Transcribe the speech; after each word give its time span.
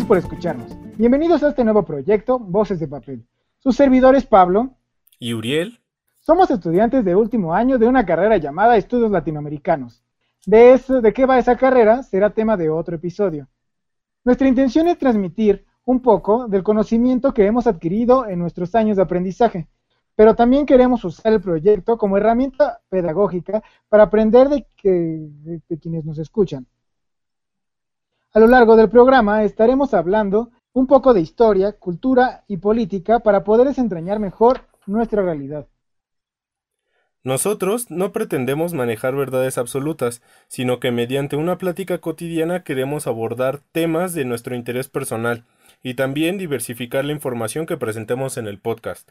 Gracias 0.00 0.08
por 0.08 0.16
escucharnos. 0.16 0.96
Bienvenidos 0.96 1.42
a 1.42 1.50
este 1.50 1.62
nuevo 1.62 1.84
proyecto, 1.84 2.38
Voces 2.38 2.80
de 2.80 2.88
Papel. 2.88 3.26
Sus 3.58 3.76
servidores 3.76 4.24
Pablo 4.24 4.70
y 5.18 5.34
Uriel. 5.34 5.78
Somos 6.20 6.50
estudiantes 6.50 7.04
de 7.04 7.14
último 7.14 7.52
año 7.52 7.76
de 7.76 7.86
una 7.86 8.06
carrera 8.06 8.38
llamada 8.38 8.78
Estudios 8.78 9.10
Latinoamericanos. 9.10 10.02
De, 10.46 10.72
eso, 10.72 11.02
de 11.02 11.12
qué 11.12 11.26
va 11.26 11.38
esa 11.38 11.54
carrera 11.54 12.02
será 12.02 12.30
tema 12.30 12.56
de 12.56 12.70
otro 12.70 12.96
episodio. 12.96 13.46
Nuestra 14.24 14.48
intención 14.48 14.88
es 14.88 14.96
transmitir 14.96 15.66
un 15.84 16.00
poco 16.00 16.48
del 16.48 16.62
conocimiento 16.62 17.34
que 17.34 17.44
hemos 17.44 17.66
adquirido 17.66 18.26
en 18.26 18.38
nuestros 18.38 18.74
años 18.74 18.96
de 18.96 19.02
aprendizaje, 19.02 19.68
pero 20.16 20.34
también 20.34 20.64
queremos 20.64 21.04
usar 21.04 21.34
el 21.34 21.42
proyecto 21.42 21.98
como 21.98 22.16
herramienta 22.16 22.80
pedagógica 22.88 23.62
para 23.90 24.04
aprender 24.04 24.48
de, 24.48 24.66
de 24.82 25.78
quienes 25.78 26.06
nos 26.06 26.18
escuchan. 26.18 26.66
A 28.32 28.38
lo 28.38 28.46
largo 28.46 28.76
del 28.76 28.88
programa 28.88 29.42
estaremos 29.42 29.92
hablando 29.92 30.50
un 30.72 30.86
poco 30.86 31.14
de 31.14 31.20
historia, 31.20 31.72
cultura 31.72 32.44
y 32.46 32.58
política 32.58 33.18
para 33.18 33.42
poder 33.42 33.66
desentrañar 33.66 34.20
mejor 34.20 34.60
nuestra 34.86 35.22
realidad. 35.22 35.66
Nosotros 37.24 37.90
no 37.90 38.12
pretendemos 38.12 38.72
manejar 38.72 39.16
verdades 39.16 39.58
absolutas, 39.58 40.22
sino 40.46 40.78
que 40.78 40.92
mediante 40.92 41.34
una 41.34 41.58
plática 41.58 41.98
cotidiana 41.98 42.62
queremos 42.62 43.08
abordar 43.08 43.60
temas 43.72 44.14
de 44.14 44.24
nuestro 44.24 44.54
interés 44.54 44.88
personal 44.88 45.44
y 45.82 45.94
también 45.94 46.38
diversificar 46.38 47.04
la 47.04 47.12
información 47.12 47.66
que 47.66 47.76
presentemos 47.76 48.38
en 48.38 48.46
el 48.46 48.60
podcast. 48.60 49.10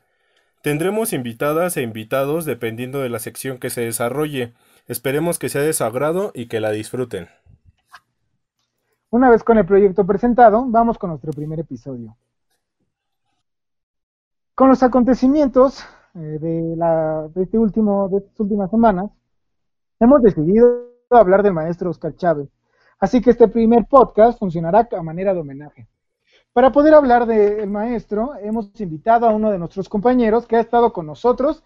Tendremos 0.61 1.13
invitadas 1.13 1.77
e 1.77 1.81
invitados 1.81 2.45
dependiendo 2.45 2.99
de 2.99 3.09
la 3.09 3.19
sección 3.19 3.59
que 3.59 3.69
se 3.69 3.81
desarrolle. 3.81 4.53
Esperemos 4.87 5.39
que 5.39 5.49
sea 5.49 5.61
de 5.61 5.73
su 5.73 5.83
agrado 5.83 6.31
y 6.33 6.47
que 6.47 6.59
la 6.61 6.71
disfruten. 6.71 7.27
Una 9.11 9.31
vez 9.31 9.43
con 9.43 9.57
el 9.57 9.65
proyecto 9.65 10.05
presentado, 10.05 10.65
vamos 10.67 10.99
con 10.99 11.09
nuestro 11.09 11.31
primer 11.33 11.59
episodio. 11.59 12.15
Con 14.53 14.69
los 14.69 14.83
acontecimientos 14.83 15.83
eh, 16.13 16.19
de, 16.19 16.75
la, 16.75 17.27
de, 17.33 17.43
este 17.43 17.57
último, 17.57 18.07
de 18.09 18.17
estas 18.17 18.39
últimas 18.39 18.69
semanas, 18.69 19.09
hemos 19.99 20.21
decidido 20.21 20.91
hablar 21.09 21.41
del 21.41 21.53
maestro 21.53 21.89
Oscar 21.89 22.15
Chávez. 22.15 22.49
Así 22.99 23.19
que 23.19 23.31
este 23.31 23.47
primer 23.47 23.87
podcast 23.87 24.37
funcionará 24.37 24.87
a 24.91 25.01
manera 25.01 25.33
de 25.33 25.39
homenaje. 25.39 25.87
Para 26.53 26.71
poder 26.71 26.93
hablar 26.93 27.25
del 27.25 27.67
maestro, 27.67 28.35
hemos 28.35 28.79
invitado 28.79 29.27
a 29.27 29.33
uno 29.33 29.49
de 29.49 29.57
nuestros 29.57 29.89
compañeros 29.89 30.45
que 30.45 30.57
ha 30.57 30.59
estado 30.59 30.93
con 30.93 31.07
nosotros 31.07 31.63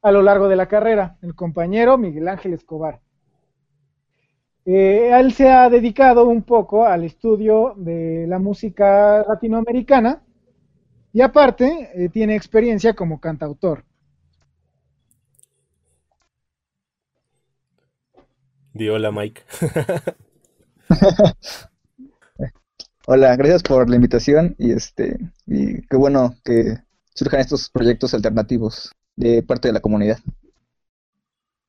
a 0.00 0.12
lo 0.12 0.22
largo 0.22 0.46
de 0.46 0.54
la 0.54 0.68
carrera, 0.68 1.16
el 1.22 1.34
compañero 1.34 1.98
Miguel 1.98 2.28
Ángel 2.28 2.52
Escobar. 2.52 3.00
Eh, 4.70 5.18
él 5.18 5.32
se 5.32 5.48
ha 5.48 5.70
dedicado 5.70 6.28
un 6.28 6.42
poco 6.42 6.84
al 6.84 7.02
estudio 7.02 7.72
de 7.78 8.26
la 8.28 8.38
música 8.38 9.24
latinoamericana 9.26 10.22
y 11.10 11.22
aparte 11.22 11.88
eh, 11.94 12.10
tiene 12.10 12.36
experiencia 12.36 12.92
como 12.92 13.18
cantautor. 13.18 13.82
Di 18.74 18.90
hola 18.90 19.10
Mike. 19.10 19.40
hola, 23.06 23.36
gracias 23.36 23.62
por 23.62 23.88
la 23.88 23.96
invitación 23.96 24.54
y 24.58 24.72
este 24.72 25.18
y 25.46 25.80
qué 25.86 25.96
bueno 25.96 26.34
que 26.44 26.76
surjan 27.14 27.40
estos 27.40 27.70
proyectos 27.70 28.12
alternativos 28.12 28.92
de 29.16 29.42
parte 29.42 29.68
de 29.68 29.72
la 29.72 29.80
comunidad. 29.80 30.18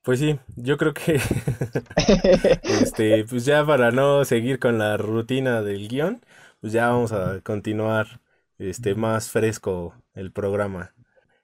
Pues 0.04 0.20
sí, 0.20 0.40
yo 0.56 0.78
creo 0.78 0.94
que 0.94 1.16
este, 2.64 3.26
pues 3.26 3.46
ya 3.46 3.66
para 3.66 3.92
no 3.92 4.26
seguir 4.26 4.60
con 4.60 4.78
la 4.80 4.98
rutina 4.98 5.62
del 5.62 5.88
guion, 5.88 6.22
pues 6.62 6.74
ya 6.74 6.90
vamos 6.90 7.12
a 7.12 7.42
continuar 7.42 8.22
este 8.58 8.96
más 8.96 9.30
fresco 9.30 9.94
el 10.16 10.32
programa. 10.32 10.94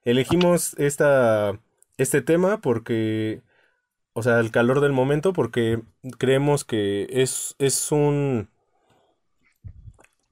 Elegimos 0.04 0.74
esta 0.80 1.60
este 1.98 2.22
tema 2.22 2.62
porque 2.62 3.44
o 4.14 4.24
sea, 4.24 4.40
el 4.40 4.52
calor 4.52 4.82
del 4.82 4.94
momento 4.94 5.34
porque 5.34 5.82
creemos 6.20 6.66
que 6.66 7.08
es, 7.12 7.56
es 7.60 7.92
un 7.92 8.50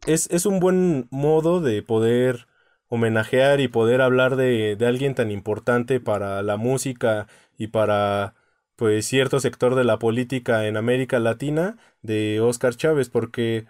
es, 0.05 0.29
es 0.31 0.45
un 0.45 0.59
buen 0.59 1.07
modo 1.11 1.61
de 1.61 1.81
poder 1.81 2.47
homenajear 2.93 3.59
y 3.59 3.67
poder 3.67 4.01
hablar 4.01 4.35
de, 4.35 4.75
de 4.75 4.85
alguien 4.85 5.15
tan 5.15 5.31
importante 5.31 5.99
para 5.99 6.43
la 6.43 6.57
música 6.57 7.27
y 7.57 7.67
para 7.67 8.35
pues 8.75 9.07
cierto 9.07 9.39
sector 9.39 9.73
de 9.73 9.83
la 9.83 9.97
política 9.97 10.67
en 10.67 10.77
América 10.77 11.19
Latina 11.19 11.77
de 12.03 12.39
Oscar 12.39 12.75
Chávez 12.75 13.09
porque 13.09 13.65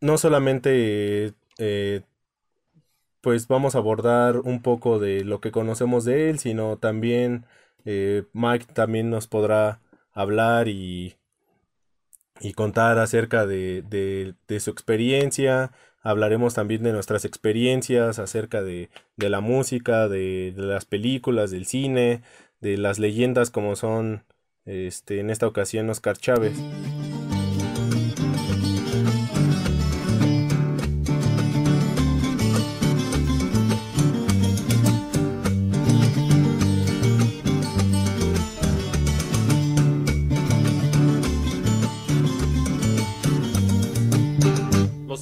no 0.00 0.18
solamente 0.18 1.34
eh, 1.58 2.02
pues 3.20 3.46
vamos 3.46 3.76
a 3.76 3.78
abordar 3.78 4.38
un 4.38 4.60
poco 4.60 4.98
de 4.98 5.24
lo 5.24 5.40
que 5.40 5.52
conocemos 5.52 6.04
de 6.04 6.30
él 6.30 6.40
sino 6.40 6.78
también 6.78 7.46
eh, 7.84 8.24
Mike 8.32 8.66
también 8.74 9.08
nos 9.08 9.28
podrá 9.28 9.80
hablar 10.12 10.66
y, 10.66 11.14
y 12.40 12.54
contar 12.54 12.98
acerca 12.98 13.46
de, 13.46 13.82
de, 13.82 14.60
su 14.60 14.70
experiencia 14.70 15.70
hablaremos 16.02 16.54
también 16.54 16.82
de 16.82 16.92
nuestras 16.92 17.24
experiencias 17.24 18.18
acerca 18.18 18.62
de, 18.62 18.90
de 19.16 19.30
la 19.30 19.40
música 19.40 20.08
de, 20.08 20.52
de 20.54 20.62
las 20.62 20.84
películas 20.84 21.50
del 21.50 21.66
cine 21.66 22.22
de 22.60 22.78
las 22.78 22.98
leyendas 22.98 23.50
como 23.50 23.76
son 23.76 24.24
este, 24.64 25.20
en 25.20 25.30
esta 25.30 25.46
ocasión 25.46 25.90
Oscar 25.90 26.16
Chávez. 26.16 26.56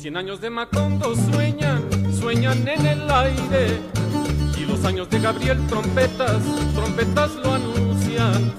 Los 0.01 0.05
cien 0.05 0.17
años 0.17 0.41
de 0.41 0.49
Macondo 0.49 1.15
sueñan, 1.15 1.83
sueñan 2.11 2.67
en 2.67 2.87
el 2.87 3.11
aire 3.11 3.81
los 4.67 4.83
años 4.87 5.11
de 5.11 5.21
Gabriel 5.21 5.59
trompetas, 5.67 6.43
trompetas 6.75 7.37
lo 7.37 7.53
anuncian. 7.53 8.51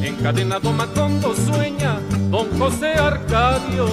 Encadenado 0.00 0.72
Macondo 0.72 1.34
sueña 1.34 1.98
don 2.30 2.48
José 2.56 2.92
Arcadio, 2.92 3.86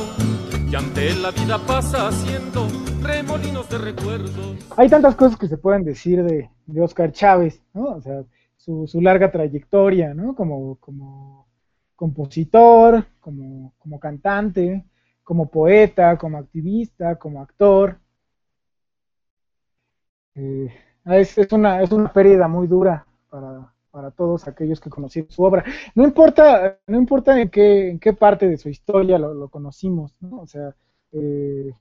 y 0.69 0.75
ante 0.75 1.15
la 1.15 1.31
vida 1.31 1.57
pasa 1.65 2.09
haciendo 2.09 2.67
remolinos 3.01 3.67
de 3.71 3.79
recuerdos. 3.79 4.57
Hay 4.77 4.87
tantas 4.87 5.15
cosas 5.15 5.35
que 5.39 5.47
se 5.47 5.57
pueden 5.57 5.83
decir 5.83 6.21
de, 6.23 6.51
de 6.67 6.81
Oscar 6.83 7.11
Chávez, 7.11 7.59
¿no? 7.73 7.85
O 7.85 8.01
sea, 8.01 8.21
su, 8.55 8.85
su 8.85 9.01
larga 9.01 9.31
trayectoria, 9.31 10.13
¿no? 10.13 10.35
Como, 10.35 10.75
como 10.75 11.47
compositor, 11.95 13.03
como, 13.19 13.73
como 13.79 13.99
cantante, 13.99 14.85
como 15.23 15.49
poeta, 15.49 16.17
como 16.17 16.37
activista, 16.37 17.15
como 17.17 17.41
actor. 17.41 17.99
Eh, 20.35 20.73
es, 21.05 21.37
una, 21.51 21.81
es 21.81 21.91
una 21.91 22.11
pérdida 22.11 22.47
muy 22.47 22.67
dura 22.67 23.05
para, 23.29 23.73
para 23.91 24.11
todos 24.11 24.47
aquellos 24.47 24.79
que 24.81 24.89
conocieron 24.89 25.31
su 25.31 25.43
obra. 25.43 25.63
No 25.95 26.03
importa, 26.03 26.79
no 26.87 26.97
importa 26.97 27.39
en 27.39 27.49
qué, 27.49 27.89
en 27.91 27.99
qué 27.99 28.13
parte 28.13 28.47
de 28.47 28.57
su 28.57 28.69
historia 28.69 29.17
lo, 29.17 29.47
conocimos, 29.49 30.15
¿no? 30.19 30.41
O 30.41 30.47
sea, 30.47 30.75
eh, 31.11 31.71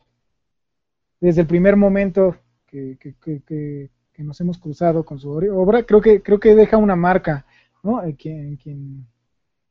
desde 1.21 1.41
el 1.43 1.47
primer 1.47 1.77
momento 1.77 2.37
que, 2.67 2.99
que, 2.99 3.43
que, 3.43 3.91
nos 4.19 4.41
hemos 4.41 4.59
cruzado 4.59 5.05
con 5.05 5.19
su 5.19 5.31
obra, 5.31 5.83
creo 5.83 6.01
que, 6.01 6.23
creo 6.23 6.39
que 6.39 6.55
deja 6.55 6.77
una 6.77 6.95
marca, 6.95 7.45
¿no? 7.83 8.05
En 8.05 8.13
quien, 8.13 8.47
en 8.49 8.57
quien, 8.57 9.07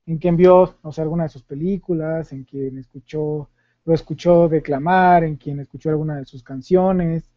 en 0.08 0.18
quien 0.18 0.36
vio, 0.36 0.76
o 0.82 0.92
sea, 0.92 1.04
alguna 1.04 1.24
de 1.24 1.30
sus 1.30 1.44
películas, 1.44 2.34
en 2.34 2.44
quien 2.44 2.78
escuchó, 2.78 3.50
lo 3.86 3.94
escuchó 3.94 4.48
declamar, 4.48 5.24
en 5.24 5.36
quien 5.38 5.60
escuchó 5.60 5.90
alguna 5.90 6.18
de 6.18 6.26
sus 6.26 6.44
canciones, 6.44 7.32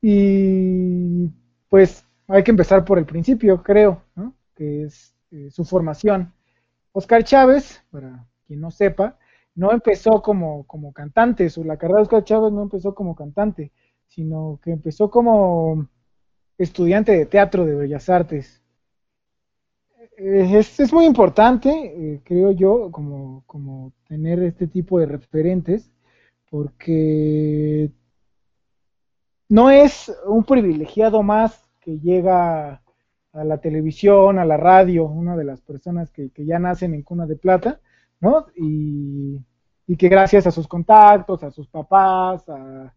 y 0.00 1.28
pues 1.68 2.04
hay 2.28 2.42
que 2.42 2.50
empezar 2.50 2.84
por 2.84 2.98
el 2.98 3.06
principio, 3.06 3.62
creo, 3.62 4.02
¿no? 4.14 4.34
que 4.54 4.84
es 4.84 5.14
eh, 5.30 5.50
su 5.50 5.64
formación. 5.64 6.32
Oscar 6.92 7.24
Chávez, 7.24 7.82
para 7.90 8.26
quien 8.46 8.60
no 8.60 8.70
sepa, 8.70 9.18
no 9.54 9.72
empezó 9.72 10.22
como, 10.22 10.66
como 10.66 10.92
cantante, 10.92 11.50
su, 11.50 11.64
la 11.64 11.76
carrera 11.76 11.98
de 11.98 12.02
Oscar 12.02 12.24
Chávez 12.24 12.52
no 12.52 12.62
empezó 12.62 12.94
como 12.94 13.14
cantante, 13.14 13.72
sino 14.06 14.60
que 14.62 14.70
empezó 14.70 15.10
como 15.10 15.88
estudiante 16.56 17.12
de 17.12 17.26
teatro 17.26 17.64
de 17.64 17.74
Bellas 17.74 18.08
Artes. 18.08 18.62
Eh, 20.18 20.58
es, 20.58 20.80
es 20.80 20.92
muy 20.92 21.04
importante, 21.06 21.70
eh, 21.70 22.20
creo 22.24 22.50
yo, 22.50 22.90
como, 22.90 23.92
tener 24.08 24.42
este 24.42 24.66
tipo 24.66 24.98
de 24.98 25.06
referentes, 25.06 25.92
porque 26.50 27.90
no 29.48 29.70
es 29.70 30.12
un 30.26 30.44
privilegiado 30.44 31.22
más 31.22 31.70
que 31.80 31.98
llega 32.00 32.82
a 33.32 33.44
la 33.44 33.58
televisión, 33.58 34.38
a 34.38 34.44
la 34.44 34.56
radio, 34.56 35.04
una 35.04 35.36
de 35.36 35.44
las 35.44 35.60
personas 35.60 36.10
que, 36.10 36.30
ya 36.36 36.58
nacen 36.58 36.94
en 36.94 37.02
cuna 37.02 37.26
de 37.26 37.36
plata, 37.36 37.80
¿no? 38.20 38.46
Y, 38.56 39.38
y 39.86 39.96
que 39.96 40.08
gracias 40.08 40.46
a 40.48 40.50
sus 40.50 40.66
contactos, 40.66 41.44
a 41.44 41.50
sus 41.52 41.68
papás, 41.68 42.48
a, 42.48 42.92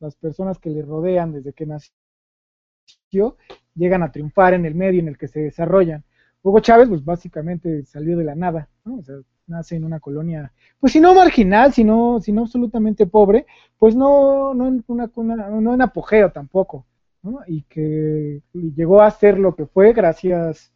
las 0.00 0.16
personas 0.16 0.58
que 0.58 0.70
le 0.70 0.82
rodean 0.82 1.32
desde 1.32 1.52
que 1.54 1.66
nació, 1.66 3.36
llegan 3.74 4.02
a 4.02 4.12
triunfar 4.12 4.54
en 4.54 4.66
el 4.66 4.74
medio 4.74 5.00
en 5.00 5.08
el 5.08 5.18
que 5.18 5.28
se 5.28 5.40
desarrollan. 5.40 6.04
Hugo 6.42 6.60
Chávez, 6.60 6.88
pues 6.88 7.04
básicamente 7.04 7.84
salió 7.84 8.16
de 8.16 8.24
la 8.24 8.34
nada, 8.34 8.68
¿no? 8.84 8.96
O 8.96 9.02
sea, 9.02 9.16
nace 9.46 9.76
en 9.76 9.84
una 9.84 10.00
colonia, 10.00 10.52
pues 10.80 10.92
si 10.92 11.00
no 11.00 11.14
marginal, 11.14 11.72
sino, 11.72 12.20
sino 12.20 12.42
absolutamente 12.42 13.06
pobre, 13.06 13.46
pues 13.78 13.94
no, 13.94 14.54
no, 14.54 14.68
en 14.68 14.84
una, 14.88 15.48
no 15.48 15.74
en 15.74 15.82
apogeo 15.82 16.32
tampoco, 16.32 16.86
¿no? 17.22 17.40
Y 17.46 17.62
que 17.62 18.42
llegó 18.52 19.02
a 19.02 19.10
ser 19.10 19.38
lo 19.38 19.54
que 19.54 19.66
fue 19.66 19.92
gracias, 19.92 20.72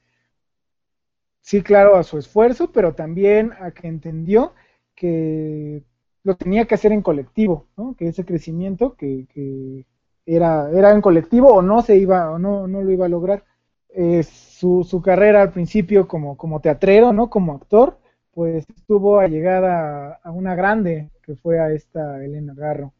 sí, 1.41 1.63
claro, 1.63 1.97
a 1.97 2.03
su 2.03 2.19
esfuerzo, 2.19 2.73
pero 2.73 2.95
también 2.95 3.53
a 3.61 3.71
que 3.71 3.89
entendió 3.89 4.55
que 4.95 5.83
lo 6.25 6.37
tenía 6.37 6.67
que 6.67 6.75
hacer 6.75 6.93
en 6.93 7.03
colectivo, 7.03 7.67
¿no? 7.77 7.95
que 7.97 8.09
ese 8.09 8.25
crecimiento 8.25 8.95
que, 8.97 9.27
que 9.33 9.87
era, 10.37 10.71
era 10.73 10.93
en 10.93 11.01
colectivo 11.01 11.53
o 11.53 11.63
no 11.63 11.83
se 11.83 11.97
iba, 11.97 12.31
o 12.31 12.39
no, 12.39 12.67
no 12.69 12.83
lo 12.83 12.91
iba 12.91 13.07
a 13.07 13.09
lograr. 13.09 13.45
Eh, 13.89 14.23
su, 14.23 14.85
su, 14.85 15.01
carrera 15.03 15.43
al 15.43 15.53
principio 15.53 16.07
como, 16.07 16.37
como 16.37 16.61
teatrero, 16.61 17.13
¿no? 17.13 17.31
Como 17.31 17.55
actor, 17.55 17.99
pues 18.33 18.67
estuvo 18.77 19.19
allegada 19.19 20.21
a 20.23 20.31
una 20.31 20.55
grande 20.55 21.11
que 21.23 21.35
fue 21.37 21.59
a 21.61 21.73
esta 21.73 22.23
Elena 22.25 22.55
Garro. 22.55 22.93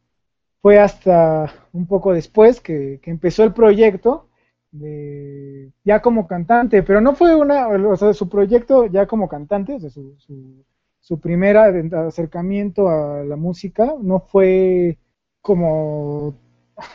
Fue 0.61 0.79
hasta 0.79 1.53
un 1.71 1.87
poco 1.87 2.13
después 2.13 2.59
que, 2.59 2.99
que 3.01 3.11
empezó 3.11 3.43
el 3.43 3.53
proyecto 3.53 4.27
de, 4.71 5.71
ya 5.83 6.01
como 6.01 6.27
cantante, 6.27 6.83
pero 6.83 7.01
no 7.01 7.15
fue 7.15 7.35
una, 7.35 7.67
o 7.67 7.95
sea, 7.97 8.13
su 8.13 8.29
proyecto 8.29 8.85
ya 8.87 9.05
como 9.07 9.29
cantante, 9.29 9.75
o 9.75 9.79
sea, 9.79 9.89
su, 9.89 10.15
su, 10.19 10.65
su 10.99 11.19
primer 11.19 11.57
acercamiento 11.57 12.89
a 12.89 13.23
la 13.23 13.35
música 13.35 13.95
no 14.01 14.19
fue 14.19 14.97
como, 15.41 16.35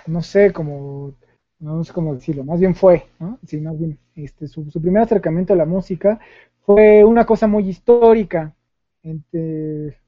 no 0.06 0.22
sé, 0.22 0.52
como, 0.52 1.14
no 1.58 1.84
sé 1.84 1.92
cómo 1.92 2.14
decirlo, 2.14 2.44
más 2.44 2.60
bien 2.60 2.74
fue, 2.74 3.06
¿no? 3.18 3.38
Sí, 3.46 3.60
más 3.60 3.78
bien, 3.78 3.98
este, 4.14 4.48
su, 4.48 4.64
primer 4.80 5.02
acercamiento 5.02 5.52
a 5.52 5.56
la 5.56 5.66
música 5.66 6.20
fue 6.60 7.04
una 7.04 7.26
cosa 7.26 7.46
muy 7.46 7.68
histórica. 7.68 8.54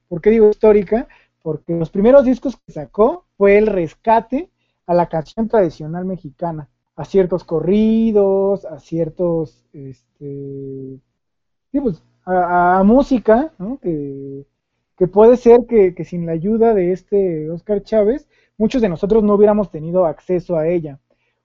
¿Por 0.08 0.20
qué 0.20 0.30
digo 0.30 0.50
histórica? 0.50 1.06
Porque 1.42 1.74
los 1.74 1.90
primeros 1.90 2.24
discos 2.24 2.56
que 2.56 2.72
sacó 2.72 3.24
fue 3.36 3.58
el 3.58 3.66
rescate 3.66 4.50
a 4.86 4.94
la 4.94 5.08
canción 5.08 5.48
tradicional 5.48 6.04
mexicana, 6.04 6.68
a 6.94 7.04
ciertos 7.04 7.44
corridos, 7.44 8.64
a 8.64 8.78
ciertos, 8.78 9.64
este, 9.72 10.98
pues, 11.72 12.02
a, 12.24 12.82
música, 12.84 13.52
¿no? 13.58 13.78
que, 13.80 14.46
puede 15.12 15.36
ser 15.36 15.66
que, 15.66 16.04
sin 16.04 16.26
la 16.26 16.32
ayuda 16.32 16.74
de 16.74 16.92
este 16.92 17.50
Oscar 17.50 17.82
Chávez, 17.82 18.28
muchos 18.58 18.82
de 18.82 18.88
nosotros 18.88 19.22
no 19.22 19.34
hubiéramos 19.34 19.70
tenido 19.70 20.06
acceso 20.06 20.56
a 20.56 20.68
ella. 20.68 20.98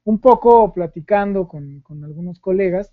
Un 0.03 0.19
poco 0.19 0.73
platicando 0.73 1.47
con, 1.47 1.83
algunos 2.03 2.39
colegas, 2.39 2.91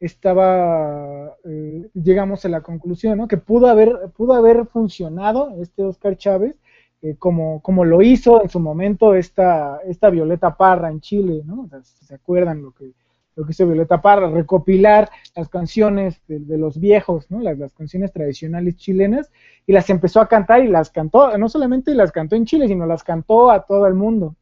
estaba, 0.00 1.36
eh, 1.44 1.88
llegamos 1.94 2.44
a 2.44 2.48
la 2.48 2.60
conclusión, 2.60 3.18
¿no? 3.18 3.28
que 3.28 3.38
pudo 3.38 3.66
haber, 3.66 4.10
pudo 4.16 4.34
haber 4.34 4.66
funcionado 4.66 5.54
este 5.60 5.82
Oscar 5.82 6.16
Chávez 6.16 6.54
eh, 7.02 7.16
como, 7.18 7.60
como 7.62 7.84
lo 7.84 8.02
hizo 8.02 8.42
en 8.42 8.48
su 8.48 8.60
momento 8.60 9.14
esta, 9.14 9.80
esta 9.86 10.10
Violeta 10.10 10.56
Parra 10.56 10.90
en 10.90 11.00
Chile, 11.00 11.42
¿no? 11.44 11.68
¿Se 11.82 12.14
acuerdan 12.14 12.62
lo 12.62 12.72
que, 12.72 12.92
lo 13.36 13.44
que 13.44 13.52
hizo 13.52 13.66
Violeta 13.66 14.00
Parra, 14.00 14.30
recopilar 14.30 15.10
las 15.36 15.50
canciones 15.50 16.20
de, 16.26 16.56
los 16.56 16.80
viejos. 16.80 17.26
Las, 17.30 17.72
canciones 17.74 18.10
tradicionales 18.12 18.76
chilenas, 18.76 19.30
y 19.66 19.72
las 19.72 19.88
empezó 19.90 20.20
a 20.20 20.28
cantar 20.28 20.64
y 20.64 20.68
las 20.68 20.90
cantó, 20.90 21.36
no 21.36 21.48
solamente 21.50 21.94
las 21.94 22.12
cantó 22.12 22.34
en 22.34 22.46
Chile, 22.46 22.66
sino 22.66 22.86
las 22.86 23.04
cantó 23.04 23.50
a 23.50 23.66
todo 23.66 23.86
el 23.86 23.94
mundo. 23.94 24.34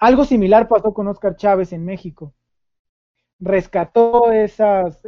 Algo 0.00 0.24
similar 0.24 0.68
pasó 0.68 0.92
con 0.92 1.06
Oscar 1.06 1.36
Chávez 1.36 1.72
en 1.72 1.84
México. 1.84 2.34
Rescató 3.38 4.32
esas, 4.32 5.00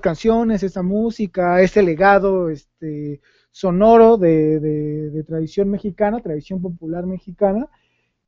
canciones, 0.00 0.62
esa 0.62 0.82
música, 0.82 1.60
ese 1.60 1.82
legado 1.82 2.50
este, 2.50 3.20
sonoro 3.50 4.16
de 4.16 5.24
tradición 5.26 5.70
mexicana, 5.70 6.20
tradición 6.20 6.62
popular 6.62 7.04
mexicana, 7.06 7.68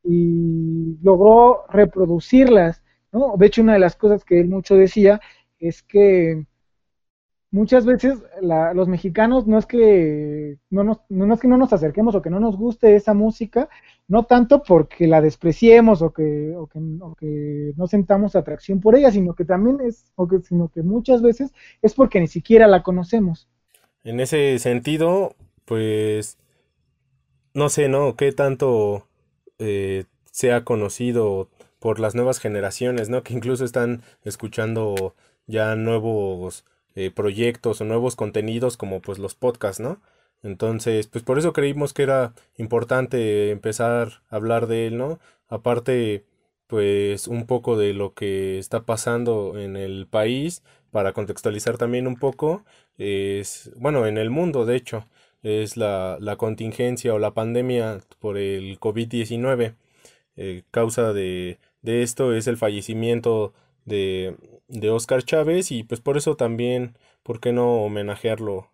y 0.04 0.98
logró 1.02 1.64
reproducirlas, 1.68 2.82
¿no? 3.12 3.36
De 3.36 3.46
hecho, 3.46 3.62
una 3.62 3.74
de 3.74 3.78
las 3.78 3.96
cosas 3.96 4.24
que 4.24 4.40
él 4.40 4.48
mucho 4.48 4.74
decía 4.74 5.20
es 5.58 5.82
que 5.82 6.44
muchas 7.52 7.84
veces 7.84 8.18
los 8.40 8.88
mexicanos 8.88 9.46
no 9.46 9.58
es 9.58 9.66
que 9.66 10.56
no 10.70 10.82
nos, 10.82 11.00
no 11.08 11.32
es 11.32 11.40
que 11.40 11.48
no 11.48 11.58
nos 11.58 11.72
acerquemos 11.72 12.14
o 12.14 12.22
que 12.22 12.30
no 12.30 12.40
nos 12.40 12.56
guste 12.56 12.96
esa 12.96 13.14
música, 13.14 13.68
no 14.08 14.24
tanto 14.24 14.62
porque 14.62 15.06
la 15.06 15.20
despreciemos 15.20 16.02
o 16.02 16.12
que, 16.12 16.54
o 16.56 16.66
que, 16.66 16.80
o 17.00 17.14
que 17.14 17.74
no 17.76 17.86
sentamos 17.86 18.34
atracción 18.34 18.80
por 18.80 18.96
ella, 18.96 19.12
sino 19.12 19.34
que 19.34 19.44
también 19.44 19.78
es, 19.86 20.10
o 20.16 20.26
que, 20.26 20.40
sino 20.40 20.68
que 20.68 20.82
muchas 20.82 21.22
veces 21.22 21.52
es 21.82 21.94
porque 21.94 22.20
ni 22.20 22.26
siquiera 22.26 22.66
la 22.66 22.82
conocemos. 22.82 23.48
En 24.02 24.18
ese 24.18 24.58
sentido, 24.58 25.36
pues, 25.66 26.38
no 27.54 27.68
sé, 27.68 27.88
¿no? 27.88 28.16
¿Qué 28.16 28.32
tanto 28.32 29.06
eh, 29.58 30.04
sea 30.30 30.64
conocido 30.64 31.48
por 31.78 32.00
las 32.00 32.14
nuevas 32.14 32.38
generaciones, 32.38 33.08
¿no? 33.08 33.22
Que 33.22 33.34
incluso 33.34 33.64
están 33.64 34.02
escuchando 34.24 35.14
ya 35.46 35.74
nuevos 35.76 36.64
eh, 36.94 37.10
proyectos 37.10 37.80
o 37.80 37.84
nuevos 37.84 38.16
contenidos 38.16 38.76
como 38.76 39.00
pues 39.00 39.18
los 39.18 39.34
podcasts, 39.34 39.80
¿no? 39.80 40.00
Entonces, 40.42 41.06
pues 41.08 41.24
por 41.24 41.38
eso 41.38 41.52
creímos 41.52 41.92
que 41.92 42.02
era 42.02 42.34
importante 42.56 43.50
empezar 43.50 44.22
a 44.30 44.36
hablar 44.36 44.66
de 44.66 44.86
él, 44.88 44.98
¿no? 44.98 45.20
Aparte, 45.48 46.24
pues 46.66 47.28
un 47.28 47.46
poco 47.46 47.76
de 47.76 47.94
lo 47.94 48.14
que 48.14 48.58
está 48.58 48.84
pasando 48.84 49.58
en 49.58 49.76
el 49.76 50.06
país, 50.08 50.62
para 50.90 51.12
contextualizar 51.12 51.78
también 51.78 52.06
un 52.06 52.16
poco, 52.16 52.64
es, 52.98 53.70
bueno, 53.76 54.06
en 54.06 54.18
el 54.18 54.30
mundo, 54.30 54.66
de 54.66 54.76
hecho, 54.76 55.06
es 55.42 55.76
la, 55.76 56.18
la 56.20 56.36
contingencia 56.36 57.14
o 57.14 57.18
la 57.18 57.34
pandemia 57.34 58.00
por 58.18 58.38
el 58.38 58.78
COVID-19. 58.80 59.74
Eh, 60.36 60.62
causa 60.70 61.12
de, 61.12 61.58
de, 61.82 62.02
esto 62.02 62.34
es 62.34 62.46
el 62.46 62.56
fallecimiento 62.56 63.52
de, 63.84 64.36
de 64.68 64.90
Oscar 64.90 65.22
Chávez 65.22 65.70
y 65.72 65.82
pues 65.84 66.00
por 66.00 66.16
eso 66.16 66.36
también, 66.36 66.96
¿por 67.22 67.40
qué 67.40 67.52
no 67.52 67.82
homenajearlo 67.82 68.70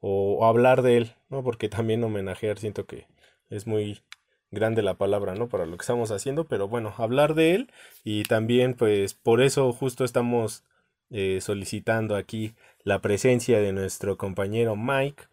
o, 0.00 0.46
hablar 0.46 0.82
de 0.82 0.96
él? 0.98 1.12
¿no? 1.28 1.42
Porque 1.44 1.68
también 1.68 2.04
homenajear 2.04 2.58
siento 2.58 2.86
que 2.86 3.06
es 3.50 3.66
muy 3.66 4.02
grande 4.50 4.82
la 4.82 4.94
palabra, 4.94 5.34
¿no? 5.34 5.48
Para 5.48 5.66
lo 5.66 5.76
que 5.76 5.82
estamos 5.82 6.10
haciendo, 6.10 6.46
pero 6.46 6.68
bueno, 6.68 6.94
hablar 6.98 7.34
de 7.34 7.54
él 7.54 7.72
y 8.04 8.22
también 8.24 8.74
pues 8.74 9.14
por 9.14 9.42
eso 9.42 9.72
justo 9.72 10.04
estamos 10.04 10.64
eh, 11.10 11.40
solicitando 11.40 12.16
aquí 12.16 12.54
la 12.84 13.00
presencia 13.00 13.60
de 13.60 13.72
nuestro 13.72 14.16
compañero 14.16 14.76
Mike 14.76 15.24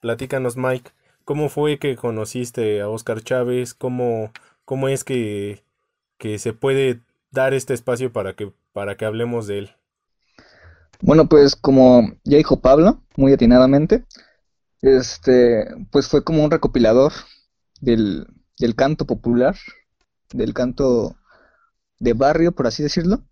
Platícanos, 0.00 0.56
Mike, 0.56 0.92
¿cómo 1.24 1.48
fue 1.48 1.78
que 1.78 1.96
conociste 1.96 2.80
a 2.80 2.88
Oscar 2.88 3.20
Chávez? 3.22 3.74
¿Cómo, 3.74 4.32
cómo 4.64 4.88
es 4.88 5.02
que, 5.02 5.64
que 6.18 6.38
se 6.38 6.52
puede 6.52 7.00
dar 7.32 7.52
este 7.52 7.74
espacio 7.74 8.12
para 8.12 8.34
que, 8.34 8.52
para 8.72 8.96
que 8.96 9.04
hablemos 9.04 9.48
de 9.48 9.58
él? 9.58 9.70
Bueno, 11.00 11.28
pues 11.28 11.56
como 11.56 12.12
ya 12.24 12.36
dijo 12.36 12.60
Pablo, 12.60 13.02
muy 13.16 13.32
atinadamente, 13.32 14.04
este, 14.82 15.66
pues 15.90 16.08
fue 16.08 16.22
como 16.22 16.44
un 16.44 16.50
recopilador 16.50 17.12
del, 17.80 18.26
del 18.58 18.76
canto 18.76 19.04
popular, 19.04 19.56
del 20.32 20.54
canto 20.54 21.16
de 21.98 22.12
barrio, 22.12 22.52
por 22.52 22.68
así 22.68 22.84
decirlo, 22.84 23.24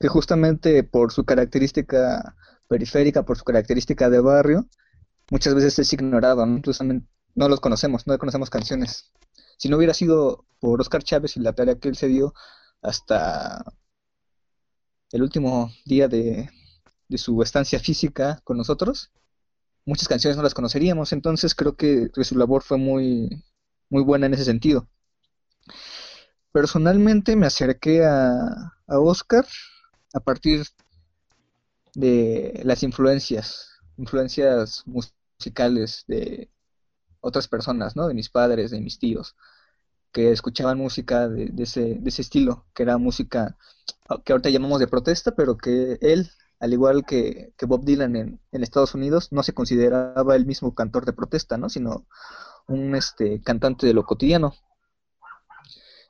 que 0.00 0.08
justamente 0.08 0.82
por 0.84 1.12
su 1.12 1.24
característica 1.26 2.34
periférica, 2.66 3.24
por 3.24 3.36
su 3.36 3.44
característica 3.44 4.08
de 4.08 4.20
barrio, 4.20 4.66
muchas 5.30 5.54
veces 5.54 5.78
es 5.78 5.92
ignorado, 5.92 6.46
¿no? 6.46 6.60
No 7.34 7.48
los 7.48 7.60
conocemos, 7.60 8.06
no 8.06 8.18
conocemos 8.18 8.50
canciones. 8.50 9.12
Si 9.58 9.68
no 9.68 9.76
hubiera 9.76 9.94
sido 9.94 10.46
por 10.60 10.80
Oscar 10.80 11.02
Chávez 11.02 11.36
y 11.36 11.40
la 11.40 11.52
tarea 11.52 11.78
que 11.78 11.88
él 11.88 11.96
se 11.96 12.08
dio 12.08 12.34
hasta 12.82 13.64
el 15.12 15.22
último 15.22 15.70
día 15.84 16.08
de, 16.08 16.50
su 17.16 17.42
estancia 17.42 17.78
física 17.78 18.40
con 18.44 18.56
nosotros, 18.56 19.10
muchas 19.84 20.08
canciones 20.08 20.36
no 20.36 20.42
las 20.42 20.54
conoceríamos, 20.54 21.12
entonces 21.12 21.54
creo 21.54 21.76
que, 21.76 22.10
su 22.22 22.36
labor 22.36 22.62
fue 22.62 22.78
muy, 22.78 23.44
muy 23.90 24.02
buena 24.02 24.26
en 24.26 24.34
ese 24.34 24.44
sentido. 24.44 24.88
Personalmente 26.52 27.36
me 27.36 27.46
acerqué 27.46 28.04
a, 28.04 28.74
a 28.86 28.98
Oscar 28.98 29.46
a 30.14 30.20
partir 30.20 30.64
de 31.94 32.60
las 32.64 32.82
influencias, 32.82 33.75
influencias 33.96 34.82
musicales 34.86 36.04
de 36.06 36.50
otras 37.20 37.48
personas, 37.48 37.96
¿no? 37.96 38.08
De 38.08 38.14
mis 38.14 38.30
padres, 38.30 38.70
de 38.70 38.80
mis 38.80 38.98
tíos, 38.98 39.36
que 40.12 40.32
escuchaban 40.32 40.78
música 40.78 41.28
de, 41.28 41.50
ese, 41.62 41.96
de 41.96 42.08
ese 42.08 42.22
estilo, 42.22 42.66
que 42.74 42.82
era 42.84 42.98
música 42.98 43.56
que 44.24 44.32
ahorita 44.32 44.50
llamamos 44.50 44.80
de 44.80 44.88
protesta, 44.88 45.34
pero 45.34 45.56
que 45.56 45.98
él 46.00 46.30
al 46.60 46.72
igual 46.72 47.04
que, 47.04 47.52
Bob 47.66 47.84
Dylan 47.84 48.16
en, 48.16 48.40
Estados 48.52 48.94
Unidos, 48.94 49.32
no 49.32 49.42
se 49.42 49.52
consideraba 49.52 50.36
el 50.36 50.46
mismo 50.46 50.74
cantor 50.74 51.04
de 51.04 51.12
protesta, 51.12 51.58
¿no? 51.58 51.68
Sino 51.68 52.06
un 52.66 52.94
este, 52.94 53.40
cantante 53.42 53.86
de 53.86 53.94
lo 53.94 54.04
cotidiano. 54.04 54.54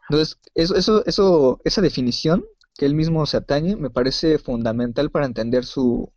Entonces, 0.09 0.39
eso, 0.55 0.77
eso, 0.77 1.05
eso, 1.05 1.61
esa 1.65 1.81
definición 1.81 2.45
que 2.75 2.87
él 2.87 2.95
mismo 2.95 3.27
se 3.27 3.39
atañe 3.39 3.75
me 3.77 3.91
parece 3.91 4.39
fundamental 4.39 5.11
para 5.11 5.27
entender 5.27 5.65
su, 5.65 6.13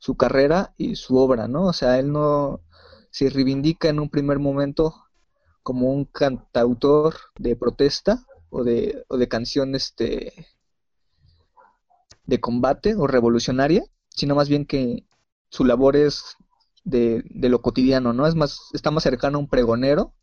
su 0.00 0.16
carrera 0.16 0.74
y 0.78 0.96
su 0.96 1.16
obra, 1.18 1.46
¿no? 1.46 1.66
O 1.66 1.72
sea, 1.72 1.98
él 2.00 2.12
no 2.12 2.62
se 3.10 3.30
reivindica 3.30 3.88
en 3.88 4.00
un 4.00 4.10
primer 4.10 4.40
momento 4.40 4.94
como 5.62 5.92
un 5.92 6.06
cantautor 6.06 7.16
de 7.38 7.56
protesta 7.56 8.26
o 8.50 8.64
de, 8.64 9.04
o 9.08 9.18
de 9.18 9.28
canción 9.28 9.74
este, 9.74 10.48
de 12.24 12.40
combate 12.40 12.94
o 12.96 13.06
revolucionaria, 13.06 13.84
sino 14.08 14.34
más 14.34 14.48
bien 14.48 14.64
que 14.66 15.06
su 15.50 15.64
labor 15.64 15.96
es 15.96 16.36
de, 16.84 17.22
de 17.26 17.48
lo 17.50 17.60
cotidiano, 17.62 18.12
¿no? 18.14 18.26
Es 18.26 18.34
más, 18.34 18.58
está 18.72 18.90
más 18.90 19.02
cercano 19.02 19.36
a 19.38 19.40
un 19.42 19.48
pregonero 19.48 20.14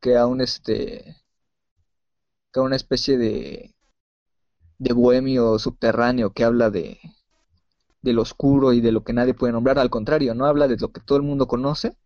que 0.00 0.16
a 0.16 0.26
un 0.26 0.40
este 0.40 1.16
que 2.52 2.60
a 2.60 2.62
una 2.62 2.76
especie 2.76 3.18
de 3.18 3.74
de 4.78 4.92
bohemio 4.92 5.58
subterráneo 5.58 6.32
que 6.32 6.44
habla 6.44 6.70
de 6.70 7.00
del 8.02 8.18
oscuro 8.18 8.72
y 8.72 8.80
de 8.80 8.92
lo 8.92 9.04
que 9.04 9.12
nadie 9.12 9.34
puede 9.34 9.52
nombrar, 9.52 9.78
al 9.78 9.90
contrario, 9.90 10.34
no 10.34 10.46
habla 10.46 10.68
de 10.68 10.76
lo 10.76 10.92
que 10.92 11.00
todo 11.00 11.18
el 11.18 11.24
mundo 11.24 11.46
conoce. 11.46 11.96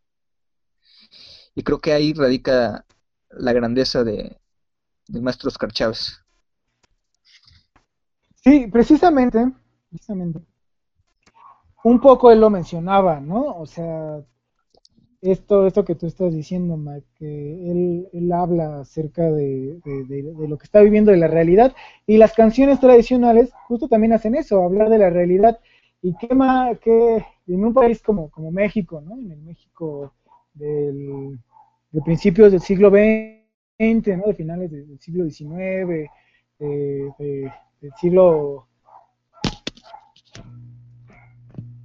Y 1.55 1.63
creo 1.63 1.81
que 1.81 1.93
ahí 1.93 2.15
radica 2.15 2.87
la 3.31 3.53
grandeza 3.53 4.05
de, 4.05 4.39
de 5.09 5.21
maestro 5.21 5.49
Oscar. 5.49 5.71
Sí, 8.43 8.67
precisamente, 8.73 9.53
precisamente. 9.91 10.41
Un 11.85 12.01
poco 12.01 12.31
él 12.31 12.41
lo 12.41 12.49
mencionaba, 12.49 13.21
¿no? 13.21 13.57
O 13.57 13.67
sea, 13.67 14.23
esto, 15.21 15.67
esto 15.67 15.85
que 15.85 15.95
tú 15.95 16.07
estás 16.07 16.33
diciendo, 16.33 16.77
Mike, 16.77 17.07
que 17.15 17.71
él, 17.71 18.09
él 18.13 18.33
habla 18.33 18.81
acerca 18.81 19.31
de, 19.31 19.81
de, 19.85 20.49
lo 20.49 20.59
que 20.59 20.65
está 20.65 20.81
viviendo 20.81 21.13
de 21.13 21.17
la 21.17 21.29
realidad 21.29 21.75
y 22.07 22.17
las 22.17 22.33
canciones 22.33 22.81
tradicionales 22.81 23.53
justo 23.69 23.89
también 23.89 24.13
hacen 24.13 24.35
eso, 24.35 24.63
hablar 24.63 24.91
de 24.91 24.99
la 24.99 25.11
realidad 25.11 25.61
y 26.03 26.15
qué 26.17 26.35
más, 26.35 26.79
que 26.81 27.25
en 27.47 27.65
un 27.65 27.73
país 27.73 28.03
como, 28.03 28.29
como 28.31 28.51
México, 28.51 29.01
¿no? 29.01 29.17
En 29.19 29.31
el 29.31 29.41
México 29.41 30.13
del, 30.53 31.39
de 31.93 32.03
principios 32.03 32.51
del 32.51 32.61
siglo 32.61 32.91
XX, 32.91 34.17
¿no? 34.19 34.25
De 34.27 34.35
finales 34.35 34.71
del 34.71 34.99
siglo 34.99 35.25
XIX, 35.31 36.11
de, 36.59 37.11
del 37.81 37.93
siglo 38.01 38.67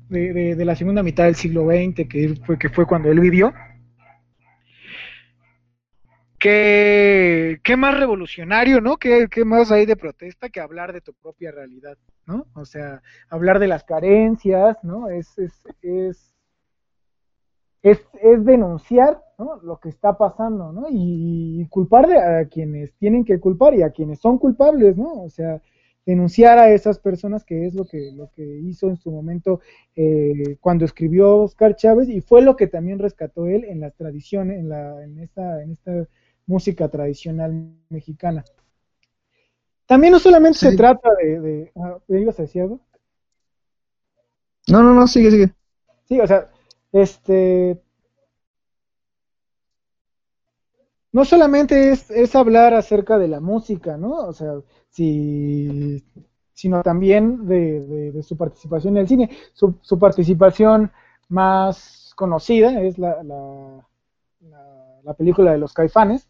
de, 0.09 0.55
de, 0.55 0.65
la 0.65 0.75
segunda 0.75 1.03
mitad 1.03 1.25
del 1.25 1.35
siglo 1.35 1.67
XX, 1.67 2.07
que 2.07 2.35
fue, 2.43 2.57
que 2.57 2.69
fue 2.69 2.87
cuando 2.87 3.11
él 3.11 3.19
vivió. 3.19 3.53
¿Qué, 6.47 7.75
más 7.77 7.99
revolucionario, 7.99 8.79
¿no? 8.79 8.97
¿Qué, 8.97 9.27
¿Qué, 9.29 9.43
más 9.43 9.69
hay 9.71 9.85
de 9.85 9.97
protesta 9.97 10.49
que 10.49 10.61
hablar 10.61 10.93
de 10.93 11.01
tu 11.01 11.13
propia 11.13 11.51
realidad, 11.51 11.97
¿no? 12.25 12.45
O 12.53 12.63
sea, 12.63 13.01
hablar 13.29 13.59
de 13.59 13.67
las 13.67 13.83
carencias, 13.83 14.77
¿no? 14.81 15.09
Es, 15.09 15.37
es, 15.37 15.51
es, 15.81 16.33
es, 17.81 18.07
es 18.21 18.45
denunciar 18.45 19.21
¿no? 19.37 19.57
lo 19.61 19.79
que 19.79 19.89
está 19.89 20.17
pasando, 20.17 20.71
¿no? 20.71 20.87
Y, 20.89 21.61
y 21.61 21.67
culpar 21.67 22.05
a 22.13 22.45
quienes 22.45 22.93
tienen 22.93 23.25
que 23.25 23.39
culpar 23.39 23.73
y 23.75 23.83
a 23.83 23.91
quienes 23.91 24.19
son 24.19 24.37
culpables, 24.37 24.95
¿no? 24.95 25.23
O 25.23 25.29
sea, 25.29 25.61
denunciar 26.07 26.57
a 26.57 26.71
esas 26.71 26.99
personas, 26.99 27.43
que 27.43 27.65
es 27.65 27.73
lo 27.73 27.83
que, 27.83 28.13
lo 28.13 28.31
que 28.31 28.41
hizo 28.41 28.87
en 28.87 28.95
su 28.95 29.11
momento 29.11 29.59
eh, 29.97 30.55
cuando 30.61 30.85
escribió 30.85 31.35
Oscar 31.39 31.75
Chávez, 31.75 32.07
y 32.07 32.21
fue 32.21 32.41
lo 32.41 32.55
que 32.55 32.67
también 32.67 32.99
rescató 32.99 33.47
él 33.47 33.65
en 33.65 33.81
las 33.81 33.93
tradiciones, 33.93 34.57
en, 34.57 34.69
la, 34.69 35.03
en, 35.03 35.19
esta, 35.19 35.61
en 35.61 35.71
esta 35.71 36.07
música 36.47 36.89
tradicional 36.89 37.75
mexicana. 37.89 38.43
También 39.85 40.11
no 40.11 40.19
solamente 40.19 40.57
se 40.57 40.75
trata 40.75 41.09
de... 41.15 41.39
de 41.39 41.71
ah, 41.75 41.97
¿Ibas 42.07 42.39
a 42.39 42.41
decir 42.43 42.63
algo? 42.63 42.79
No, 44.67 44.83
no, 44.83 44.93
no, 44.93 45.07
sigue, 45.07 45.31
sigue. 45.31 45.53
Sí, 46.05 46.19
o 46.19 46.27
sea, 46.27 46.49
este... 46.91 47.81
No 51.11 51.23
solamente 51.23 51.91
es, 51.91 52.11
es 52.11 52.35
hablar 52.35 52.73
acerca 52.73 53.17
de 53.17 53.27
la 53.27 53.39
música, 53.39 53.97
¿no? 53.97 54.27
O 54.27 54.33
sea, 54.33 54.55
sino 56.53 56.83
también 56.83 57.47
de, 57.47 58.21
su 58.23 58.35
participación 58.35 58.97
en 58.97 59.01
el 59.01 59.07
cine. 59.07 59.29
Su, 59.53 59.99
participación 59.99 60.91
más 61.29 62.13
conocida 62.15 62.81
es 62.81 62.97
la, 62.97 63.23
la, 63.23 65.13
película 65.13 65.51
de 65.51 65.57
los 65.57 65.73
caifanes. 65.73 66.27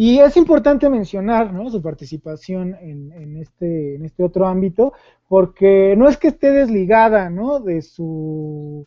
Y 0.00 0.20
es 0.20 0.36
importante 0.36 0.88
mencionar 0.88 1.52
su 1.72 1.82
participación 1.82 2.76
en, 2.80 3.36
este, 3.36 3.96
en 3.96 4.04
este 4.04 4.22
otro 4.22 4.46
ámbito, 4.46 4.92
porque 5.26 5.96
no 5.98 6.08
es 6.08 6.16
que 6.16 6.28
esté 6.28 6.52
desligada 6.52 7.28
de 7.64 7.82
su 7.82 8.86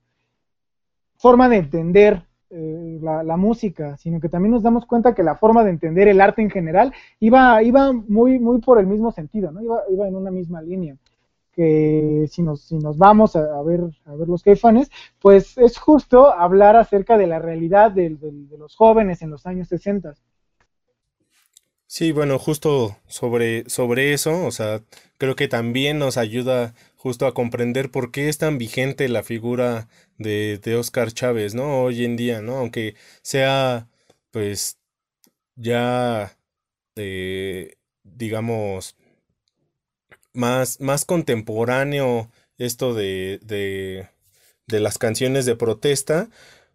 forma 1.18 1.50
de 1.50 1.58
entender 1.58 2.24
eh, 2.50 2.98
la, 3.02 3.36
música, 3.36 3.98
sino 3.98 4.22
que 4.22 4.30
también 4.30 4.54
nos 4.54 4.64
damos 4.64 4.86
cuenta 4.86 5.14
que 5.14 5.22
la 5.22 5.36
forma 5.36 5.66
de 5.66 5.72
entender 5.72 6.08
el 6.08 6.22
arte 6.22 6.44
en 6.44 6.50
general 6.50 6.94
iba, 7.20 7.62
iba 7.62 7.92
muy, 7.92 8.40
muy 8.40 8.62
por 8.62 8.80
el 8.80 8.88
mismo 8.88 9.12
sentido, 9.12 9.52
¿no? 9.52 9.62
Iba, 9.62 9.82
iba 9.90 10.08
en 10.08 10.16
una 10.16 10.32
misma 10.32 10.62
línea. 10.62 10.96
Que 11.52 12.26
si 12.30 12.42
nos, 12.42 12.62
si 12.62 12.78
nos 12.78 12.98
vamos 12.98 13.36
a, 13.36 13.62
ver, 13.64 13.82
a 14.06 14.16
ver 14.16 14.30
los 14.30 14.44
caifanes, 14.44 14.90
pues 15.20 15.58
es 15.58 15.78
justo 15.78 16.34
hablar 16.34 16.78
acerca 16.78 17.18
de 17.18 17.28
la 17.28 17.40
realidad 17.40 17.92
de, 17.92 18.16
de 18.16 18.58
los 18.58 18.78
jóvenes 18.78 19.22
en 19.22 19.30
los 19.30 19.46
años 19.46 19.68
60. 19.68 20.16
Sí, 21.94 22.14
bueno, 22.14 22.40
justo 22.40 22.98
sobre, 23.08 23.70
sobre 23.70 24.14
eso, 24.14 24.46
o 24.46 24.52
sea, 24.52 24.82
creo 25.18 25.36
que 25.36 25.50
también 25.50 26.00
nos 26.00 26.16
ayuda 26.16 26.74
justo 26.96 27.28
a 27.28 27.34
comprender 27.34 27.92
por 27.92 28.12
qué 28.12 28.30
es 28.30 28.38
tan 28.38 28.58
vigente 28.58 29.10
la 29.10 29.24
figura 29.24 29.90
de, 30.18 30.58
de 30.64 30.78
Oscar 30.78 31.12
Chávez, 31.12 31.54
¿no? 31.54 31.82
Hoy 31.84 32.06
en 32.06 32.16
día, 32.16 32.42
¿no? 32.42 32.56
Aunque 32.56 32.96
sea, 33.24 33.90
pues, 34.32 34.78
ya, 35.58 36.38
eh, 36.96 37.76
digamos, 38.04 38.96
más, 40.34 40.80
más 40.80 41.06
contemporáneo 41.06 42.30
esto 42.58 42.94
de, 42.94 43.40
de, 43.44 44.08
de 44.68 44.80
las 44.80 44.98
canciones 44.98 45.46
de 45.46 45.56
protesta, 45.56 46.30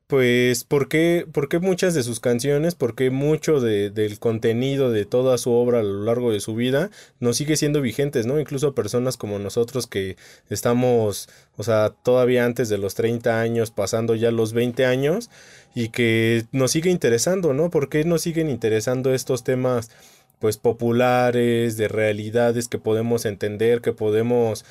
pues, 0.06 0.62
¿por 0.62 0.88
qué, 0.88 1.26
por 1.32 1.48
qué 1.48 1.58
muchas 1.58 1.92
de 1.94 2.04
sus 2.04 2.20
canciones, 2.20 2.76
por 2.76 2.94
qué 2.94 3.10
mucho 3.10 3.60
de, 3.60 3.90
del 3.90 4.20
contenido 4.20 4.90
de 4.92 5.04
toda 5.04 5.36
su 5.36 5.50
obra 5.50 5.80
a 5.80 5.82
lo 5.82 6.04
largo 6.04 6.30
de 6.30 6.38
su 6.38 6.54
vida 6.54 6.90
no 7.18 7.32
sigue 7.32 7.56
siendo 7.56 7.80
vigentes, 7.80 8.24
¿no? 8.24 8.38
Incluso 8.38 8.74
personas 8.74 9.16
como 9.16 9.40
nosotros 9.40 9.88
que 9.88 10.16
estamos, 10.48 11.28
o 11.56 11.64
sea, 11.64 11.90
todavía 11.90 12.44
antes 12.44 12.68
de 12.68 12.78
los 12.78 12.94
30 12.94 13.40
años, 13.40 13.72
pasando 13.72 14.14
ya 14.14 14.30
los 14.30 14.52
20 14.52 14.86
años, 14.86 15.28
y 15.74 15.88
que 15.88 16.46
nos 16.52 16.70
sigue 16.70 16.90
interesando, 16.90 17.52
¿no? 17.52 17.70
¿Por 17.70 17.88
qué 17.88 18.04
nos 18.04 18.22
siguen 18.22 18.48
interesando 18.48 19.12
estos 19.12 19.42
temas, 19.42 19.90
pues, 20.38 20.56
populares, 20.56 21.76
de 21.76 21.88
realidades 21.88 22.68
que 22.68 22.78
podemos 22.78 23.24
entender, 23.26 23.80
que 23.80 23.92
podemos 23.92 24.64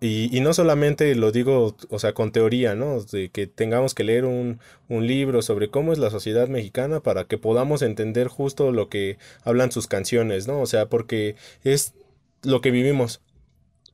y, 0.00 0.36
y, 0.36 0.40
no 0.40 0.52
solamente 0.52 1.14
lo 1.14 1.32
digo, 1.32 1.74
o 1.88 1.98
sea, 1.98 2.12
con 2.12 2.30
teoría, 2.30 2.74
¿no? 2.74 3.00
De 3.00 3.30
que 3.30 3.46
tengamos 3.46 3.94
que 3.94 4.04
leer 4.04 4.26
un, 4.26 4.60
un, 4.88 5.06
libro 5.06 5.40
sobre 5.40 5.70
cómo 5.70 5.92
es 5.92 5.98
la 5.98 6.10
sociedad 6.10 6.48
mexicana 6.48 7.00
para 7.00 7.24
que 7.24 7.38
podamos 7.38 7.80
entender 7.80 8.28
justo 8.28 8.72
lo 8.72 8.90
que 8.90 9.16
hablan 9.44 9.72
sus 9.72 9.86
canciones, 9.86 10.46
¿no? 10.46 10.60
O 10.60 10.66
sea, 10.66 10.90
porque 10.90 11.36
es 11.64 11.94
lo 12.42 12.60
que 12.60 12.70
vivimos. 12.70 13.22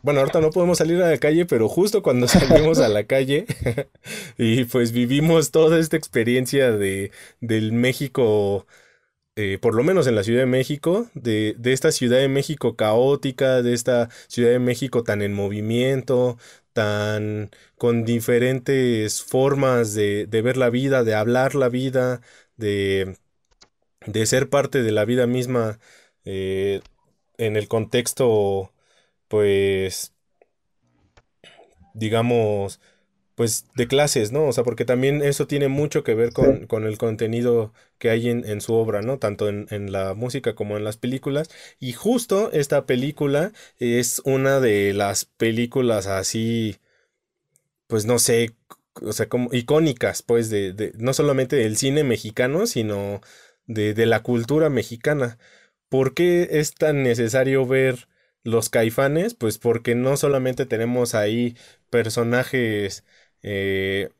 Bueno, 0.03 0.19
ahorita 0.19 0.41
no 0.41 0.51
podemos 0.51 0.79
salir 0.79 1.01
a 1.01 1.11
la 1.11 1.19
calle, 1.19 1.47
pero 1.47 1.69
justo 1.69 2.03
cuando 2.03 2.27
salimos 2.29 2.81
a 2.81 2.89
la 2.89 3.05
calle 3.05 3.47
y 4.39 4.65
pues 4.65 4.91
vivimos 4.91 5.53
toda 5.53 5.79
esta 5.79 5.97
experiencia 5.97 6.73
de, 6.73 7.13
del 7.41 7.73
México 7.73 8.67
eh, 9.37 9.59
por 9.61 9.75
lo 9.75 9.83
menos 9.83 10.07
en 10.07 10.15
la 10.15 10.25
Ciudad 10.25 10.41
de 10.41 10.47
México, 10.47 11.09
de, 11.15 11.55
de, 11.59 11.73
esta 11.73 11.91
Ciudad 11.93 12.19
de 12.19 12.29
México 12.29 12.77
caótica, 12.77 13.63
de 13.63 13.73
esta 13.75 14.09
Ciudad 14.29 14.51
de 14.51 14.59
México 14.59 15.05
tan 15.05 15.23
en 15.23 15.33
movimiento, 15.35 16.39
tan 16.73 17.51
con 17.79 18.05
diferentes 18.05 19.23
formas 19.23 19.95
de, 19.95 20.27
de 20.27 20.43
ver 20.43 20.57
la 20.57 20.71
vida, 20.71 21.05
de 21.05 21.15
hablar 21.15 21.55
la 21.55 21.69
vida, 21.69 22.21
de, 22.57 23.17
de 24.07 24.27
ser 24.27 24.49
parte 24.51 24.83
de 24.83 24.93
la 24.93 25.05
vida 25.05 25.27
misma 25.27 25.79
eh, 26.25 26.81
en 27.39 27.57
el 27.57 27.69
contexto, 27.69 28.73
pues, 29.29 30.15
digamos, 31.95 32.81
pues 33.43 33.67
de 33.75 33.89
clases, 33.89 34.31
¿no? 34.31 34.47
O 34.47 34.53
sea, 34.53 34.63
porque 34.63 34.85
también 34.85 35.21
eso 35.21 35.49
tiene 35.49 35.67
mucho 35.67 36.05
que 36.05 36.15
ver 36.15 36.33
con, 36.33 36.85
el 36.87 36.97
contenido 36.97 37.73
que 37.99 38.09
hay 38.09 38.29
en, 38.29 38.61
su 38.61 38.73
obra, 38.75 39.03
¿no? 39.03 39.19
Tanto 39.19 39.49
en, 39.49 39.67
en, 39.71 39.91
la 39.91 40.15
música 40.15 40.55
como 40.55 40.77
en 40.77 40.85
las 40.85 40.97
películas. 40.97 41.51
Y 41.81 41.93
justo 41.93 42.53
esta 42.53 42.87
película 42.87 43.51
es 43.81 44.23
una 44.25 44.61
de 44.61 44.93
las 44.95 45.25
películas 45.25 46.07
así, 46.07 46.77
pues 47.89 48.07
no 48.07 48.21
sé, 48.21 48.55
o 49.03 49.13
sea, 49.13 49.29
como 49.29 49.53
icónicas, 49.53 50.23
pues, 50.23 50.49
de, 50.49 50.73
de 50.73 50.93
no 50.97 51.13
solamente 51.13 51.57
del 51.57 51.77
cine 51.77 52.05
mexicano, 52.05 52.67
sino 52.69 53.23
de, 53.67 53.93
de 53.93 54.07
la 54.07 54.23
cultura 54.23 54.71
mexicana. 54.71 55.37
¿Por 55.89 56.15
qué 56.15 56.47
es 56.53 56.75
tan 56.75 57.03
necesario 57.03 57.67
ver 57.67 58.07
los 58.45 58.71
caifanes? 58.71 59.35
Pues 59.35 59.59
porque 59.59 59.97
no 59.97 60.17
solamente 60.17 60.65
tenemos 60.65 61.17
ahí 61.17 61.57
personajes 61.91 63.05
eh, 63.43 64.11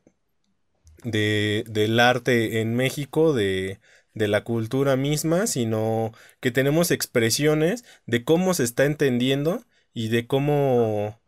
de, 1.03 1.63
del 1.67 1.99
arte 1.99 2.61
en 2.61 2.75
México, 2.75 3.33
de, 3.33 3.79
de 4.13 4.27
la 4.27 4.43
cultura 4.43 4.95
misma, 4.95 5.47
sino 5.47 6.13
que 6.39 6.51
tenemos 6.51 6.91
expresiones 6.91 7.83
de 8.05 8.23
cómo 8.23 8.53
se 8.53 8.63
está 8.63 8.85
entendiendo 8.85 9.63
y 9.93 10.09
de 10.09 10.27
cómo 10.27 11.19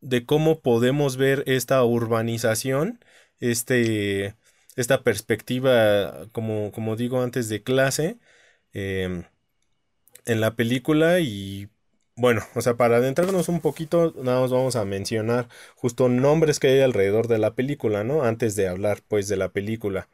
de 0.00 0.26
cómo 0.26 0.60
podemos 0.60 1.16
ver 1.16 1.44
esta 1.46 1.82
urbanización, 1.84 3.00
este, 3.40 4.34
esta 4.76 5.02
perspectiva, 5.02 6.28
como, 6.32 6.72
como 6.72 6.96
digo 6.96 7.22
antes, 7.22 7.48
de 7.48 7.62
clase 7.62 8.18
em, 8.72 9.24
en 10.26 10.40
la 10.40 10.56
película 10.56 11.20
y 11.20 11.68
bueno, 12.22 12.42
o 12.54 12.60
sea, 12.60 12.76
para 12.76 12.98
adentrarnos 12.98 13.48
un 13.48 13.60
poquito, 13.60 14.14
nada 14.22 14.40
más 14.42 14.52
vamos 14.52 14.76
a 14.76 14.84
mencionar 14.84 15.48
justo 15.74 16.08
nombres 16.08 16.60
que 16.60 16.68
hay 16.68 16.80
alrededor 16.80 17.26
de 17.26 17.38
la 17.38 17.56
película, 17.56 18.04
¿no? 18.04 18.22
Antes 18.22 18.54
de 18.54 18.68
hablar, 18.68 19.02
pues, 19.08 19.26
de 19.26 19.36
la 19.36 19.48
película. 19.48 20.08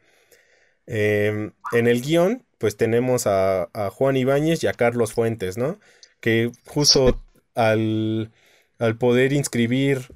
Em, 0.87 1.53
en 1.73 1.87
el 1.87 2.01
guion, 2.01 2.45
pues 2.57 2.77
tenemos 2.77 3.27
a, 3.27 3.69
a, 3.73 3.91
Juan 3.91 4.17
Ibáñez 4.17 4.63
y 4.63 4.67
a 4.67 4.73
Carlos 4.73 5.13
Fuentes, 5.13 5.57
¿no? 5.57 5.79
Que 6.19 6.51
justo 6.65 7.21
al, 7.55 8.31
al 8.79 8.97
poder 8.97 9.31
inscribir 9.33 10.07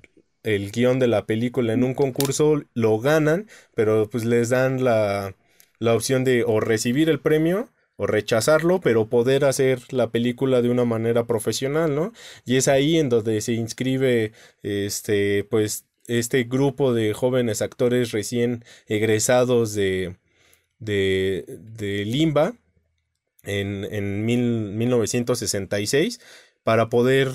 el 0.44 0.72
guion 0.72 0.98
de 1.00 1.08
la 1.08 1.28
película 1.28 1.74
en 1.74 1.84
un 1.84 1.94
concurso, 1.94 2.64
lo 2.74 3.00
ganan, 3.00 3.48
pero 3.76 4.10
pues 4.10 4.26
les 4.26 4.50
dan 4.50 4.84
la, 4.84 5.36
la 5.80 5.94
opción 5.96 6.24
de 6.24 6.44
o 6.44 6.60
recibir 6.60 7.10
el 7.10 7.20
premio 7.20 7.70
o 7.96 8.08
rechazarlo, 8.08 8.80
pero 8.82 9.08
poder 9.10 9.46
hacer 9.46 9.82
la 9.94 10.10
película 10.12 10.62
de 10.62 10.70
una 10.70 10.86
manera 10.86 11.26
profesional, 11.26 11.94
¿no? 11.96 12.14
Y 12.46 12.58
es 12.58 12.68
ahí 12.68 12.98
en 12.98 13.10
donde 13.10 13.42
se 13.42 13.54
inscribe 13.54 14.34
este 14.64 15.44
pues 15.50 15.86
este 16.08 16.44
grupo 16.44 16.94
de 16.94 17.14
jóvenes 17.14 17.62
actores 17.62 18.12
recién 18.12 18.66
egresados 18.88 19.74
de 19.74 20.16
de, 20.80 21.46
de 21.48 22.06
Limba 22.06 22.56
en, 23.44 23.86
en 23.92 24.26
mil, 24.26 24.42
1966 24.74 26.20
para 26.64 26.90
poder 26.90 27.30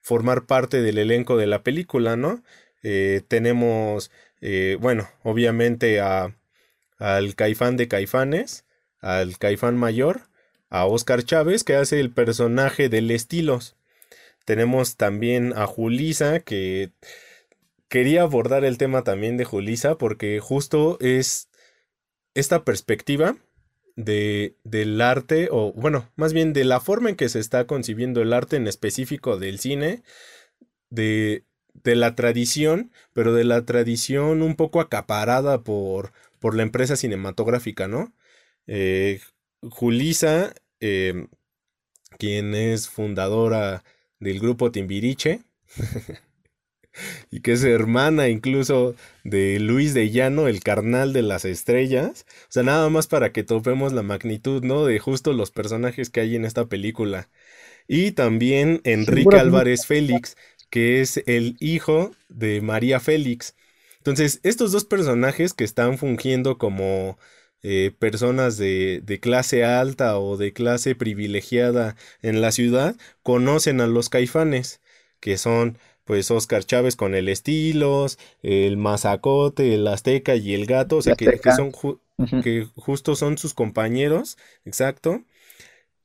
formar 0.00 0.46
parte 0.46 0.82
del 0.82 0.98
elenco 0.98 1.36
de 1.36 1.46
la 1.46 1.62
película, 1.62 2.16
¿no? 2.16 2.42
Eh, 2.82 3.22
tenemos, 3.28 4.10
eh, 4.40 4.76
bueno, 4.80 5.08
obviamente 5.22 6.00
a, 6.00 6.36
al 6.98 7.34
Caifán 7.34 7.76
de 7.76 7.88
Caifanes, 7.88 8.64
al 9.00 9.38
Caifán 9.38 9.76
Mayor, 9.76 10.22
a 10.70 10.86
Oscar 10.86 11.22
Chávez, 11.22 11.64
que 11.64 11.76
hace 11.76 12.00
el 12.00 12.10
personaje 12.10 12.88
del 12.88 13.10
Estilos. 13.10 13.76
Tenemos 14.44 14.96
también 14.96 15.52
a 15.56 15.66
Julisa, 15.66 16.40
que 16.40 16.92
quería 17.88 18.22
abordar 18.22 18.64
el 18.64 18.78
tema 18.78 19.04
también 19.04 19.36
de 19.36 19.44
Julisa, 19.44 19.96
porque 19.96 20.40
justo 20.40 20.98
es 21.00 21.48
esta 22.34 22.64
perspectiva 22.64 23.36
de, 23.96 24.56
del 24.64 25.00
arte, 25.00 25.48
o 25.50 25.72
bueno, 25.72 26.10
más 26.16 26.32
bien 26.32 26.52
de 26.52 26.64
la 26.64 26.80
forma 26.80 27.10
en 27.10 27.16
que 27.16 27.28
se 27.28 27.40
está 27.40 27.66
concibiendo 27.66 28.22
el 28.22 28.32
arte 28.32 28.56
en 28.56 28.68
específico 28.68 29.38
del 29.38 29.58
cine, 29.58 30.02
de, 30.90 31.44
de 31.74 31.96
la 31.96 32.14
tradición, 32.14 32.92
pero 33.12 33.34
de 33.34 33.44
la 33.44 33.64
tradición 33.64 34.42
un 34.42 34.54
poco 34.54 34.80
acaparada 34.80 35.62
por, 35.62 36.12
por 36.38 36.54
la 36.54 36.62
empresa 36.62 36.96
cinematográfica, 36.96 37.88
¿no? 37.88 38.12
Eh, 38.68 39.20
Julisa, 39.62 40.54
eh, 40.80 41.26
quien 42.18 42.54
es 42.54 42.88
fundadora 42.88 43.82
del 44.20 44.38
grupo 44.40 44.70
Timbiriche, 44.70 45.40
y 47.30 47.40
que 47.40 47.52
es 47.52 47.64
hermana 47.64 48.28
incluso 48.28 48.94
de 49.24 49.58
Luis 49.58 49.94
de 49.94 50.10
Llano, 50.10 50.48
el 50.48 50.60
carnal 50.60 51.12
de 51.12 51.22
las 51.22 51.44
estrellas. 51.44 52.26
O 52.42 52.50
sea, 52.50 52.62
nada 52.62 52.88
más 52.90 53.06
para 53.06 53.32
que 53.32 53.42
topemos 53.42 53.92
la 53.92 54.02
magnitud, 54.02 54.62
¿no? 54.62 54.84
De 54.84 54.98
justo 54.98 55.32
los 55.32 55.50
personajes 55.50 56.10
que 56.10 56.20
hay 56.20 56.36
en 56.36 56.44
esta 56.44 56.66
película. 56.66 57.28
Y 57.86 58.12
también 58.12 58.80
Enrique 58.84 59.36
Álvarez 59.36 59.86
Félix, 59.86 60.36
que 60.70 61.00
es 61.00 61.22
el 61.26 61.56
hijo 61.60 62.12
de 62.28 62.60
María 62.60 63.00
Félix. 63.00 63.54
Entonces, 63.98 64.40
estos 64.42 64.72
dos 64.72 64.84
personajes 64.84 65.54
que 65.54 65.64
están 65.64 65.98
fungiendo 65.98 66.58
como 66.58 67.18
eh, 67.62 67.92
personas 67.98 68.56
de, 68.56 69.00
de, 69.04 69.20
clase 69.20 69.64
alta 69.64 70.18
o 70.18 70.36
de 70.36 70.52
clase 70.52 70.94
privilegiada 70.94 71.96
en 72.22 72.40
la 72.40 72.52
ciudad 72.52 72.96
conocen 73.22 73.80
a 73.80 73.86
los 73.86 74.08
caifanes, 74.08 74.80
que 75.20 75.36
son 75.38 75.78
pues 76.08 76.30
Oscar 76.30 76.64
Chávez 76.64 76.96
con 76.96 77.14
el 77.14 77.28
Estilos, 77.28 78.18
el 78.42 78.78
Mazacote, 78.78 79.74
el 79.74 79.86
Azteca 79.86 80.36
y 80.36 80.54
el 80.54 80.64
Gato, 80.64 80.96
o 80.96 81.02
sea 81.02 81.14
que, 81.16 81.38
son 81.54 81.70
que 82.42 82.66
justo 82.76 83.14
son 83.14 83.36
sus 83.36 83.52
compañeros, 83.52 84.38
exacto. 84.64 85.22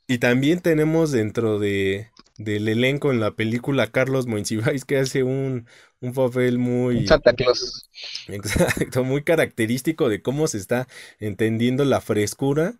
Y 0.06 0.18
también 0.18 0.60
tenemos 0.60 1.14
dentro 1.14 1.58
de, 1.58 2.10
del 2.44 2.68
elenco 2.68 3.12
en 3.12 3.20
la 3.20 3.32
película 3.32 3.88
Carlos 3.88 4.28
Monsiváis 4.28 4.86
que 4.86 4.98
hace 4.98 5.24
un, 5.24 5.68
un 6.00 6.14
papel 6.14 6.58
muy... 6.58 7.08
Santa 7.08 7.34
Claus. 7.34 7.90
Exacto, 8.28 9.04
muy 9.04 9.24
característico 9.24 10.10
de 10.10 10.22
cómo 10.22 10.48
se 10.48 10.58
está 10.58 10.88
entendiendo 11.20 11.86
la 11.86 12.02
frescura 12.02 12.76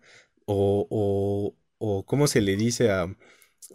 o, 0.46 0.86
o, 0.90 1.54
o 1.78 2.04
cómo 2.04 2.26
se 2.26 2.40
le 2.40 2.56
dice 2.56 2.90
a, 2.90 3.06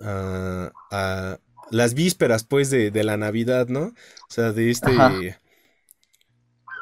a, 0.01 0.71
a 0.91 1.39
las 1.71 1.93
vísperas 1.93 2.43
pues 2.43 2.69
de, 2.69 2.91
de, 2.91 3.03
la 3.03 3.17
Navidad, 3.17 3.67
¿no? 3.67 3.85
O 3.85 4.31
sea, 4.31 4.51
de 4.51 4.69
este... 4.69 4.91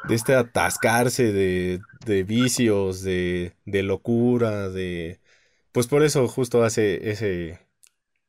De 0.08 0.14
este 0.14 0.34
atascarse 0.34 1.32
de, 1.32 1.80
de 2.06 2.22
vicios, 2.22 3.02
de, 3.02 3.52
de 3.66 3.82
locura, 3.82 4.68
de... 4.68 5.20
Pues 5.72 5.86
por 5.86 6.02
eso 6.02 6.26
justo 6.28 6.62
hace 6.62 7.10
ese, 7.10 7.58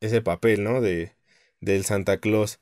ese 0.01 0.21
papel, 0.21 0.63
¿no? 0.63 0.81
De, 0.81 1.13
del 1.61 1.83
Santa 1.83 2.19
Claus. 2.19 2.59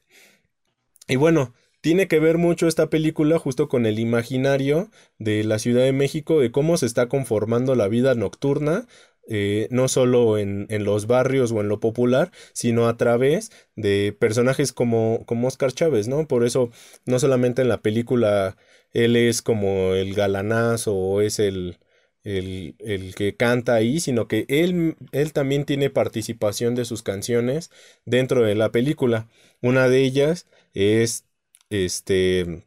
Y 1.08 1.16
bueno, 1.16 1.54
tiene 1.82 2.08
que 2.08 2.20
ver 2.20 2.38
mucho 2.38 2.68
esta 2.68 2.90
película 2.90 3.40
justo 3.40 3.68
con 3.68 3.86
el 3.86 4.00
imaginario 4.00 4.90
de 5.20 5.44
la 5.44 5.60
Ciudad 5.60 5.84
de 5.84 5.94
México, 5.94 6.40
de 6.40 6.52
cómo 6.52 6.78
se 6.78 6.86
está 6.86 7.08
conformando 7.08 7.76
la 7.76 7.88
vida 7.88 8.16
nocturna, 8.16 8.88
eh, 9.30 9.68
no 9.72 9.88
solo 9.88 10.38
en, 10.38 10.68
en, 10.70 10.86
los 10.86 11.06
barrios 11.06 11.52
o 11.52 11.60
en 11.62 11.68
lo 11.68 11.80
popular, 11.80 12.32
sino 12.54 12.88
a 12.88 12.96
través 12.98 13.52
de 13.76 14.16
personajes 14.18 14.72
como, 14.72 15.26
como 15.26 15.48
Oscar 15.48 15.72
Chávez, 15.74 16.08
¿no? 16.08 16.28
Por 16.28 16.46
eso, 16.46 16.72
no 17.06 17.20
solamente 17.20 17.62
en 17.62 17.70
la 17.70 17.82
película 17.82 18.56
él 18.94 19.16
es 19.16 19.42
como 19.42 19.94
el 19.94 20.14
galanazo 20.14 20.96
o 20.96 21.22
es 21.22 21.40
el, 21.40 21.78
el, 22.28 22.76
el, 22.80 23.16
que 23.16 23.36
canta 23.36 23.74
ahí, 23.74 24.02
sino 24.02 24.28
que 24.28 24.46
él, 24.50 24.98
él 25.14 25.32
también 25.32 25.64
tiene 25.64 25.90
participación 25.90 26.76
de 26.76 26.84
sus 26.84 27.02
canciones 27.02 27.72
dentro 28.06 28.44
de 28.44 28.54
la 28.54 28.72
película. 28.72 29.28
Una 29.62 29.88
de 29.88 30.04
ellas 30.04 30.46
es 30.74 31.24
este 31.70 32.66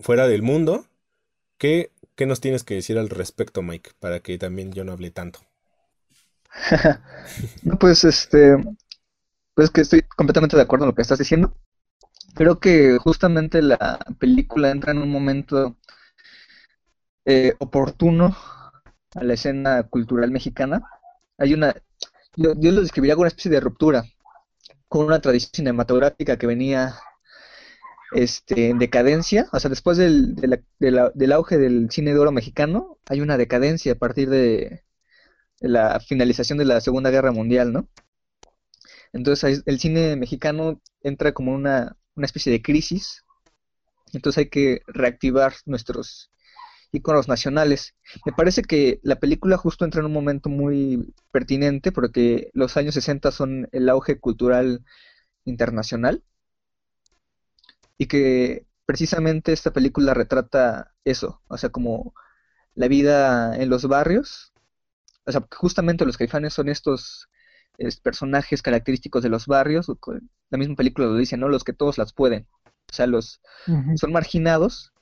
Fuera 0.00 0.26
del 0.26 0.42
Mundo. 0.42 0.86
¿Qué, 1.58 1.90
¿Qué 2.14 2.24
nos 2.24 2.40
tienes 2.40 2.64
que 2.64 2.74
decir 2.74 2.96
al 2.96 3.10
respecto, 3.10 3.60
Mike? 3.60 3.90
Para 4.00 4.20
que 4.20 4.38
también 4.38 4.72
yo 4.72 4.84
no 4.84 4.92
hable 4.92 5.10
tanto. 5.10 5.40
pues 7.78 8.04
este 8.04 8.56
pues 9.52 9.70
que 9.70 9.82
estoy 9.82 10.02
completamente 10.02 10.56
de 10.56 10.62
acuerdo 10.62 10.86
en 10.86 10.88
lo 10.90 10.94
que 10.94 11.02
estás 11.02 11.18
diciendo. 11.18 11.54
Creo 12.34 12.58
que 12.58 12.96
justamente 12.98 13.60
la 13.60 13.98
película 14.18 14.70
entra 14.70 14.92
en 14.92 14.98
un 14.98 15.10
momento 15.10 15.76
eh, 17.26 17.54
oportuno 17.58 18.36
a 19.14 19.24
la 19.24 19.34
escena 19.34 19.82
cultural 19.84 20.30
mexicana. 20.30 20.82
Hay 21.38 21.54
una, 21.54 21.74
yo, 22.36 22.54
lo 22.54 22.80
describiría 22.80 23.14
como 23.14 23.22
una 23.22 23.28
especie 23.28 23.50
de 23.50 23.60
ruptura 23.60 24.04
con 24.88 25.06
una 25.06 25.20
tradición 25.20 25.52
cinematográfica 25.54 26.38
que 26.38 26.46
venía 26.46 26.94
este, 28.12 28.70
en 28.70 28.78
decadencia, 28.78 29.48
o 29.52 29.60
sea, 29.60 29.68
después 29.68 29.98
del, 29.98 30.36
del 30.78 31.32
auge 31.32 31.58
del 31.58 31.90
cine 31.90 32.14
de 32.14 32.20
oro 32.20 32.32
mexicano, 32.32 32.98
hay 33.06 33.20
una 33.20 33.36
decadencia 33.36 33.92
a 33.92 33.96
partir 33.96 34.30
de, 34.30 34.84
la 35.60 36.00
finalización 36.00 36.58
de 36.58 36.64
la 36.64 36.80
Segunda 36.80 37.10
Guerra 37.10 37.32
Mundial, 37.32 37.72
¿no? 37.72 37.88
Entonces 39.12 39.62
el 39.66 39.80
cine 39.80 40.16
mexicano 40.16 40.80
entra 41.02 41.32
como 41.32 41.52
una, 41.52 41.96
una 42.16 42.26
especie 42.26 42.52
de 42.52 42.62
crisis 42.62 43.24
Entonces 44.12 44.38
hay 44.38 44.50
que 44.50 44.82
reactivar 44.86 45.54
nuestros 45.64 46.30
iconos 46.96 47.28
nacionales. 47.28 47.94
Me 48.24 48.32
parece 48.32 48.62
que 48.62 49.00
la 49.02 49.16
película 49.16 49.56
justo 49.56 49.84
entra 49.84 50.00
en 50.00 50.06
un 50.06 50.12
momento 50.12 50.48
muy 50.48 51.14
pertinente 51.32 51.92
porque 51.92 52.50
los 52.54 52.76
años 52.76 52.94
60 52.94 53.30
son 53.30 53.68
el 53.72 53.88
auge 53.88 54.18
cultural 54.18 54.84
internacional 55.44 56.22
y 57.98 58.06
que 58.06 58.66
precisamente 58.84 59.52
esta 59.52 59.72
película 59.72 60.14
retrata 60.14 60.94
eso, 61.04 61.42
o 61.48 61.58
sea, 61.58 61.70
como 61.70 62.14
la 62.74 62.88
vida 62.88 63.56
en 63.56 63.68
los 63.68 63.86
barrios, 63.86 64.52
o 65.24 65.32
sea, 65.32 65.46
justamente 65.56 66.04
los 66.04 66.16
caifanes 66.16 66.54
son 66.54 66.68
estos 66.68 67.28
personajes 68.02 68.62
característicos 68.62 69.22
de 69.22 69.28
los 69.28 69.46
barrios, 69.46 69.86
la 70.50 70.58
misma 70.58 70.76
película 70.76 71.08
lo 71.08 71.16
dice, 71.16 71.36
¿no? 71.36 71.48
Los 71.48 71.64
que 71.64 71.72
todos 71.72 71.98
las 71.98 72.12
pueden, 72.12 72.46
o 72.90 72.94
sea, 72.94 73.06
los 73.06 73.40
son 73.96 74.12
marginados, 74.12 74.92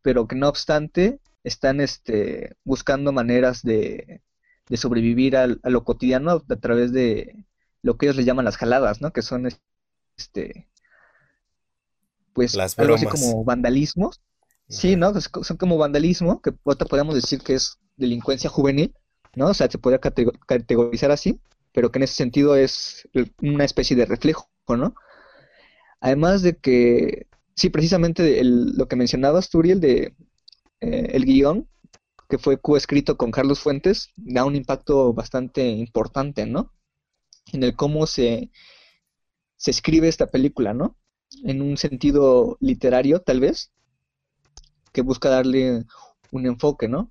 pero 0.00 0.26
que 0.26 0.36
no 0.36 0.48
obstante 0.48 1.20
están 1.44 1.80
este, 1.80 2.56
buscando 2.64 3.12
maneras 3.12 3.62
de, 3.62 4.22
de 4.68 4.76
sobrevivir 4.76 5.36
a, 5.36 5.44
a, 5.44 5.70
lo 5.70 5.84
cotidiano 5.84 6.44
a 6.48 6.56
través 6.56 6.92
de 6.92 7.46
lo 7.82 7.96
que 7.96 8.06
ellos 8.06 8.16
le 8.16 8.24
llaman 8.24 8.46
las 8.46 8.56
jaladas, 8.56 9.00
¿no? 9.02 9.12
Que 9.12 9.22
son 9.22 9.48
este 10.16 10.68
pues 12.32 12.54
Las 12.54 12.78
algo 12.78 12.94
así 12.94 13.06
como 13.06 13.44
vandalismos. 13.44 14.20
Sí, 14.68 14.96
¿no? 14.96 15.12
Son 15.20 15.56
como 15.58 15.76
vandalismo, 15.76 16.40
que 16.40 16.52
ahorita 16.64 16.86
podemos 16.86 17.14
decir 17.14 17.40
que 17.40 17.54
es 17.54 17.78
delincuencia 17.96 18.48
juvenil, 18.50 18.94
¿no? 19.36 19.48
O 19.48 19.54
sea, 19.54 19.70
se 19.70 19.78
podría 19.78 20.00
catego- 20.00 20.32
categorizar 20.46 21.10
así, 21.10 21.38
pero 21.72 21.92
que 21.92 21.98
en 21.98 22.04
ese 22.04 22.14
sentido 22.14 22.56
es 22.56 23.06
una 23.42 23.64
especie 23.64 23.94
de 23.94 24.06
reflejo, 24.06 24.48
¿no? 24.68 24.94
Además 26.00 26.42
de 26.42 26.56
que, 26.56 27.26
sí, 27.54 27.70
precisamente 27.70 28.40
el- 28.40 28.76
lo 28.76 28.88
que 28.88 28.96
mencionabas, 28.96 29.50
Turiel, 29.50 29.80
de 29.80 30.14
eh, 30.84 31.16
el 31.16 31.24
guion, 31.24 31.68
que 32.28 32.38
fue 32.38 32.60
coescrito 32.60 33.16
con 33.16 33.30
Carlos 33.30 33.60
Fuentes, 33.60 34.10
da 34.16 34.44
un 34.44 34.54
impacto 34.54 35.14
bastante 35.14 35.66
importante, 35.66 36.44
¿no? 36.46 36.72
En 37.52 37.62
el 37.62 37.74
cómo 37.74 38.06
se, 38.06 38.50
se 39.56 39.70
escribe 39.70 40.08
esta 40.08 40.26
película, 40.26 40.74
¿no? 40.74 40.98
En 41.42 41.62
un 41.62 41.78
sentido 41.78 42.58
literario, 42.60 43.22
tal 43.22 43.40
vez, 43.40 43.72
que 44.92 45.02
busca 45.02 45.30
darle 45.30 45.84
un 46.30 46.46
enfoque, 46.46 46.86
¿no? 46.86 47.10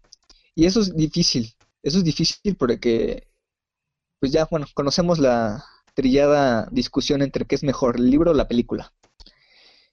Y 0.56 0.66
eso 0.66 0.82
es 0.82 0.96
difícil, 0.96 1.56
eso 1.82 1.98
es 1.98 2.04
difícil 2.04 2.56
porque, 2.56 3.28
pues 4.20 4.32
ya, 4.32 4.46
bueno, 4.52 4.68
conocemos 4.76 5.18
la 5.18 5.66
trillada 5.96 6.68
discusión 6.72 7.24
entre 7.24 7.46
qué 7.46 7.56
es 7.56 7.64
mejor, 7.64 7.98
el 7.98 8.10
libro 8.12 8.32
o 8.32 8.34
la 8.36 8.48
película. 8.48 8.94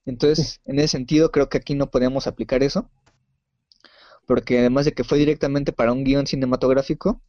Entonces, 0.05 0.61
en 0.65 0.79
ese 0.79 0.89
sentido, 0.89 1.31
creo 1.31 1.49
que 1.49 1.59
aquí 1.59 1.75
no 1.75 1.91
podemos 1.91 2.27
aplicar 2.27 2.63
eso, 2.63 2.91
porque 4.31 4.61
además 4.61 4.85
de 4.85 4.93
que 4.93 5.03
fue 5.03 5.19
directamente 5.19 5.73
para 5.73 5.93
un 5.93 6.05
guion 6.05 6.25
cinematográfico, 6.25 7.21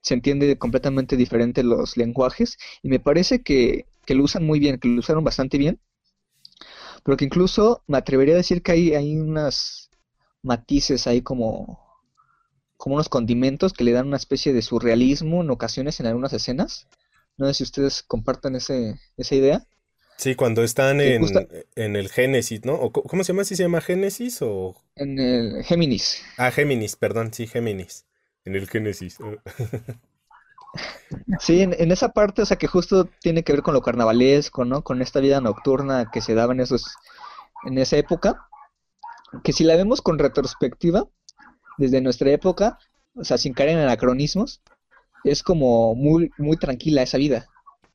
se 0.00 0.14
entiende 0.14 0.56
completamente 0.56 1.14
diferente 1.14 1.62
los 1.62 1.98
lenguajes, 1.98 2.56
y 2.82 2.88
me 2.88 3.00
parece 3.00 3.42
que, 3.42 3.84
que 4.06 4.14
lo 4.14 4.24
usan 4.24 4.46
muy 4.46 4.58
bien, 4.58 4.78
que 4.80 4.88
lo 4.88 5.00
usaron 5.00 5.22
bastante 5.24 5.58
bien, 5.58 5.78
pero 7.04 7.18
que 7.18 7.26
incluso 7.26 7.82
me 7.86 7.98
atrevería 7.98 8.32
a 8.32 8.38
decir 8.38 8.62
que 8.62 8.72
hay, 8.72 8.94
hay 8.94 9.18
unas 9.18 9.90
matices 10.42 11.06
ahí 11.06 11.20
como, 11.20 11.86
como 12.78 12.94
unos 12.94 13.10
condimentos 13.10 13.74
que 13.74 13.84
le 13.84 13.92
dan 13.92 14.06
una 14.06 14.16
especie 14.16 14.54
de 14.54 14.62
surrealismo 14.62 15.42
en 15.42 15.50
ocasiones 15.50 16.00
en 16.00 16.06
algunas 16.06 16.32
escenas. 16.32 16.88
No 17.36 17.46
sé 17.46 17.52
si 17.52 17.64
ustedes 17.64 18.02
compartan 18.02 18.56
ese, 18.56 18.98
esa 19.18 19.34
idea. 19.34 19.67
Sí, 20.18 20.34
cuando 20.34 20.64
están 20.64 21.00
en, 21.00 21.24
en 21.76 21.96
el 21.96 22.10
Génesis, 22.10 22.64
¿no? 22.64 22.74
¿O 22.74 22.92
¿Cómo 22.92 23.24
se 23.24 23.32
llama? 23.32 23.44
¿Sí 23.44 23.56
se 23.56 23.62
llama 23.62 23.80
Génesis 23.80 24.42
o...? 24.42 24.74
En 24.96 25.18
el 25.18 25.64
Géminis. 25.64 26.22
Ah, 26.36 26.50
Géminis, 26.50 26.96
perdón, 26.96 27.34
sí, 27.34 27.46
Géminis. 27.46 28.06
En 28.44 28.54
el 28.56 28.68
Génesis. 28.68 29.18
Sí, 31.40 31.62
en, 31.62 31.74
en 31.78 31.90
esa 31.90 32.10
parte, 32.12 32.42
o 32.42 32.46
sea, 32.46 32.58
que 32.58 32.66
justo 32.66 33.06
tiene 33.20 33.42
que 33.42 33.52
ver 33.52 33.62
con 33.62 33.74
lo 33.74 33.80
carnavalesco, 33.82 34.64
¿no? 34.64 34.82
Con 34.84 35.02
esta 35.02 35.20
vida 35.20 35.40
nocturna 35.40 36.10
que 36.12 36.20
se 36.20 36.34
daba 36.34 36.52
en 36.52 36.60
esos, 36.60 36.84
en 37.66 37.78
esa 37.78 37.96
época, 37.96 38.48
que 39.44 39.52
si 39.52 39.64
la 39.64 39.76
vemos 39.76 40.02
con 40.02 40.18
retrospectiva, 40.18 41.06
desde 41.78 42.00
nuestra 42.00 42.30
época, 42.30 42.78
o 43.14 43.24
sea, 43.24 43.38
sin 43.38 43.54
caer 43.54 43.70
en 43.70 43.78
anacronismos, 43.78 44.62
es 45.24 45.42
como 45.42 45.94
muy, 45.94 46.30
muy 46.38 46.56
tranquila 46.56 47.02
esa 47.02 47.18
vida, 47.18 47.48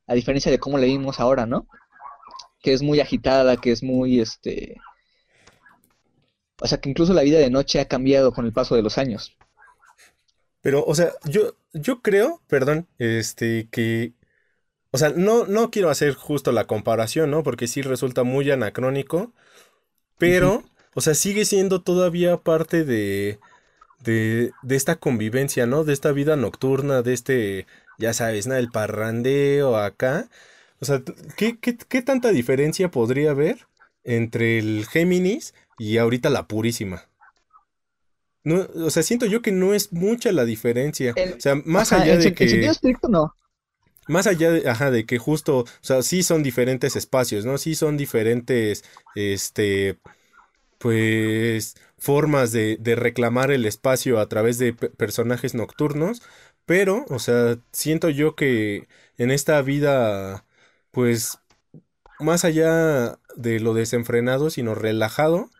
a 0.08 0.14
diferencia 0.14 0.52
de 0.52 0.60
cómo 0.60 0.78
la 0.78 0.86
vimos 0.86 1.20
ahora, 1.20 1.46
¿no? 1.46 1.68
Que 2.64 2.74
es 2.74 2.82
muy 2.82 3.00
agitada, 3.00 3.58
que 3.58 3.72
es 3.72 3.84
muy, 3.84 4.20
este, 4.20 4.78
o 6.60 6.68
sea, 6.68 6.80
que 6.80 6.90
incluso 6.90 7.14
la 7.14 7.22
vida 7.22 7.38
de 7.38 7.52
noche 7.52 7.80
ha 7.80 7.88
cambiado 7.88 8.34
con 8.34 8.46
el 8.48 8.54
paso 8.54 8.76
de 8.76 8.82
los 8.82 8.98
años. 8.98 9.38
Pero, 10.62 10.84
o 10.86 10.96
sea, 10.96 11.14
yo, 11.26 11.56
yo 11.74 12.02
creo, 12.02 12.42
perdón, 12.48 12.88
este, 12.98 13.68
que, 13.72 14.14
o 14.92 14.98
sea, 14.98 15.12
no, 15.12 15.46
no 15.48 15.72
quiero 15.72 15.90
hacer 15.90 16.16
justo 16.16 16.52
la 16.52 16.68
comparación, 16.68 17.32
¿no? 17.32 17.44
Porque 17.44 17.68
sí 17.68 17.82
resulta 17.82 18.24
muy 18.24 18.52
anacrónico, 18.52 19.34
pero, 20.20 20.64
o 20.96 21.02
sea, 21.02 21.16
sigue 21.16 21.46
siendo 21.46 21.82
todavía 21.84 22.38
parte 22.38 22.86
de, 22.86 23.40
de, 24.04 24.52
de 24.64 24.76
esta 24.76 24.98
convivencia, 24.98 25.68
¿no? 25.68 25.84
De 25.86 25.94
esta 25.94 26.12
vida 26.14 26.36
nocturna, 26.38 27.02
de 27.04 27.14
este, 27.14 27.68
ya 28.00 28.14
sabes, 28.14 28.48
¿no? 28.48 28.56
El 28.56 28.72
parrandeo 28.72 29.78
acá. 29.78 30.30
O 30.84 30.86
sea, 30.86 31.02
¿qué, 31.38 31.58
qué, 31.60 31.78
qué 31.78 32.02
tanta 32.02 32.32
diferencia 32.32 32.92
podría 32.92 33.32
haber 33.32 33.68
entre 34.04 34.60
el 34.60 34.86
Géminis 34.86 35.54
y 35.78 35.98
ahorita 35.98 36.30
la 36.30 36.48
Purísima? 36.48 37.10
No, 38.44 38.68
o 38.86 38.90
sea, 38.90 39.04
siento 39.04 39.26
yo 39.26 39.42
que 39.42 39.52
no 39.54 39.74
es 39.74 39.94
mucha 39.94 40.32
la 40.32 40.44
diferencia. 40.46 41.14
El- 41.16 41.34
O 41.38 41.40
sea, 41.40 41.56
más 41.56 41.92
Ajá, 41.92 41.94
allá 41.94 42.18
de 42.18 42.34
que, 42.34 42.38
sentido 42.38 42.72
estricto 42.72 43.08
no. 43.10 43.34
más 44.08 44.28
allá 44.28 44.52
de, 44.52 44.70
ajá, 44.70 44.92
de 44.92 45.06
que 45.06 45.18
justo, 45.18 45.60
o 45.60 45.66
sea, 45.82 46.02
sí 46.04 46.24
son 46.24 46.44
diferentes 46.44 46.96
espacios, 46.96 47.46
¿no? 47.46 47.58
Sí 47.58 47.76
son 47.76 47.96
diferentes, 47.98 48.84
este, 49.16 50.00
pues, 50.80 51.76
formas 52.00 52.52
de, 52.54 52.78
de 52.80 52.96
reclamar 52.96 53.52
el 53.52 53.66
espacio 53.66 54.20
a 54.20 54.30
través 54.30 54.58
de 54.60 54.74
pe- 54.74 54.90
personajes 54.90 55.56
nocturnos, 55.56 56.22
pero, 56.66 57.06
o 57.10 57.20
sea, 57.20 57.60
siento 57.74 58.10
yo 58.10 58.36
que 58.36 58.88
en 59.18 59.32
esta 59.32 59.62
vida, 59.64 60.46
pues, 60.94 61.40
más 62.20 62.46
allá 62.46 63.20
de 63.36 63.60
lo 63.62 63.76
desenfrenado, 63.76 64.52
sino 64.52 64.76
relajado, 64.76 65.52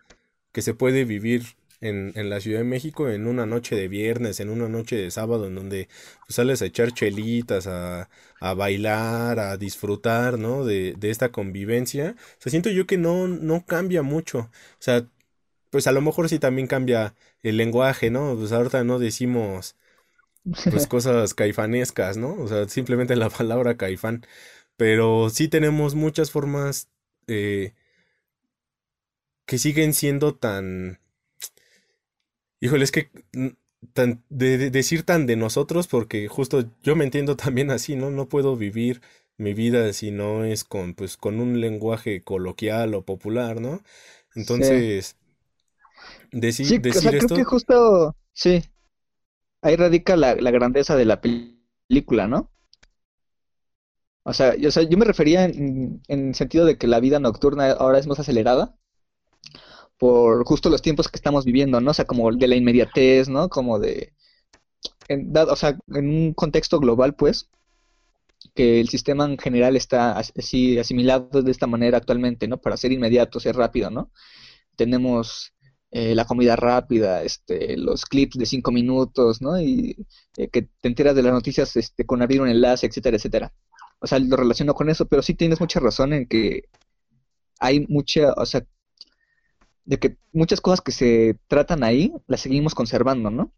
que 0.52 0.62
se 0.62 0.74
puede 0.74 1.04
vivir 1.04 1.56
en, 1.80 2.12
en 2.16 2.30
la 2.30 2.40
Ciudad 2.40 2.60
de 2.60 2.64
México 2.64 3.10
en 3.10 3.26
una 3.26 3.46
noche 3.46 3.76
de 3.76 3.88
viernes, 3.88 4.40
en 4.40 4.50
una 4.50 4.68
noche 4.68 4.96
de 4.96 5.10
sábado, 5.12 5.46
en 5.48 5.56
donde 5.56 5.88
pues, 6.26 6.36
sales 6.36 6.62
a 6.62 6.66
echar 6.66 6.92
chelitas, 6.92 7.66
a, 7.68 8.10
a 8.40 8.54
bailar, 8.54 9.40
a 9.40 9.56
disfrutar, 9.58 10.38
¿no? 10.38 10.64
De, 10.64 10.94
de 10.98 11.10
esta 11.10 11.30
convivencia. 11.32 12.16
O 12.38 12.42
sea, 12.42 12.50
siento 12.50 12.70
yo 12.70 12.86
que 12.86 12.98
no, 12.98 13.28
no 13.28 13.66
cambia 13.66 14.02
mucho. 14.02 14.38
O 14.40 14.50
sea, 14.80 15.06
pues 15.70 15.86
a 15.88 15.92
lo 15.92 16.00
mejor 16.02 16.28
sí 16.28 16.38
también 16.40 16.68
cambia 16.68 17.14
el 17.42 17.56
lenguaje, 17.58 18.10
¿no? 18.10 18.36
Pues 18.36 18.52
ahorita 18.52 18.84
no 18.84 18.98
decimos 18.98 19.76
pues 20.68 20.86
cosas 20.88 21.34
caifanescas, 21.34 22.16
¿no? 22.16 22.34
O 22.34 22.48
sea, 22.48 22.68
simplemente 22.68 23.16
la 23.16 23.30
palabra 23.30 23.76
caifán. 23.76 24.26
Pero 24.76 25.30
sí 25.30 25.48
tenemos 25.48 25.94
muchas 25.94 26.30
formas 26.30 26.88
eh, 27.28 27.74
que 29.46 29.56
siguen 29.58 29.94
siendo 29.94 30.34
tan... 30.34 30.98
Híjole, 32.60 32.84
es 32.84 32.92
que 32.92 33.10
mm, 33.32 33.48
tan, 33.92 34.24
de, 34.28 34.58
de- 34.58 34.70
decir 34.70 35.04
tan 35.04 35.26
de 35.26 35.36
nosotros, 35.36 35.86
porque 35.88 36.28
justo 36.28 36.64
yo 36.82 36.96
me 36.96 37.04
entiendo 37.04 37.36
también 37.36 37.70
así, 37.70 37.96
¿no? 37.96 38.10
No 38.10 38.28
puedo 38.28 38.56
vivir 38.56 39.02
mi 39.36 39.52
vida 39.54 39.92
si 39.92 40.10
no 40.10 40.44
es 40.44 40.64
con, 40.64 40.94
pues, 40.94 41.16
con 41.16 41.40
un 41.40 41.60
lenguaje 41.60 42.22
coloquial 42.22 42.94
o 42.94 43.02
popular, 43.04 43.60
¿no? 43.60 43.82
Entonces, 44.34 45.16
Sí, 46.60 46.78
o 46.78 46.82
decir 46.82 46.84
sea, 47.00 47.14
creo 47.16 47.30
esto, 47.30 47.34
que 47.34 47.44
justo, 47.44 48.16
sí, 48.32 48.62
ahí 49.62 49.76
radica 49.76 50.16
la, 50.16 50.36
la 50.36 50.50
grandeza 50.52 50.96
de 50.96 51.04
la 51.04 51.20
pel- 51.20 51.58
película, 51.88 52.28
¿no? 52.28 52.50
O 54.24 54.32
sea, 54.32 54.56
yo, 54.56 54.70
me 54.98 55.04
refería 55.04 55.44
en, 55.44 56.02
en 56.08 56.34
sentido 56.34 56.64
de 56.66 56.76
que 56.78 56.86
la 56.88 57.00
vida 57.00 57.20
nocturna 57.20 57.70
ahora 57.72 57.98
es 57.98 58.06
más 58.08 58.18
acelerada 58.18 58.76
por 59.98 60.44
justo 60.44 60.70
los 60.70 60.82
tiempos 60.82 61.08
que 61.08 61.16
estamos 61.16 61.44
viviendo, 61.44 61.80
¿no? 61.80 61.90
O 61.90 61.94
sea, 61.94 62.04
como 62.04 62.30
de 62.32 62.48
la 62.48 62.56
inmediatez, 62.56 63.28
¿no? 63.28 63.48
Como 63.48 63.78
de, 63.78 64.12
en, 65.08 65.32
o 65.36 65.56
sea, 65.56 65.78
en 65.88 66.08
un 66.08 66.34
contexto 66.34 66.80
global, 66.80 67.14
pues, 67.14 67.50
que 68.54 68.80
el 68.80 68.88
sistema 68.88 69.24
en 69.24 69.38
general 69.38 69.76
está 69.76 70.16
as- 70.18 70.32
así 70.36 70.78
asimilado 70.78 71.42
de 71.42 71.50
esta 71.50 71.66
manera 71.66 71.98
actualmente, 71.98 72.46
¿no? 72.48 72.58
Para 72.60 72.76
ser 72.76 72.92
inmediato, 72.92 73.40
ser 73.40 73.56
rápido, 73.56 73.90
¿no? 73.90 74.10
Tenemos 74.76 75.54
eh, 75.92 76.14
la 76.16 76.26
comida 76.26 76.56
rápida, 76.56 77.22
este, 77.24 77.76
los 77.78 78.04
clips 78.06 78.38
de 78.38 78.46
cinco 78.46 78.72
minutos, 78.72 79.42
¿no? 79.42 79.60
Y 79.60 79.96
eh, 80.38 80.48
que 80.50 80.62
te 80.80 80.88
enteras 80.88 81.16
de 81.16 81.22
las 81.24 81.32
noticias 81.34 81.76
este, 81.76 82.06
con 82.06 82.22
abrir 82.22 82.42
un 82.42 82.48
enlace, 82.50 82.86
etcétera, 82.86 83.16
etcétera. 83.18 83.54
O 84.00 84.06
sea, 84.06 84.18
lo 84.18 84.36
relaciono 84.36 84.74
con 84.74 84.90
eso, 84.90 85.06
pero 85.06 85.22
sí 85.22 85.34
tienes 85.34 85.60
mucha 85.60 85.80
razón 85.80 86.12
en 86.12 86.26
que 86.26 86.64
hay 87.58 87.86
mucha, 87.88 88.32
o 88.34 88.46
sea, 88.46 88.66
de 89.84 89.98
que 89.98 90.16
muchas 90.32 90.60
cosas 90.60 90.80
que 90.80 90.92
se 90.92 91.38
tratan 91.48 91.84
ahí 91.84 92.12
las 92.26 92.40
seguimos 92.40 92.74
conservando, 92.74 93.30
¿no? 93.30 93.52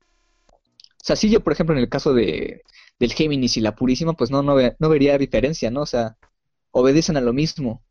O 0.46 1.04
sea, 1.04 1.16
si 1.16 1.30
yo, 1.30 1.42
por 1.42 1.52
ejemplo, 1.52 1.74
en 1.74 1.82
el 1.82 1.88
caso 1.88 2.14
de, 2.14 2.62
del 2.98 3.12
Géminis 3.12 3.56
y 3.56 3.60
la 3.60 3.74
Purísima, 3.76 4.14
pues 4.14 4.30
no, 4.30 4.42
no, 4.42 4.56
no 4.78 4.88
vería 4.88 5.18
diferencia, 5.18 5.70
¿no? 5.70 5.82
O 5.82 5.86
sea, 5.86 6.16
obedecen 6.72 7.16
a 7.16 7.20
lo 7.20 7.32
mismo, 7.32 7.82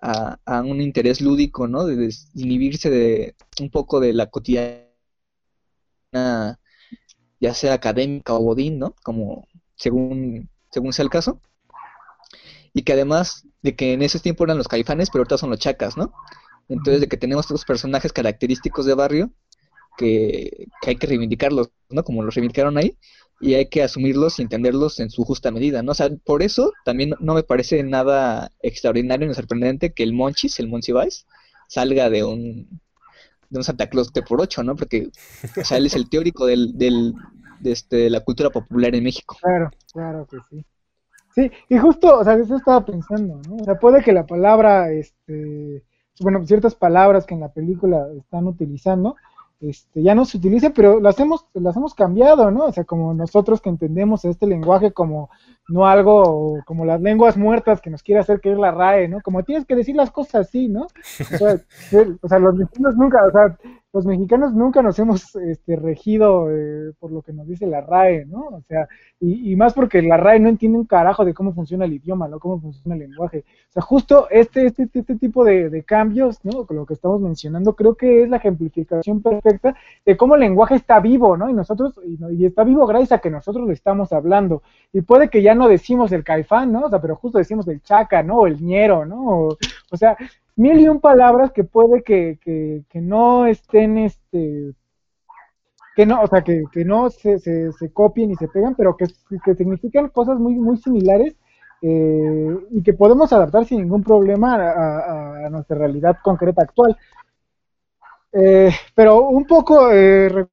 a, 0.00 0.38
a 0.44 0.62
un 0.62 0.80
interés 0.80 1.20
lúdico, 1.20 1.66
¿no? 1.68 1.84
De 1.86 2.14
inhibirse 2.34 2.90
de 2.90 3.34
un 3.60 3.70
poco 3.70 4.00
de 4.00 4.12
la 4.12 4.26
cotidiana, 4.26 4.84
ya 7.40 7.54
sea 7.54 7.74
académica 7.74 8.34
o 8.34 8.42
bodín, 8.42 8.78
¿no? 8.78 8.94
Como 9.02 9.48
según, 9.76 10.48
según 10.70 10.92
sea 10.92 11.04
el 11.04 11.10
caso. 11.10 11.40
Y 12.78 12.82
que 12.82 12.92
además 12.92 13.44
de 13.60 13.74
que 13.74 13.92
en 13.92 14.02
ese 14.02 14.20
tiempo 14.20 14.44
eran 14.44 14.56
los 14.56 14.68
caifanes, 14.68 15.10
pero 15.10 15.22
ahorita 15.22 15.36
son 15.36 15.50
los 15.50 15.58
chacas, 15.58 15.96
¿no? 15.96 16.12
Entonces, 16.68 17.00
de 17.00 17.08
que 17.08 17.16
tenemos 17.16 17.46
estos 17.46 17.64
personajes 17.64 18.12
característicos 18.12 18.86
de 18.86 18.94
barrio 18.94 19.32
que, 19.96 20.68
hay 20.86 20.94
que 20.94 21.08
reivindicarlos, 21.08 21.72
¿no? 21.90 22.04
Como 22.04 22.22
los 22.22 22.36
reivindicaron 22.36 22.78
ahí, 22.78 22.96
y 23.40 23.54
hay 23.54 23.66
que 23.68 23.82
asumirlos 23.82 24.38
y 24.38 24.42
entenderlos 24.42 25.00
en 25.00 25.10
su 25.10 25.24
justa 25.24 25.50
medida, 25.50 25.82
¿no? 25.82 25.90
O 25.90 25.94
sea, 25.96 26.08
por 26.24 26.44
eso 26.44 26.72
también 26.84 27.14
no 27.18 27.34
me 27.34 27.42
parece 27.42 27.82
nada 27.82 28.52
extraordinario 28.62 29.26
ni 29.26 29.34
sorprendente 29.34 29.92
que 29.92 30.04
el 30.04 30.12
Monchis, 30.12 30.60
el 30.60 30.68
Monchi 30.68 30.92
Vice, 30.92 31.24
salga 31.66 32.08
de 32.10 32.22
un, 32.22 32.80
de 33.50 33.58
un 33.58 33.64
Santa 33.64 33.88
Claus 33.88 34.12
de 34.12 34.22
por 34.22 34.40
ocho, 34.40 34.62
¿no? 34.62 34.76
Porque, 34.76 35.10
o 35.60 35.64
sea, 35.64 35.78
él 35.78 35.86
es 35.86 35.96
el 35.96 36.08
teórico 36.08 36.46
del, 36.46 36.78
del, 36.78 37.12
de, 37.58 37.72
este, 37.72 37.96
de 37.96 38.10
la 38.10 38.20
cultura 38.20 38.50
popular 38.50 38.94
en 38.94 39.02
México. 39.02 39.36
Claro, 39.42 39.70
claro 39.92 40.28
que 40.30 40.36
sí. 40.48 40.64
Sí, 41.38 41.52
y 41.68 41.78
justo, 41.78 42.18
o 42.18 42.24
sea, 42.24 42.34
eso 42.34 42.56
estaba 42.56 42.84
pensando, 42.84 43.40
¿no? 43.48 43.58
O 43.60 43.64
sea, 43.64 43.78
puede 43.78 44.02
que 44.02 44.12
la 44.12 44.26
palabra, 44.26 44.90
este, 44.90 45.84
bueno, 46.18 46.44
ciertas 46.44 46.74
palabras 46.74 47.26
que 47.26 47.34
en 47.34 47.40
la 47.40 47.52
película 47.52 48.08
están 48.18 48.48
utilizando, 48.48 49.14
este, 49.60 50.02
ya 50.02 50.16
no 50.16 50.24
se 50.24 50.38
utilicen, 50.38 50.72
pero 50.72 50.98
las 50.98 51.20
hemos, 51.20 51.46
las 51.54 51.76
hemos 51.76 51.94
cambiado, 51.94 52.50
¿no? 52.50 52.64
O 52.64 52.72
sea, 52.72 52.82
como 52.82 53.14
nosotros 53.14 53.60
que 53.60 53.68
entendemos 53.68 54.24
este 54.24 54.48
lenguaje 54.48 54.90
como 54.92 55.30
no 55.68 55.86
algo 55.86 56.58
como 56.66 56.84
las 56.84 57.00
lenguas 57.00 57.36
muertas 57.36 57.80
que 57.80 57.90
nos 57.90 58.02
quiere 58.02 58.20
hacer 58.20 58.40
creer 58.40 58.58
la 58.58 58.72
RAE, 58.72 59.06
¿no? 59.06 59.20
Como 59.20 59.44
tienes 59.44 59.64
que 59.64 59.76
decir 59.76 59.94
las 59.94 60.10
cosas 60.10 60.48
así, 60.48 60.66
¿no? 60.66 60.86
O 60.86 61.36
sea, 61.38 61.60
o 62.22 62.28
sea 62.28 62.38
los 62.40 62.54
mexicanos 62.56 62.96
nunca, 62.96 63.24
o 63.24 63.30
sea, 63.30 63.56
los 63.92 64.04
mexicanos 64.04 64.52
nunca 64.52 64.82
nos 64.82 64.98
hemos 64.98 65.34
este, 65.36 65.76
regido 65.76 66.50
eh, 66.50 66.92
por 66.98 67.10
lo 67.10 67.22
que 67.22 67.32
nos 67.32 67.46
dice 67.46 67.66
la 67.66 67.80
RAE, 67.80 68.26
¿no? 68.26 68.40
O 68.48 68.62
sea, 68.62 68.86
y, 69.18 69.52
y, 69.52 69.56
más 69.56 69.72
porque 69.72 70.02
la 70.02 70.16
RAE 70.16 70.40
no 70.40 70.48
entiende 70.48 70.78
un 70.78 70.84
carajo 70.84 71.24
de 71.24 71.34
cómo 71.34 71.54
funciona 71.54 71.86
el 71.86 71.94
idioma, 71.94 72.28
¿no? 72.28 72.38
Cómo 72.38 72.60
funciona 72.60 72.94
el 72.94 73.00
lenguaje. 73.00 73.44
O 73.70 73.72
sea, 73.72 73.82
justo 73.82 74.28
este, 74.30 74.66
este, 74.66 74.88
este 74.92 75.16
tipo 75.16 75.44
de, 75.44 75.70
de 75.70 75.82
cambios, 75.84 76.44
¿no? 76.44 76.66
Con 76.66 76.76
lo 76.76 76.86
que 76.86 76.94
estamos 76.94 77.20
mencionando, 77.20 77.74
creo 77.74 77.94
que 77.94 78.22
es 78.22 78.28
la 78.28 78.36
ejemplificación 78.36 79.22
perfecta 79.22 79.74
de 80.04 80.16
cómo 80.16 80.34
el 80.34 80.42
lenguaje 80.42 80.74
está 80.74 81.00
vivo, 81.00 81.36
¿no? 81.36 81.48
Y 81.48 81.54
nosotros, 81.54 81.98
y, 82.04 82.18
y 82.36 82.46
está 82.46 82.64
vivo 82.64 82.86
gracias 82.86 83.12
a 83.12 83.18
que 83.20 83.30
nosotros 83.30 83.66
lo 83.66 83.72
estamos 83.72 84.12
hablando. 84.12 84.62
Y 84.92 85.00
puede 85.00 85.30
que 85.30 85.42
ya 85.42 85.54
no 85.54 85.68
decimos 85.68 86.12
el 86.12 86.24
caifán, 86.24 86.72
¿no? 86.72 86.86
O 86.86 86.90
sea, 86.90 87.00
pero 87.00 87.16
justo 87.16 87.38
decimos 87.38 87.66
el 87.68 87.82
chaca, 87.82 88.22
¿no? 88.22 88.38
O 88.38 88.46
el 88.46 88.60
ñero, 88.60 89.04
¿no? 89.06 89.48
O, 89.90 89.96
sea, 89.96 90.16
mil 90.58 90.80
y 90.80 90.88
un 90.88 91.00
palabras 91.00 91.52
que 91.52 91.64
puede 91.64 92.02
que, 92.02 92.38
que, 92.42 92.82
que 92.90 93.00
no 93.00 93.46
estén, 93.46 93.96
este, 93.96 94.74
que 95.94 96.04
no, 96.04 96.20
o 96.20 96.26
sea, 96.26 96.42
que, 96.42 96.64
que 96.72 96.84
no 96.84 97.10
se, 97.10 97.38
se, 97.38 97.72
se, 97.72 97.92
copien 97.92 98.32
y 98.32 98.34
se 98.34 98.48
pegan, 98.48 98.74
pero 98.74 98.96
que, 98.96 99.06
que 99.44 99.54
significan 99.54 100.08
cosas 100.08 100.38
muy, 100.38 100.54
muy 100.56 100.76
similares 100.76 101.36
eh, 101.80 102.56
y 102.70 102.82
que 102.82 102.92
podemos 102.92 103.32
adaptar 103.32 103.66
sin 103.66 103.78
ningún 103.78 104.02
problema 104.02 104.56
a, 104.56 105.48
nuestra 105.48 105.78
realidad 105.78 106.18
concreta 106.22 106.62
actual. 106.62 106.96
Eh, 108.32 108.70
pero 108.94 109.28
un 109.28 109.46
poco 109.46 109.92
eh, 109.92 110.46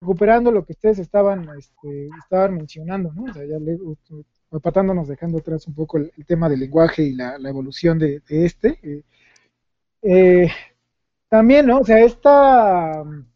recuperando 0.00 0.52
lo 0.52 0.64
que 0.64 0.72
ustedes 0.74 0.98
estaban, 0.98 1.48
este, 1.58 2.10
estaban 2.22 2.54
mencionando, 2.54 3.12
¿no? 3.14 3.24
O 3.24 3.32
sea, 3.32 3.46
ya 3.46 3.58
le, 3.58 3.78
patándonos, 4.62 5.08
dejando 5.08 5.38
atrás 5.38 5.66
un 5.66 5.74
poco 5.74 5.96
el, 5.96 6.12
tema 6.26 6.50
del 6.50 6.60
lenguaje 6.60 7.02
y 7.02 7.14
la, 7.14 7.36
evolución 7.48 7.98
de, 7.98 8.22
este. 8.28 9.04
Eh, 10.08 10.44
eh, 10.44 10.50
también, 11.28 11.66
¿no? 11.66 11.80
O 11.80 11.84
sea, 11.84 11.98
esta 12.00 13.02
um, 13.02 13.26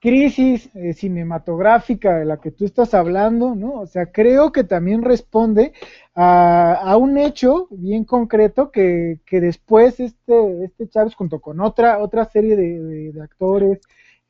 crisis 0.00 0.68
eh, 0.74 0.92
cinematográfica 0.92 2.18
de 2.18 2.26
la 2.26 2.36
que 2.38 2.50
tú 2.50 2.66
estás 2.66 2.92
hablando, 2.92 3.54
¿no? 3.54 3.80
O 3.80 3.86
sea, 3.86 4.12
creo 4.12 4.52
que 4.52 4.64
también 4.64 5.02
responde 5.02 5.72
a, 6.14 6.96
un 6.98 7.16
hecho 7.16 7.68
bien 7.70 8.04
concreto 8.04 8.70
que, 8.70 9.20
que, 9.24 9.40
después 9.40 10.00
este, 10.00 10.64
este 10.64 10.88
Chávez, 10.88 11.14
junto 11.14 11.40
con 11.40 11.60
otra, 11.60 11.98
otra 11.98 12.26
serie 12.26 12.54
de, 12.56 13.12
de 13.12 13.22
actores, 13.22 13.80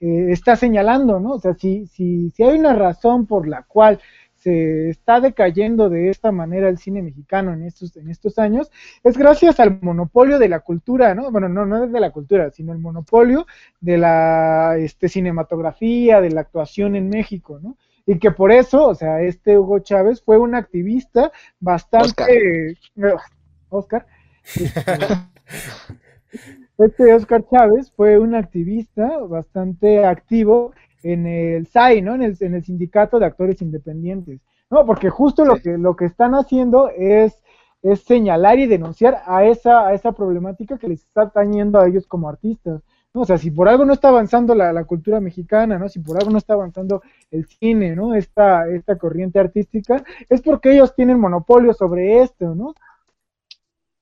está 0.01 0.55
señalando, 0.55 1.19
¿no? 1.19 1.33
O 1.33 1.41
sea, 1.41 1.55
si, 1.55 1.87
si, 1.87 2.31
si 2.31 2.45
hay 2.45 2.59
una 2.59 2.75
razón 2.75 3.27
por 3.27 3.49
la 3.49 3.65
cual 3.65 4.01
se 4.39 4.91
está 4.91 5.21
decayendo 5.21 5.91
de 5.91 6.11
esta 6.11 6.33
manera 6.33 6.69
el 6.69 6.79
cine 6.79 7.03
mexicano 7.03 7.53
en 7.53 7.65
estos, 7.65 7.97
en 7.97 8.09
estos 8.09 8.39
años, 8.39 8.71
es 9.03 9.19
gracias 9.19 9.59
al 9.61 9.81
monopolio 9.83 10.39
de 10.39 10.49
la 10.49 10.61
cultura, 10.61 11.15
¿no? 11.15 11.31
Bueno, 11.31 11.49
no, 11.49 11.67
no 11.67 11.85
es 11.85 11.93
de 11.93 12.01
la 12.01 12.11
cultura, 12.11 12.51
sino 12.51 12.73
el 12.73 12.79
monopolio 12.79 13.47
de 13.81 13.99
la 13.99 14.77
este, 14.79 15.09
cinematografía, 15.09 16.21
de 16.21 16.31
la 16.31 16.43
actuación 16.43 16.95
en 16.97 17.09
México, 17.09 17.59
¿no? 17.63 17.77
Y 18.07 18.19
que 18.19 18.31
por 18.31 18.53
eso, 18.53 18.87
o 18.87 18.95
sea, 18.95 19.21
este 19.21 19.59
Hugo 19.59 19.81
Chávez 19.81 20.23
fue 20.23 20.39
un 20.39 20.55
activista 20.55 21.31
bastante... 21.61 22.79
Oscar. 23.71 24.07
este 26.79 27.13
Oscar 27.13 27.45
Chávez 27.51 27.93
fue 27.95 28.19
un 28.19 28.35
activista 28.35 29.19
bastante 29.19 30.07
activo 30.07 30.73
en 31.03 31.27
el 31.27 31.67
SAI, 31.67 32.03
¿no? 32.03 32.15
En 32.15 32.23
el, 32.23 32.37
en 32.41 32.55
el 32.55 32.65
Sindicato 32.65 33.19
de 33.19 33.27
Actores 33.27 33.63
Independientes. 33.63 34.41
No, 34.71 34.85
porque 34.85 35.11
justo 35.11 35.45
lo 35.45 35.57
que 35.57 35.79
lo 35.79 35.97
que 35.97 36.07
están 36.07 36.35
haciendo 36.35 36.91
es 36.91 37.43
es 37.83 38.01
señalar 38.03 38.59
y 38.59 38.67
denunciar 38.67 39.23
a 39.27 39.45
esa 39.45 39.87
a 39.87 39.95
esa 39.95 40.13
problemática 40.13 40.79
que 40.79 40.89
les 40.89 41.03
está 41.03 41.23
atañendo 41.23 41.79
a 41.79 41.87
ellos 41.87 42.07
como 42.07 42.29
artistas. 42.29 42.83
¿no? 43.15 43.23
O 43.23 43.25
sea, 43.25 43.39
si 43.39 43.51
por 43.51 43.69
algo 43.69 43.85
no 43.85 43.93
está 43.93 44.09
avanzando 44.09 44.55
la, 44.55 44.73
la, 44.73 44.85
cultura 44.85 45.21
mexicana, 45.21 45.79
¿no? 45.79 45.89
Si 45.89 46.01
por 46.01 46.19
algo 46.19 46.31
no 46.31 46.39
está 46.39 46.55
avanzando 46.55 47.03
el 47.31 47.47
cine, 47.47 47.97
¿no? 47.97 48.15
Esta, 48.15 48.69
esta 48.69 48.99
corriente 48.99 49.39
artística, 49.39 50.05
es 50.29 50.43
porque 50.43 50.73
ellos 50.73 50.95
tienen 50.95 51.19
monopolio 51.19 51.73
sobre 51.73 52.23
esto, 52.23 52.55
¿no? 52.55 52.75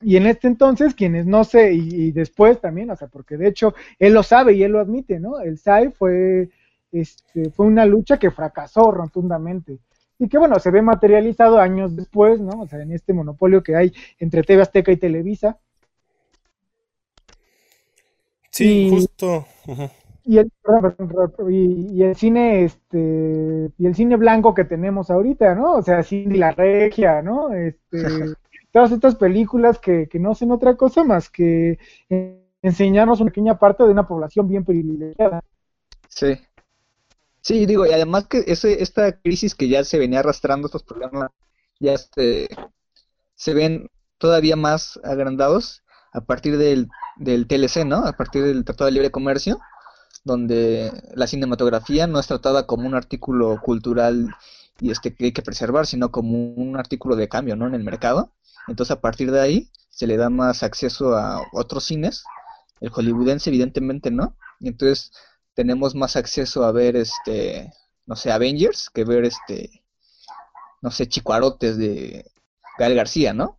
Y 0.00 0.16
en 0.16 0.26
este 0.26 0.48
entonces, 0.48 0.94
quienes 0.94 1.26
no 1.26 1.44
sé, 1.44 1.72
y, 1.72 1.88
y, 2.08 2.12
después 2.12 2.60
también, 2.60 2.90
o 2.90 2.96
sea, 2.96 3.08
porque 3.08 3.36
de 3.36 3.48
hecho 3.48 3.74
él 3.98 4.12
lo 4.12 4.22
sabe 4.22 4.54
y 4.54 4.62
él 4.62 4.72
lo 4.72 4.80
admite, 4.80 5.18
¿no? 5.20 5.40
El 5.40 5.58
SAI 5.58 5.90
fue 5.92 6.50
este, 7.00 7.50
fue 7.50 7.66
una 7.66 7.84
lucha 7.84 8.18
que 8.18 8.30
fracasó 8.30 8.90
rotundamente 8.90 9.78
y 10.18 10.28
que 10.28 10.38
bueno, 10.38 10.58
se 10.58 10.70
ve 10.70 10.82
materializado 10.82 11.58
años 11.58 11.94
después, 11.94 12.40
¿no? 12.40 12.62
O 12.62 12.66
sea, 12.66 12.80
en 12.80 12.92
este 12.92 13.12
monopolio 13.12 13.62
que 13.62 13.76
hay 13.76 13.92
entre 14.18 14.42
TV 14.42 14.62
Azteca 14.62 14.92
y 14.92 14.96
Televisa. 14.96 15.58
Sí, 18.50 18.88
justo. 18.90 19.44
y, 20.24 20.38
el, 20.38 20.50
y, 21.50 22.02
el 22.02 22.16
cine, 22.16 22.64
este, 22.64 23.70
y 23.76 23.86
el 23.86 23.94
cine 23.94 24.16
blanco 24.16 24.54
que 24.54 24.64
tenemos 24.64 25.10
ahorita, 25.10 25.54
¿no? 25.54 25.74
O 25.74 25.82
sea, 25.82 26.02
Cindy 26.02 26.38
la 26.38 26.52
Regia, 26.52 27.20
¿no? 27.20 27.52
Este, 27.52 27.76
todas 28.72 28.92
estas 28.92 29.16
películas 29.16 29.78
que, 29.78 30.08
que 30.08 30.18
no 30.18 30.30
hacen 30.30 30.50
otra 30.50 30.76
cosa 30.76 31.04
más 31.04 31.28
que 31.28 31.78
enseñarnos 32.62 33.20
una 33.20 33.30
pequeña 33.30 33.58
parte 33.58 33.84
de 33.84 33.90
una 33.90 34.06
población 34.06 34.48
bien 34.48 34.64
privilegiada. 34.64 35.42
Sí. 36.08 36.38
Sí, 37.46 37.64
digo, 37.64 37.86
y 37.86 37.92
además 37.92 38.26
que 38.26 38.42
ese, 38.48 38.82
esta 38.82 39.20
crisis 39.20 39.54
que 39.54 39.68
ya 39.68 39.84
se 39.84 40.00
venía 40.00 40.18
arrastrando, 40.18 40.66
estos 40.66 40.82
problemas 40.82 41.30
ya 41.78 41.96
se, 41.96 42.48
se 43.36 43.54
ven 43.54 43.88
todavía 44.18 44.56
más 44.56 44.98
agrandados 45.04 45.84
a 46.12 46.22
partir 46.22 46.58
del, 46.58 46.88
del 47.16 47.46
TLC, 47.46 47.84
¿no? 47.84 47.98
A 48.04 48.14
partir 48.14 48.42
del 48.42 48.64
Tratado 48.64 48.86
de 48.86 48.94
Libre 48.94 49.12
Comercio, 49.12 49.60
donde 50.24 50.90
la 51.14 51.28
cinematografía 51.28 52.08
no 52.08 52.18
es 52.18 52.26
tratada 52.26 52.66
como 52.66 52.88
un 52.88 52.96
artículo 52.96 53.60
cultural 53.62 54.34
y 54.80 54.90
este 54.90 55.14
que 55.14 55.26
hay 55.26 55.32
que 55.32 55.42
preservar, 55.42 55.86
sino 55.86 56.10
como 56.10 56.52
un 56.54 56.76
artículo 56.76 57.14
de 57.14 57.28
cambio, 57.28 57.54
¿no? 57.54 57.68
En 57.68 57.76
el 57.76 57.84
mercado. 57.84 58.32
Entonces, 58.66 58.90
a 58.96 59.00
partir 59.00 59.30
de 59.30 59.40
ahí, 59.40 59.70
se 59.90 60.08
le 60.08 60.16
da 60.16 60.30
más 60.30 60.64
acceso 60.64 61.14
a 61.16 61.42
otros 61.52 61.84
cines. 61.84 62.24
El 62.80 62.90
hollywoodense, 62.90 63.50
evidentemente, 63.50 64.10
¿no? 64.10 64.36
Y 64.58 64.66
entonces 64.68 65.12
tenemos 65.56 65.94
más 65.94 66.14
acceso 66.16 66.64
a 66.64 66.70
ver 66.70 66.94
este, 66.96 67.72
no 68.04 68.14
sé, 68.14 68.30
Avengers 68.30 68.90
que 68.90 69.04
ver 69.04 69.24
este, 69.24 69.82
no 70.82 70.90
sé, 70.90 71.08
Chicuarotes 71.08 71.78
de 71.78 72.30
Gael 72.78 72.94
García, 72.94 73.32
¿no? 73.32 73.58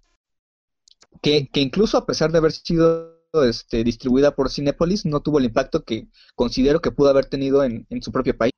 Que, 1.21 1.49
que 1.49 1.59
incluso 1.59 1.97
a 1.97 2.05
pesar 2.05 2.31
de 2.31 2.37
haber 2.37 2.51
sido 2.51 3.17
este, 3.43 3.83
distribuida 3.83 4.35
por 4.35 4.51
Cinepolis, 4.51 5.05
no 5.05 5.21
tuvo 5.21 5.39
el 5.39 5.45
impacto 5.45 5.83
que 5.83 6.07
considero 6.35 6.81
que 6.81 6.91
pudo 6.91 7.09
haber 7.09 7.25
tenido 7.25 7.63
en, 7.63 7.87
en 7.89 8.01
su 8.03 8.11
propio 8.11 8.37
país. 8.37 8.53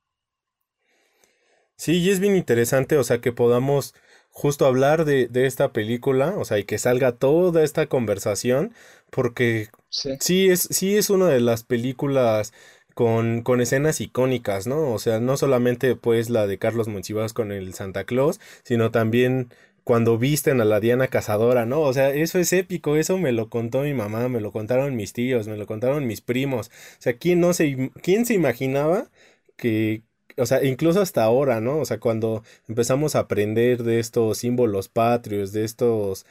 Sí, 1.77 1.93
y 1.99 2.09
es 2.09 2.19
bien 2.19 2.35
interesante, 2.35 2.97
o 2.97 3.05
sea, 3.05 3.21
que 3.21 3.31
podamos 3.31 3.95
justo 4.31 4.65
hablar 4.65 5.05
de, 5.05 5.27
de, 5.27 5.45
esta 5.45 5.71
película, 5.71 6.35
o 6.37 6.43
sea, 6.43 6.59
y 6.59 6.65
que 6.65 6.77
salga 6.77 7.13
toda 7.13 7.63
esta 7.63 7.87
conversación, 7.87 8.73
porque 9.09 9.69
sí, 9.89 10.49
es, 10.49 10.67
sí 10.71 10.97
es 10.97 11.09
una 11.09 11.27
de 11.29 11.39
las 11.39 11.63
películas 11.63 12.53
con, 12.99 13.43
con, 13.43 13.61
escenas 13.61 14.01
icónicas, 14.01 14.67
¿no? 14.67 14.91
O 14.91 14.99
sea, 14.99 15.21
no 15.21 15.37
solamente 15.37 15.95
pues 15.95 16.29
la 16.29 16.47
de 16.47 16.57
Carlos 16.57 16.89
Monsiváis 16.89 17.31
con 17.31 17.53
el 17.53 17.73
Santa 17.73 18.03
Claus, 18.03 18.41
sino 18.63 18.91
también 18.91 19.53
cuando 19.85 20.17
visten 20.17 20.59
a 20.59 20.65
la 20.65 20.81
Diana 20.81 21.07
Cazadora, 21.07 21.65
¿no? 21.65 21.79
O 21.79 21.93
sea, 21.93 22.13
eso 22.13 22.39
es 22.39 22.51
épico, 22.51 22.97
eso 22.97 23.17
me 23.17 23.31
lo 23.31 23.49
contó 23.49 23.83
mi 23.83 23.93
mamá, 23.93 24.27
me 24.27 24.41
lo 24.41 24.51
contaron 24.51 24.97
mis 24.97 25.13
tíos, 25.13 25.47
me 25.47 25.55
lo 25.55 25.65
contaron 25.65 26.07
mis 26.07 26.19
primos. 26.19 26.67
O 26.67 27.01
sea, 27.01 27.13
¿quién 27.17 27.39
no 27.39 27.53
se, 27.53 27.89
quién 28.01 28.25
se 28.25 28.33
imaginaba 28.33 29.07
que, 29.55 30.03
o 30.35 30.45
sea, 30.45 30.61
incluso 30.65 30.99
hasta 31.01 31.23
ahora, 31.23 31.61
¿no? 31.61 31.77
O 31.77 31.85
sea, 31.85 32.01
cuando 32.01 32.43
empezamos 32.67 33.15
a 33.15 33.19
aprender 33.19 33.83
de 33.83 33.99
estos 33.99 34.39
símbolos 34.39 34.89
patrios, 34.89 35.53
de 35.53 35.63
estos 35.63 36.25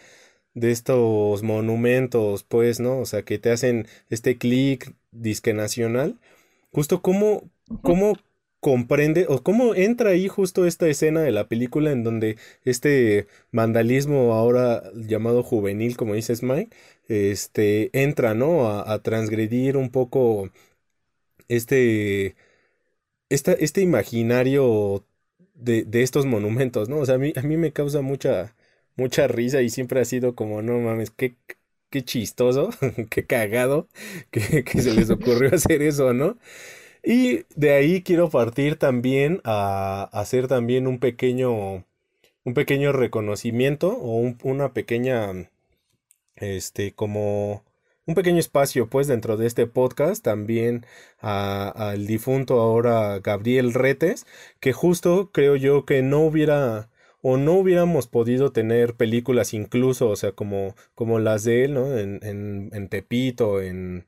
de 0.52 0.70
estos 0.70 1.42
monumentos, 1.42 2.42
pues, 2.44 2.78
¿no? 2.78 2.98
O 2.98 3.06
sea, 3.06 3.22
que 3.22 3.38
te 3.38 3.50
hacen 3.52 3.86
este 4.10 4.36
clic 4.36 4.94
disque 5.12 5.54
nacional. 5.54 6.18
Justo 6.72 7.02
cómo, 7.02 7.50
cómo 7.82 8.14
comprende 8.60 9.26
o 9.28 9.42
cómo 9.42 9.74
entra 9.74 10.10
ahí 10.10 10.28
justo 10.28 10.66
esta 10.66 10.88
escena 10.88 11.22
de 11.22 11.32
la 11.32 11.48
película 11.48 11.92
en 11.92 12.04
donde 12.04 12.36
este 12.64 13.26
vandalismo 13.52 14.34
ahora 14.34 14.82
llamado 14.94 15.42
juvenil, 15.42 15.96
como 15.96 16.14
dices 16.14 16.42
Mike, 16.42 16.76
este 17.08 17.90
entra, 18.02 18.34
¿no? 18.34 18.68
A, 18.68 18.92
a 18.92 19.02
transgredir 19.02 19.76
un 19.76 19.90
poco 19.90 20.50
este 21.48 22.36
este 23.28 23.80
imaginario 23.82 25.04
de, 25.54 25.84
de, 25.84 26.02
estos 26.02 26.26
monumentos, 26.26 26.88
¿no? 26.88 26.98
O 26.98 27.06
sea, 27.06 27.16
a 27.16 27.18
mí, 27.18 27.32
a 27.36 27.42
mí 27.42 27.56
me 27.56 27.72
causa 27.72 28.00
mucha, 28.02 28.54
mucha 28.96 29.28
risa 29.28 29.62
y 29.62 29.70
siempre 29.70 30.00
ha 30.00 30.04
sido 30.04 30.34
como, 30.34 30.62
no 30.62 30.78
mames, 30.80 31.10
qué, 31.10 31.36
qué 31.90 32.04
chistoso, 32.04 32.70
qué 33.10 33.26
cagado 33.26 33.88
que, 34.30 34.64
se 34.64 34.94
les 34.94 35.10
ocurrió 35.10 35.54
hacer 35.54 35.82
eso, 35.82 36.12
¿no? 36.12 36.36
Y 37.04 37.44
de 37.56 37.72
ahí 37.72 38.02
quiero 38.02 38.30
partir 38.30 38.76
también 38.76 39.40
a, 39.44 40.04
hacer 40.12 40.48
también 40.48 40.86
un 40.86 40.98
pequeño, 40.98 41.84
un 42.44 42.54
pequeño 42.54 42.92
reconocimiento 42.92 43.92
o 43.92 44.34
una 44.42 44.72
pequeña, 44.72 45.50
este, 46.36 46.92
como 46.92 47.64
un 48.06 48.14
pequeño 48.14 48.38
espacio 48.38 48.88
pues 48.88 49.06
dentro 49.06 49.36
de 49.36 49.46
este 49.46 49.66
podcast 49.66 50.24
también 50.24 50.86
al 51.20 52.06
difunto 52.06 52.60
ahora 52.60 53.20
Gabriel 53.20 53.74
Retes, 53.74 54.26
que 54.60 54.72
justo 54.72 55.30
creo 55.32 55.56
yo 55.56 55.84
que 55.84 56.02
no 56.02 56.20
hubiera 56.20 56.88
o 57.22 57.36
no 57.36 57.54
hubiéramos 57.54 58.06
podido 58.06 58.52
tener 58.52 58.94
películas 58.94 59.54
incluso, 59.54 60.08
o 60.08 60.16
sea, 60.16 60.32
como, 60.32 60.74
como 60.94 61.18
las 61.18 61.44
de 61.44 61.64
él, 61.64 61.74
¿no? 61.74 61.98
En, 61.98 62.20
en, 62.22 62.70
en 62.72 62.88
Tepito, 62.88 63.60
en 63.60 64.06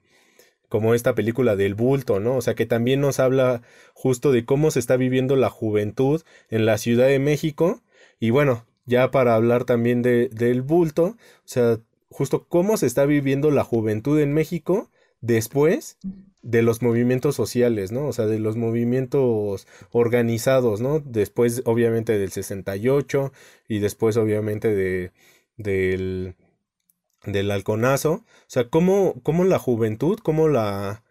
como 0.68 0.94
esta 0.94 1.16
película 1.16 1.56
del 1.56 1.74
bulto, 1.74 2.20
¿no? 2.20 2.36
O 2.36 2.40
sea, 2.42 2.54
que 2.54 2.64
también 2.64 3.00
nos 3.00 3.18
habla 3.18 3.62
justo 3.92 4.30
de 4.30 4.44
cómo 4.44 4.70
se 4.70 4.78
está 4.78 4.96
viviendo 4.96 5.34
la 5.34 5.50
juventud 5.50 6.22
en 6.48 6.64
la 6.64 6.78
Ciudad 6.78 7.08
de 7.08 7.18
México. 7.18 7.82
Y 8.20 8.30
bueno, 8.30 8.66
ya 8.86 9.10
para 9.10 9.34
hablar 9.34 9.64
también 9.64 10.00
de, 10.02 10.28
del 10.28 10.62
bulto, 10.62 11.04
o 11.04 11.16
sea, 11.44 11.80
justo 12.08 12.46
cómo 12.48 12.76
se 12.76 12.86
está 12.86 13.04
viviendo 13.04 13.50
la 13.50 13.64
juventud 13.64 14.20
en 14.20 14.32
México 14.32 14.90
después 15.20 15.98
de 16.42 16.62
los 16.62 16.82
movimientos 16.82 17.36
sociales, 17.36 17.92
¿no? 17.92 18.06
O 18.06 18.12
sea, 18.12 18.26
de 18.26 18.38
los 18.38 18.56
movimientos 18.56 19.66
organizados, 19.90 20.80
¿no? 20.80 21.00
Después, 21.00 21.62
obviamente, 21.66 22.18
del 22.18 22.30
68 22.30 23.32
y 23.68 23.78
después, 23.80 24.16
obviamente, 24.16 24.74
de, 24.74 25.12
del, 25.56 26.36
del 27.26 27.50
halconazo. 27.50 28.12
O 28.12 28.24
sea, 28.46 28.68
cómo, 28.68 29.20
cómo 29.22 29.44
la 29.44 29.58
juventud, 29.58 30.18
cómo 30.22 30.48
la, 30.48 31.04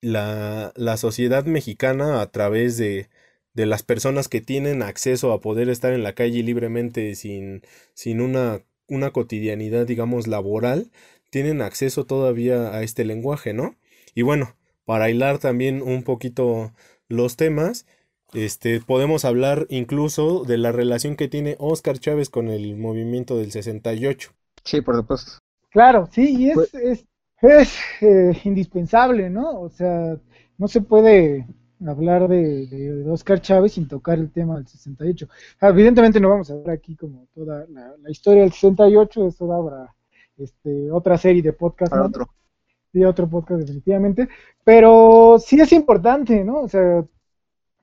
la, 0.00 0.72
la 0.76 0.96
sociedad 0.96 1.44
mexicana 1.46 2.20
a 2.20 2.30
través 2.30 2.76
de, 2.76 3.08
de 3.54 3.66
las 3.66 3.82
personas 3.82 4.28
que 4.28 4.40
tienen 4.40 4.82
acceso 4.82 5.32
a 5.32 5.40
poder 5.40 5.68
estar 5.70 5.92
en 5.92 6.02
la 6.02 6.14
calle 6.14 6.42
libremente 6.42 7.14
sin, 7.14 7.62
sin 7.94 8.20
una 8.20 8.62
una 8.90 9.12
cotidianidad, 9.12 9.86
digamos, 9.86 10.26
laboral, 10.26 10.90
tienen 11.30 11.62
acceso 11.62 12.04
todavía 12.04 12.74
a 12.74 12.82
este 12.82 13.04
lenguaje, 13.04 13.54
¿no? 13.54 13.76
Y 14.14 14.22
bueno, 14.22 14.54
para 14.84 15.10
hilar 15.10 15.38
también 15.38 15.82
un 15.82 16.02
poquito 16.02 16.72
los 17.08 17.36
temas, 17.36 17.86
este, 18.32 18.80
podemos 18.80 19.24
hablar 19.24 19.66
incluso 19.70 20.44
de 20.44 20.58
la 20.58 20.72
relación 20.72 21.16
que 21.16 21.28
tiene 21.28 21.56
Oscar 21.58 21.98
Chávez 21.98 22.30
con 22.30 22.48
el 22.48 22.76
movimiento 22.76 23.36
del 23.36 23.50
68. 23.50 24.30
Sí, 24.64 24.80
por 24.80 24.96
supuesto. 24.96 25.32
Claro, 25.70 26.08
sí, 26.12 26.36
y 26.36 26.50
es, 26.50 26.54
pues 26.54 26.74
es, 26.74 27.06
es 27.40 27.78
eh, 28.00 28.40
indispensable, 28.44 29.30
¿no? 29.30 29.60
O 29.60 29.68
sea, 29.68 30.16
no 30.58 30.68
se 30.68 30.80
puede 30.80 31.46
hablar 31.86 32.28
de, 32.28 32.66
de, 32.66 33.10
Oscar 33.10 33.40
Chávez 33.40 33.72
sin 33.72 33.88
tocar 33.88 34.18
el 34.18 34.30
tema 34.30 34.56
del 34.56 34.66
68. 34.66 35.28
Evidentemente 35.62 36.20
no 36.20 36.28
vamos 36.28 36.50
a 36.50 36.56
ver 36.56 36.70
aquí 36.70 36.96
como 36.96 37.26
toda 37.34 37.66
la, 37.68 38.10
historia 38.10 38.42
del 38.42 38.52
68, 38.52 39.28
eso 39.28 39.52
habrá 39.52 39.94
este, 40.36 40.90
otra 40.90 41.16
serie 41.16 41.42
de 41.42 41.52
podcast. 41.52 41.92
otro. 41.92 42.28
Sí, 42.92 43.04
otro 43.04 43.28
podcast 43.28 43.60
definitivamente, 43.60 44.28
pero 44.64 45.36
sí 45.38 45.60
es 45.60 45.72
importante, 45.72 46.44
¿no? 46.44 46.62
O 46.62 46.68
sea, 46.68 47.04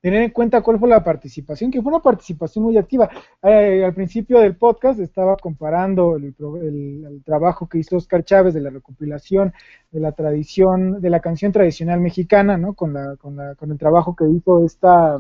tener 0.02 0.22
en 0.22 0.32
cuenta 0.32 0.62
cuál 0.62 0.80
fue 0.80 0.90
la 0.90 1.04
participación, 1.04 1.72
que 1.72 1.82
fue 1.82 1.92
una 1.92 2.02
participación 2.02 2.66
muy 2.66 2.78
activa. 2.78 3.10
Eh, 3.42 3.84
al 3.86 3.94
principio 3.94 4.40
del 4.40 4.56
podcast 4.56 5.00
estaba 5.00 5.38
comparando 5.38 6.18
el, 6.18 6.36
el, 6.62 7.24
trabajo 7.24 7.68
que 7.68 7.80
hizo 7.80 7.98
Oscar 7.98 8.24
Chávez 8.24 8.54
de 8.54 8.62
la 8.62 8.70
recopilación 8.70 9.54
de 9.92 10.00
la 10.00 10.12
tradición, 10.12 11.02
de 11.02 11.10
la 11.10 11.20
canción 11.20 11.52
tradicional 11.52 12.00
mexicana, 12.00 12.58
¿no? 12.58 12.74
Con, 12.74 12.94
la, 12.94 13.16
con, 13.16 13.36
la, 13.36 13.56
con 13.56 13.72
el 13.72 13.78
trabajo 13.78 14.16
que 14.16 14.26
hizo 14.30 14.66
esta... 14.66 15.18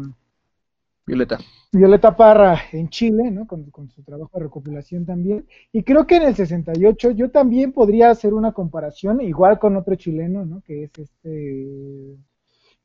Violeta. 1.06 1.38
Violeta 1.78 2.16
Parra 2.16 2.60
en 2.74 2.90
Chile, 2.90 3.32
¿no? 3.32 3.48
Con, 3.48 3.70
con, 3.72 3.90
su 3.90 4.04
trabajo 4.04 4.32
de 4.38 4.44
recopilación 4.44 5.06
también. 5.06 5.46
Y 5.72 5.84
creo 5.84 6.06
que 6.06 6.18
en 6.18 6.24
el 6.24 6.36
68 6.36 7.12
yo 7.12 7.32
también 7.32 7.72
podría 7.72 8.10
hacer 8.10 8.34
una 8.34 8.52
comparación, 8.52 9.22
igual 9.22 9.60
con 9.60 9.76
otro 9.78 9.96
chileno, 9.96 10.46
¿no? 10.46 10.62
Que 10.62 10.84
es 10.84 10.92
este 10.98 12.18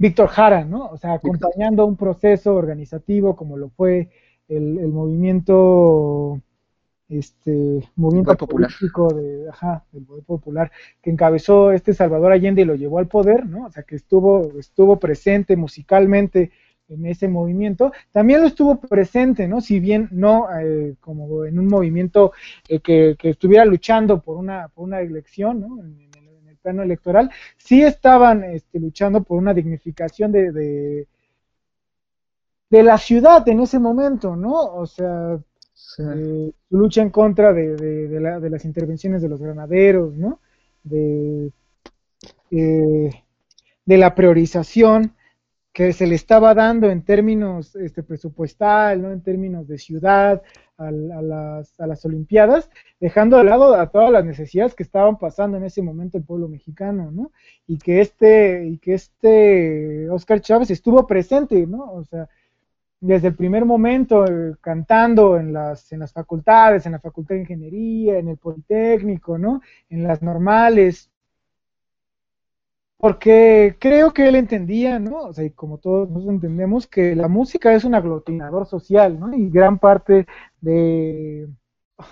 Víctor 0.02 0.28
Jara, 0.28 0.64
¿no? 0.64 0.86
O 0.86 0.96
sea, 0.96 1.14
acompañando 1.14 1.86
un 1.86 1.96
proceso 1.96 2.56
organizativo 2.56 3.36
como 3.36 3.56
lo 3.56 3.70
fue 3.70 4.08
el, 4.48 4.88
movimiento 4.88 6.40
este 7.08 7.88
movimiento 7.94 8.48
político 8.48 9.14
de 9.14 9.48
ajá, 9.48 9.84
del 9.92 10.04
poder 10.04 10.24
popular 10.24 10.72
que 11.00 11.10
encabezó 11.10 11.70
este 11.70 11.94
Salvador 11.94 12.32
Allende 12.32 12.62
y 12.62 12.64
lo 12.64 12.74
llevó 12.74 12.98
al 12.98 13.06
poder, 13.06 13.46
¿no? 13.46 13.66
O 13.66 13.70
sea, 13.70 13.84
que 13.84 13.94
estuvo 13.94 14.58
estuvo 14.58 14.98
presente 14.98 15.56
musicalmente 15.56 16.50
en 16.94 17.06
ese 17.06 17.28
movimiento, 17.28 17.92
también 18.12 18.40
lo 18.40 18.46
estuvo 18.46 18.80
presente, 18.80 19.48
¿no? 19.48 19.60
Si 19.60 19.80
bien 19.80 20.08
no 20.10 20.48
eh, 20.58 20.94
como 21.00 21.44
en 21.44 21.58
un 21.58 21.66
movimiento 21.66 22.32
eh, 22.68 22.80
que, 22.80 23.16
que, 23.18 23.30
estuviera 23.30 23.64
luchando 23.64 24.20
por 24.20 24.36
una, 24.36 24.68
por 24.68 24.84
una 24.84 25.00
elección, 25.00 25.60
¿no? 25.60 25.78
plano 26.62 26.82
electoral, 26.82 27.30
sí 27.56 27.82
estaban 27.82 28.44
este, 28.44 28.78
luchando 28.78 29.22
por 29.22 29.36
una 29.38 29.52
dignificación 29.52 30.32
de, 30.32 30.52
de, 32.70 32.82
la 32.82 32.96
ciudad 32.96 33.46
en 33.48 33.60
ese 33.60 33.78
momento, 33.78 34.34
¿no? 34.34 34.52
O 34.52 34.86
sea, 34.86 35.38
eh, 35.98 36.52
lucha 36.70 37.02
en 37.02 37.10
contra 37.10 37.52
de, 37.52 37.76
de, 37.76 38.20
la, 38.20 38.40
de, 38.40 38.48
las 38.48 38.64
intervenciones 38.64 39.20
de 39.20 39.28
los 39.28 39.40
granaderos, 39.40 40.14
¿no? 40.16 40.40
De, 40.82 41.52
eh, 42.50 43.10
de 43.84 43.96
la 43.98 44.14
priorización 44.14 45.14
que 45.72 45.92
se 45.92 46.06
le 46.06 46.14
estaba 46.14 46.54
dando 46.54 46.90
en 46.90 47.02
términos 47.02 47.74
este, 47.76 48.02
presupuestal, 48.02 49.00
¿no? 49.00 49.10
En 49.10 49.22
términos 49.22 49.66
de 49.66 49.78
ciudad, 49.78 50.42
a, 50.76 50.90
las, 50.90 51.80
a 51.80 51.86
las 51.86 52.04
Olimpiadas, 52.04 52.68
dejando 53.00 53.38
de 53.38 53.44
lado 53.44 53.74
a 53.74 53.90
todas 53.90 54.10
las 54.10 54.24
necesidades 54.24 54.74
que 54.74 54.82
estaban 54.82 55.18
pasando 55.18 55.56
en 55.56 55.64
ese 55.64 55.82
momento 55.82 56.18
el 56.18 56.24
pueblo 56.24 56.48
mexicano, 56.48 57.10
¿no? 57.10 57.32
Y 57.66 57.78
que 57.78 58.00
este, 58.00 58.66
y 58.66 58.78
que 58.78 58.94
este 58.94 60.10
Oscar 60.10 60.40
Chávez 60.40 60.70
estuvo 60.70 61.06
presente, 61.06 61.66
¿no? 61.66 61.92
O 61.92 62.04
sea, 62.04 62.28
desde 63.00 63.28
el 63.28 63.34
primer 63.34 63.64
momento 63.64 64.24
eh, 64.26 64.54
cantando 64.60 65.38
en 65.38 65.52
las, 65.52 65.92
en 65.92 66.00
las 66.00 66.12
facultades, 66.12 66.86
en 66.86 66.92
la 66.92 67.00
Facultad 67.00 67.34
de 67.34 67.42
Ingeniería, 67.42 68.18
en 68.18 68.28
el 68.28 68.36
Politécnico, 68.36 69.38
¿no? 69.38 69.60
En 69.90 70.04
las 70.04 70.22
normales, 70.22 71.10
porque 73.02 73.76
creo 73.80 74.12
que 74.14 74.28
él 74.28 74.36
entendía, 74.36 75.00
¿no? 75.00 75.22
O 75.22 75.34
sea, 75.34 75.50
como 75.56 75.78
todos 75.78 76.08
nosotros 76.08 76.34
entendemos, 76.34 76.86
que 76.86 77.16
la 77.16 77.26
música 77.26 77.74
es 77.74 77.82
un 77.82 77.96
aglutinador 77.96 78.64
social, 78.64 79.18
¿no? 79.18 79.34
Y 79.34 79.50
gran 79.50 79.80
parte 79.80 80.28
de, 80.60 81.48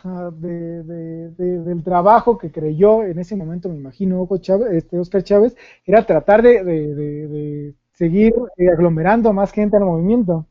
del 0.03 1.85
trabajo 1.85 2.39
que 2.39 2.51
creyó 2.51 3.05
en 3.05 3.21
ese 3.21 3.37
momento, 3.37 3.69
me 3.69 3.77
imagino, 3.77 4.29
este 4.73 4.99
Oscar 4.99 5.23
Chávez, 5.23 5.57
era 5.87 6.05
tratar 6.05 6.43
de, 6.43 7.73
seguir 7.93 8.35
aglomerando 8.73 9.33
más 9.33 9.53
gente 9.53 9.77
al 9.77 9.85
movimiento. 9.85 10.45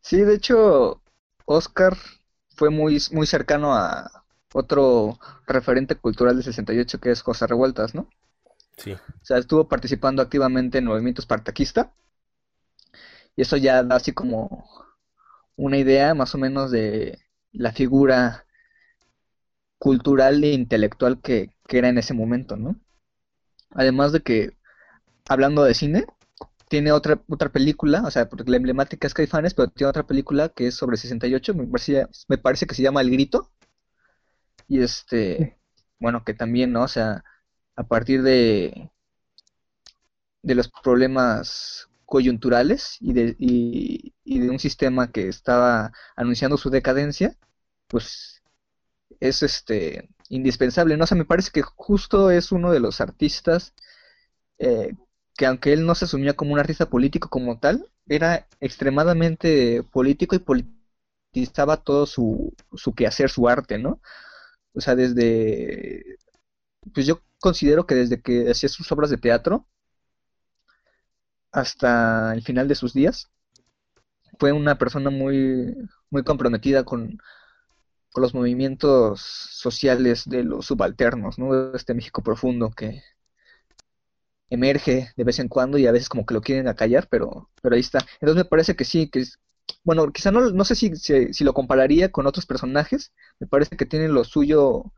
Sí, 0.00 0.20
de 0.20 0.36
hecho, 0.36 1.00
Oscar 1.46 1.94
fue 2.50 2.70
muy, 2.70 2.98
muy 3.10 3.26
cercano 3.26 3.74
a 3.74 4.08
otro 4.54 5.18
referente 5.48 5.96
cultural 5.96 6.36
del 6.36 6.44
68 6.44 7.00
que 7.00 7.10
es 7.10 7.22
José 7.22 7.48
Revueltas, 7.48 7.96
¿no? 7.96 8.06
Sí. 8.78 8.92
O 8.92 9.24
sea, 9.24 9.38
estuvo 9.38 9.68
participando 9.68 10.22
activamente 10.22 10.78
en 10.78 10.84
el 10.84 10.90
movimiento 10.90 11.20
espartaquista. 11.20 11.92
Y 13.36 13.42
eso 13.42 13.56
ya 13.56 13.82
da 13.82 13.96
así 13.96 14.12
como 14.12 14.66
una 15.56 15.76
idea 15.78 16.14
más 16.14 16.34
o 16.34 16.38
menos 16.38 16.70
de 16.70 17.18
la 17.52 17.72
figura 17.72 18.46
cultural 19.78 20.42
e 20.44 20.52
intelectual 20.52 21.20
que, 21.20 21.50
que 21.66 21.78
era 21.78 21.88
en 21.88 21.98
ese 21.98 22.14
momento, 22.14 22.56
¿no? 22.56 22.76
Además 23.70 24.12
de 24.12 24.22
que, 24.22 24.56
hablando 25.28 25.64
de 25.64 25.74
cine, 25.74 26.06
tiene 26.68 26.92
otra, 26.92 27.22
otra 27.28 27.50
película, 27.50 28.02
o 28.04 28.10
sea, 28.10 28.28
porque 28.28 28.50
la 28.50 28.56
emblemática 28.58 29.06
es 29.06 29.14
Caifanes, 29.14 29.54
pero 29.54 29.68
tiene 29.68 29.90
otra 29.90 30.06
película 30.06 30.50
que 30.50 30.68
es 30.68 30.74
sobre 30.74 30.96
68, 30.96 31.54
me 31.54 31.66
parece, 31.66 32.06
me 32.28 32.38
parece 32.38 32.66
que 32.66 32.74
se 32.74 32.82
llama 32.82 33.00
El 33.00 33.10
Grito. 33.10 33.50
Y 34.68 34.80
este, 34.82 35.58
bueno, 35.98 36.24
que 36.24 36.34
también, 36.34 36.72
¿no? 36.72 36.82
O 36.84 36.88
sea, 36.88 37.24
a 37.78 37.84
partir 37.84 38.22
de, 38.22 38.90
de 40.42 40.54
los 40.54 40.68
problemas 40.68 41.88
coyunturales 42.06 42.96
y 43.00 43.12
de, 43.12 43.36
y, 43.38 44.12
de 44.40 44.50
un 44.50 44.58
sistema 44.58 45.12
que 45.12 45.28
estaba 45.28 45.92
anunciando 46.16 46.56
su 46.56 46.70
decadencia, 46.70 47.36
pues 47.86 48.42
es 49.20 49.42
este 49.42 50.08
indispensable, 50.28 50.96
¿no? 50.96 51.04
O 51.04 51.06
sea, 51.06 51.16
me 51.16 51.24
parece 51.24 51.50
que 51.52 51.62
justo 51.62 52.30
es 52.30 52.52
uno 52.52 52.72
de 52.72 52.80
los 52.80 53.00
artistas 53.00 53.74
eh, 54.58 54.94
que 55.36 55.46
aunque 55.46 55.72
él 55.72 55.86
no 55.86 55.94
se 55.94 56.06
asumía 56.06 56.34
como 56.36 56.54
un 56.54 56.60
artista 56.60 56.90
político 56.90 57.28
como 57.30 57.58
tal, 57.60 57.88
era 58.08 58.48
extremadamente 58.60 59.84
político 59.84 60.36
y 60.36 60.40
politizaba 60.40 61.78
todo 61.78 62.06
su, 62.06 62.54
su 62.74 62.94
quehacer, 62.94 63.30
su 63.30 63.48
arte, 63.48 63.78
¿no? 63.78 64.00
O 64.74 64.80
sea, 64.80 64.96
desde... 64.96 66.18
Pues 66.94 67.06
yo 67.06 67.20
considero 67.40 67.86
que 67.86 67.94
desde 67.96 68.20
que 68.22 68.50
hacía 68.50 68.68
sus 68.68 68.90
obras 68.92 69.10
de 69.10 69.18
teatro 69.18 69.66
hasta 71.52 72.32
el 72.34 72.42
final 72.42 72.68
de 72.68 72.74
sus 72.74 72.94
días, 72.94 73.30
fue 74.38 74.52
una 74.52 74.78
persona 74.78 75.10
muy, 75.10 75.74
muy 76.10 76.22
comprometida 76.24 76.84
con, 76.84 77.18
con 78.12 78.22
los 78.22 78.34
movimientos 78.34 79.22
sociales 79.22 80.24
de 80.28 80.44
los 80.44 80.66
subalternos, 80.66 81.38
¿no? 81.38 81.74
Este 81.74 81.94
México 81.94 82.22
profundo 82.22 82.70
que 82.72 83.02
emerge 84.50 85.10
de 85.16 85.24
vez 85.24 85.38
en 85.38 85.48
cuando 85.48 85.78
y 85.78 85.86
a 85.86 85.92
veces 85.92 86.08
como 86.08 86.24
que 86.26 86.34
lo 86.34 86.40
quieren 86.40 86.68
acallar, 86.68 87.08
pero, 87.10 87.50
pero 87.62 87.74
ahí 87.74 87.80
está. 87.80 88.00
Entonces 88.20 88.36
me 88.36 88.44
parece 88.48 88.76
que 88.76 88.84
sí, 88.84 89.08
que 89.10 89.24
bueno, 89.84 90.10
quizá 90.12 90.30
no, 90.32 90.50
no 90.50 90.64
sé 90.64 90.74
si, 90.74 90.96
si, 90.96 91.32
si 91.34 91.44
lo 91.44 91.54
compararía 91.54 92.10
con 92.12 92.26
otros 92.26 92.46
personajes, 92.46 93.12
me 93.38 93.46
parece 93.46 93.76
que 93.76 93.86
tiene 93.86 94.08
lo 94.08 94.24
suyo 94.24 94.92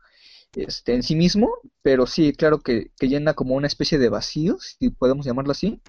este, 0.55 0.93
en 0.95 1.03
sí 1.03 1.15
mismo, 1.15 1.49
pero 1.81 2.07
sí, 2.07 2.33
claro 2.33 2.59
que, 2.59 2.91
llena 2.99 3.33
como 3.33 3.55
una 3.55 3.67
especie 3.67 3.97
de 3.97 4.09
vacío, 4.09 4.57
si 4.59 4.89
podemos 4.89 5.25
llamarlo 5.25 5.51
así, 5.51 5.81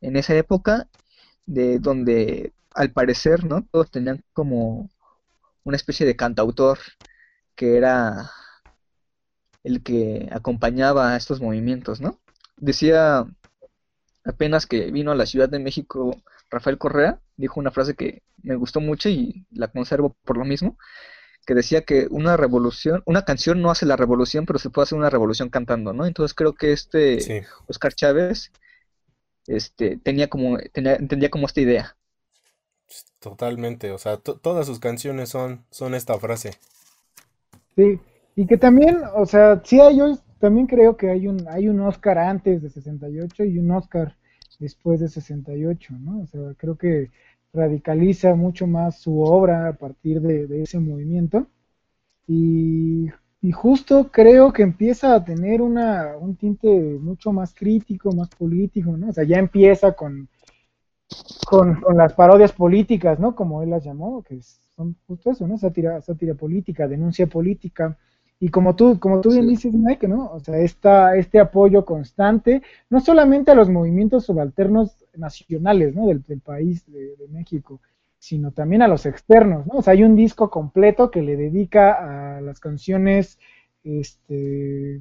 en 0.00 0.16
esa 0.16 0.34
época 0.36 0.88
de 1.46 1.78
donde 1.78 2.52
al 2.74 2.92
parecer, 2.92 3.44
¿no? 3.44 3.66
Todos 3.70 3.90
tenían 3.90 4.24
como 4.32 4.90
una 5.64 5.76
especie 5.76 6.06
de 6.06 6.16
cantautor 6.16 6.78
que 7.54 7.76
era 7.76 8.30
el 9.64 9.82
que 9.82 10.28
acompañaba 10.32 11.12
a 11.12 11.16
estos 11.16 11.40
movimientos, 11.40 12.00
¿no? 12.00 12.20
Decía 12.56 13.26
apenas 14.24 14.66
que 14.66 14.90
vino 14.90 15.12
a 15.12 15.16
la 15.16 15.26
Ciudad 15.26 15.48
de 15.48 15.58
México 15.58 16.22
Rafael 16.50 16.78
Correa, 16.78 17.20
dijo 17.36 17.60
una 17.60 17.70
frase 17.70 17.94
que 17.94 18.22
me 18.42 18.56
gustó 18.56 18.80
mucho 18.80 19.08
y 19.08 19.46
la 19.50 19.68
conservo 19.68 20.16
por 20.24 20.36
lo 20.36 20.44
mismo, 20.44 20.78
que 21.46 21.54
decía 21.54 21.82
que 21.84 22.06
una 22.10 22.36
revolución, 22.36 23.02
una 23.06 23.24
canción 23.24 23.62
no 23.62 23.70
hace 23.70 23.86
la 23.86 23.96
revolución, 23.96 24.46
pero 24.46 24.58
se 24.58 24.70
puede 24.70 24.84
hacer 24.84 24.98
una 24.98 25.10
revolución 25.10 25.50
cantando, 25.50 25.92
¿no? 25.92 26.06
Entonces 26.06 26.34
creo 26.34 26.54
que 26.54 26.72
este 26.72 27.28
Sí. 27.28 27.42
Oscar 27.68 27.94
Chávez 27.94 28.52
este 29.46 29.98
tenía 29.98 30.28
como 30.28 30.58
tenía, 30.72 30.96
entendía 30.96 31.30
como 31.30 31.46
esta 31.46 31.60
idea. 31.60 31.96
Totalmente, 33.20 33.90
o 33.90 33.96
sea, 33.96 34.18
to- 34.18 34.36
todas 34.38 34.66
sus 34.66 34.78
canciones 34.78 35.30
son, 35.30 35.64
son 35.70 35.94
esta 35.94 36.18
frase. 36.18 36.58
Sí, 37.76 38.00
y 38.36 38.46
que 38.46 38.56
también, 38.58 38.98
o 39.14 39.26
sea, 39.26 39.60
sí 39.64 39.80
hay, 39.80 39.98
yo 39.98 40.16
también 40.38 40.66
creo 40.66 40.96
que 40.96 41.10
hay 41.10 41.26
un, 41.28 41.46
hay 41.48 41.68
un 41.68 41.80
Oscar 41.80 42.18
antes 42.18 42.62
de 42.62 42.70
68 42.70 43.44
y 43.44 43.58
un 43.58 43.70
Oscar 43.70 44.16
después 44.58 45.00
de 45.00 45.08
68, 45.08 45.94
¿no? 45.98 46.20
O 46.22 46.26
sea, 46.26 46.40
creo 46.56 46.76
que 46.76 47.10
radicaliza 47.52 48.34
mucho 48.34 48.66
más 48.66 48.98
su 48.98 49.20
obra 49.20 49.68
a 49.68 49.72
partir 49.74 50.20
de, 50.20 50.62
ese 50.62 50.78
movimiento 50.78 51.46
y, 52.26 53.08
y 53.42 53.52
justo 53.52 54.10
creo 54.10 54.52
que 54.52 54.62
empieza 54.62 55.14
a 55.14 55.24
tener 55.24 55.60
una, 55.60 56.16
un 56.16 56.36
tinte 56.36 56.68
mucho 57.00 57.32
más 57.32 57.54
crítico, 57.54 58.12
más 58.12 58.28
político, 58.30 58.96
¿no? 58.96 59.10
O 59.10 59.12
sea, 59.12 59.24
ya 59.24 59.38
empieza 59.38 59.92
con, 59.92 60.28
con, 61.46 61.80
con 61.80 61.96
las 61.96 62.14
parodias 62.14 62.52
políticas, 62.52 63.18
¿no? 63.18 63.34
Como 63.34 63.62
él 63.62 63.70
las 63.70 63.84
llamó, 63.84 64.22
que 64.22 64.40
son 64.76 64.96
justo 65.06 65.30
eso, 65.30 65.46
¿no? 65.46 65.58
Sátira, 65.58 66.00
sátira 66.00 66.34
política, 66.34 66.88
denuncia 66.88 67.26
política. 67.26 67.98
Y 68.44 68.48
como 68.48 68.74
tú, 68.74 68.98
como 68.98 69.20
tú 69.20 69.30
bien 69.30 69.44
Sí. 69.44 69.50
dices, 69.50 69.72
Mike, 69.74 70.08
¿no? 70.08 70.32
O 70.32 70.40
sea, 70.40 70.58
esta, 70.58 71.16
este 71.16 71.38
apoyo 71.38 71.84
constante, 71.84 72.62
no 72.90 73.00
solamente 73.00 73.52
a 73.52 73.54
los 73.54 73.68
movimientos 73.70 74.24
subalternos 74.26 74.96
nacionales, 75.14 75.94
¿no? 75.94 76.08
Del, 76.08 76.22
del 76.26 76.40
país 76.40 76.84
de, 76.92 77.14
de 77.16 77.28
México, 77.28 77.80
sino 78.18 78.50
también 78.50 78.82
a 78.82 78.88
los 78.88 79.06
externos, 79.06 79.66
¿no? 79.66 79.74
O 79.78 79.82
sea, 79.82 79.92
hay 79.92 80.02
un 80.02 80.16
disco 80.16 80.50
completo 80.50 81.10
que 81.12 81.22
le 81.22 81.36
dedica 81.36 82.36
a 82.38 82.40
las 82.40 82.58
canciones 82.58 83.38
este, 83.84 84.34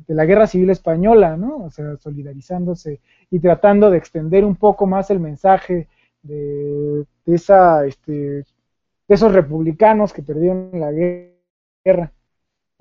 de 0.07 0.15
la 0.15 0.25
Guerra 0.25 0.45
Civil 0.47 0.69
Española, 0.69 1.35
¿no? 1.37 1.57
O 1.65 1.71
sea, 1.71 1.97
solidarizándose 1.97 2.99
y 3.31 3.39
tratando 3.39 3.89
de 3.89 3.97
extender 3.97 4.45
un 4.45 4.55
poco 4.55 4.85
más 4.87 5.09
el 5.09 5.19
mensaje 5.19 5.87
de, 6.23 7.05
de 7.25 7.35
esa, 7.35 7.85
este, 7.87 8.11
de 8.11 8.45
esos 9.07 9.33
republicanos 9.33 10.13
que 10.13 10.23
perdieron 10.23 10.71
la 10.73 10.91
guerra 10.91 12.11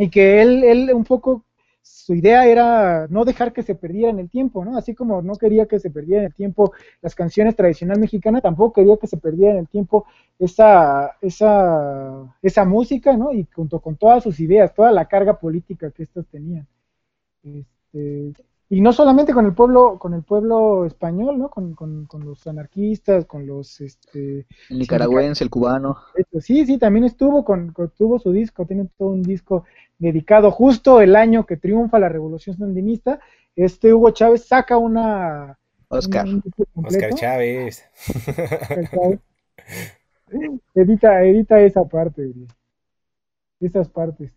y 0.00 0.08
que 0.08 0.40
él, 0.40 0.64
él 0.64 0.94
un 0.94 1.04
poco 1.04 1.44
su 1.82 2.14
idea 2.14 2.46
era 2.46 3.06
no 3.08 3.24
dejar 3.26 3.52
que 3.52 3.62
se 3.62 3.74
perdiera 3.74 4.10
en 4.10 4.18
el 4.18 4.30
tiempo, 4.30 4.64
¿no? 4.64 4.76
Así 4.78 4.94
como 4.94 5.20
no 5.20 5.34
quería 5.36 5.66
que 5.66 5.78
se 5.78 5.90
perdiera 5.90 6.22
en 6.22 6.28
el 6.28 6.34
tiempo 6.34 6.72
las 7.02 7.14
canciones 7.14 7.54
tradicional 7.54 8.00
mexicana, 8.00 8.40
tampoco 8.40 8.72
quería 8.72 8.96
que 8.96 9.06
se 9.06 9.18
perdiera 9.18 9.52
en 9.52 9.60
el 9.60 9.68
tiempo 9.68 10.06
esa, 10.38 11.16
esa, 11.20 12.34
esa 12.40 12.64
música, 12.64 13.14
¿no? 13.14 13.32
Y 13.32 13.46
junto 13.54 13.80
con 13.80 13.96
todas 13.96 14.22
sus 14.22 14.40
ideas, 14.40 14.74
toda 14.74 14.90
la 14.90 15.04
carga 15.04 15.38
política 15.38 15.90
que 15.90 16.04
estos 16.04 16.26
tenían. 16.28 16.66
Este, 17.42 18.32
y 18.72 18.80
no 18.80 18.92
solamente 18.92 19.34
con 19.34 19.44
el 19.46 19.52
pueblo, 19.52 19.98
con 19.98 20.14
el 20.14 20.22
pueblo 20.22 20.86
español, 20.86 21.38
¿no? 21.38 21.50
Con, 21.50 21.74
con, 21.74 22.06
con 22.06 22.24
los 22.24 22.46
anarquistas, 22.46 23.26
con 23.26 23.44
los 23.44 23.80
este, 23.80 24.46
El 24.68 24.78
nicaragüense, 24.78 25.42
el 25.42 25.50
cubano. 25.50 25.96
Sí, 26.38 26.64
sí, 26.64 26.78
también 26.78 27.04
estuvo 27.04 27.44
con, 27.44 27.72
con- 27.72 27.90
tuvo 27.90 28.20
su 28.20 28.30
disco, 28.30 28.64
tiene 28.64 28.88
todo 28.96 29.08
un 29.08 29.22
disco 29.22 29.64
dedicado 29.98 30.52
justo 30.52 31.00
el 31.00 31.16
año 31.16 31.46
que 31.46 31.56
triunfa 31.56 31.98
la 31.98 32.08
revolución 32.08 32.56
sandinista. 32.56 33.18
Este 33.56 33.92
Hugo 33.92 34.12
Chávez 34.12 34.46
saca 34.46 34.78
una 34.78 35.58
Oscar. 35.88 36.26
un-. 36.26 36.42
Oscar 36.76 37.12
Chávez. 37.14 37.84
Edita, 40.74 41.24
edita 41.24 41.60
esa 41.60 41.84
parte, 41.84 42.32
esas 43.58 43.88
partes. 43.88 44.32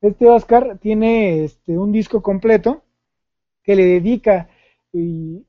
Este 0.00 0.26
Oscar 0.26 0.76
tiene 0.78 1.44
este, 1.44 1.78
un 1.78 1.92
disco 1.92 2.20
completo 2.20 2.82
que 3.64 3.76
le 3.76 3.84
dedica 3.86 4.48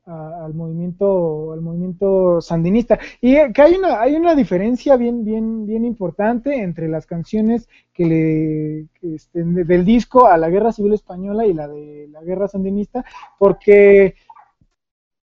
a- 0.05 0.45
al 0.45 0.53
movimiento 0.55 1.53
al 1.53 1.61
movimiento 1.61 2.41
sandinista. 2.41 2.97
Y 3.21 3.35
eh, 3.35 3.51
que 3.53 3.61
hay 3.61 3.75
una 3.75 4.01
hay 4.01 4.15
una 4.15 4.33
diferencia 4.35 4.95
bien 4.97 5.23
bien 5.23 5.65
bien 5.67 5.85
importante 5.85 6.61
entre 6.61 6.87
las 6.89 7.05
canciones 7.05 7.67
que 7.93 8.05
le 8.05 8.87
del 9.33 9.85
disco 9.85 10.25
a 10.27 10.37
la 10.37 10.49
guerra 10.49 10.71
civil 10.71 10.93
española 10.93 11.45
y 11.45 11.53
la 11.53 11.67
de 11.67 12.07
la 12.11 12.21
guerra 12.23 12.47
sandinista 12.47 13.05
porque 13.37 14.15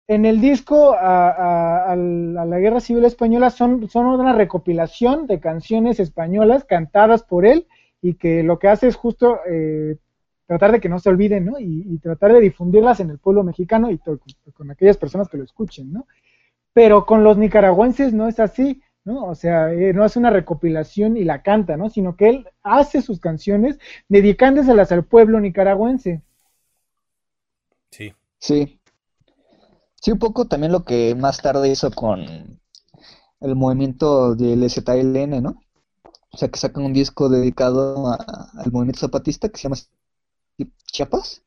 en 0.08 0.24
el 0.24 0.40
disco 0.40 0.92
a 0.92 1.96
la 1.96 2.58
guerra 2.58 2.80
civil 2.80 3.04
española 3.04 3.50
son 3.50 3.88
son 3.88 4.06
una 4.06 4.32
recopilación 4.32 5.26
de 5.26 5.40
canciones 5.40 5.98
españolas 5.98 6.64
cantadas 6.64 7.22
por 7.24 7.44
él 7.44 7.66
y 8.00 8.14
que 8.14 8.42
lo 8.44 8.58
que 8.58 8.68
hace 8.68 8.86
es 8.88 8.94
justo 8.96 9.40
eh, 9.50 9.96
tratar 10.46 10.72
de 10.72 10.80
que 10.80 10.88
no 10.88 10.98
se 10.98 11.08
olviden, 11.08 11.46
¿no? 11.46 11.58
Y, 11.58 11.84
y 11.86 11.98
tratar 11.98 12.32
de 12.32 12.40
difundirlas 12.40 13.00
en 13.00 13.10
el 13.10 13.18
pueblo 13.18 13.42
mexicano 13.44 13.90
y 13.90 13.98
con 13.98 14.70
aquellas 14.70 14.96
personas 14.96 15.28
que 15.28 15.36
lo 15.38 15.44
escuchen, 15.44 15.92
¿no? 15.92 16.06
Pero 16.72 17.06
con 17.06 17.24
los 17.24 17.38
nicaragüenses 17.38 18.12
no 18.12 18.28
es 18.28 18.38
así, 18.38 18.82
¿no? 19.04 19.24
O 19.24 19.34
sea, 19.34 19.72
eh, 19.72 19.92
no 19.92 20.04
hace 20.04 20.18
una 20.18 20.30
recopilación 20.30 21.16
y 21.16 21.24
la 21.24 21.42
canta, 21.42 21.76
¿no? 21.76 21.90
Sino 21.90 22.16
que 22.16 22.28
él 22.28 22.48
hace 22.62 23.02
sus 23.02 23.20
canciones 23.20 23.78
dedicándoselas 24.08 24.92
al 24.92 25.04
pueblo 25.04 25.40
nicaragüense. 25.40 26.22
Sí, 27.90 28.12
Sí. 28.38 28.80
Sí, 30.00 30.12
un 30.12 30.18
poco 30.18 30.46
también 30.46 30.72
lo 30.72 30.84
que 30.84 31.14
más 31.16 31.40
tarde 31.42 31.68
hizo 31.68 31.90
con 31.90 32.60
el 33.40 33.56
movimiento 33.56 34.34
del 34.36 34.70
ZLN, 34.70 35.42
¿no? 35.42 35.60
o 36.36 36.38
sea, 36.38 36.48
que 36.48 36.58
sacan 36.58 36.84
un 36.84 36.92
disco 36.92 37.28
dedicado 37.30 38.12
al 38.12 38.70
movimiento 38.70 39.00
zapatista 39.00 39.48
que 39.48 39.56
se 39.56 39.64
llama 39.64 39.76
Chiapas, 40.86 41.42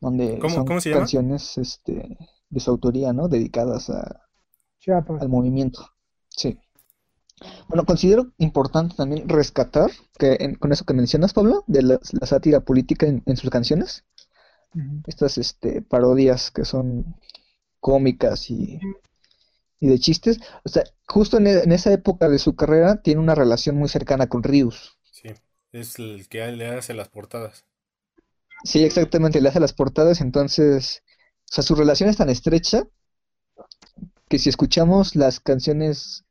donde 0.00 0.40
son 0.48 0.64
canciones 0.64 1.56
este, 1.58 2.16
de 2.50 2.60
su 2.60 2.70
autoría, 2.70 3.12
¿no? 3.12 3.28
Dedicadas 3.28 3.90
a, 3.90 4.22
al 5.20 5.28
movimiento. 5.28 5.88
Sí. 6.28 6.58
Bueno, 7.68 7.84
considero 7.84 8.32
importante 8.38 8.94
también 8.94 9.28
rescatar, 9.28 9.90
que 10.18 10.56
con 10.58 10.72
eso 10.72 10.84
que 10.84 10.94
mencionas, 10.94 11.32
Pablo, 11.32 11.64
de 11.66 11.82
la, 11.82 11.98
sátira 12.22 12.60
política 12.60 13.06
en, 13.06 13.36
sus 13.36 13.50
canciones, 13.50 14.04
estas 15.06 15.38
este, 15.38 15.82
parodias 15.82 16.50
que 16.50 16.64
son 16.64 17.16
cómicas 17.80 18.50
y, 18.50 18.78
de 19.80 19.98
chistes, 19.98 20.40
o 20.64 20.68
sea, 20.68 20.84
justo 21.08 21.38
en, 21.38 21.48
en, 21.48 21.72
esa 21.72 21.92
época 21.92 22.28
de 22.28 22.38
su 22.38 22.54
carrera 22.54 23.02
tiene 23.02 23.20
una 23.20 23.34
relación 23.34 23.76
muy 23.76 23.88
cercana 23.88 24.28
con 24.28 24.44
Rius. 24.44 24.96
Sí, 25.10 25.30
es 25.72 25.98
el 25.98 26.28
que 26.28 26.46
le 26.52 26.68
hace 26.68 26.94
las 26.94 27.08
portadas. 27.08 27.64
Sí, 28.64 28.84
exactamente, 28.84 29.40
le 29.40 29.48
hace 29.48 29.60
las 29.60 29.72
portadas, 29.72 30.20
entonces, 30.20 31.02
o 31.50 31.54
sea, 31.54 31.64
su 31.64 31.74
relación 31.74 32.08
es 32.08 32.16
tan 32.16 32.30
estrecha 32.30 32.84
que 34.28 34.38
si 34.38 34.48
escuchamos 34.48 35.16
las 35.16 35.40
canciones 35.40 36.24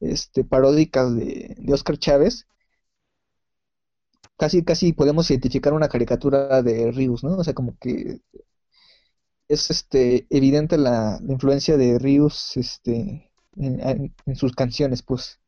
este, 0.00 0.44
paródicas 0.44 1.14
de, 1.14 1.54
de 1.58 1.72
Oscar 1.72 1.98
Chávez, 1.98 2.46
casi, 4.36 4.64
casi 4.64 4.92
podemos 4.92 5.30
identificar 5.30 5.72
una 5.72 5.88
caricatura 5.88 6.62
de 6.62 6.90
Rius, 6.92 7.24
¿no? 7.24 7.36
O 7.36 7.44
sea, 7.44 7.54
como 7.54 7.76
que 7.78 8.20
es 9.48 9.70
este 9.70 10.26
evidente 10.30 10.78
la, 10.78 11.18
influencia 11.28 11.76
de 11.76 11.98
Rius 11.98 12.56
este, 12.56 13.30
en, 13.56 14.14
sus 14.34 14.52
canciones, 14.52 15.02
pues. 15.02 15.40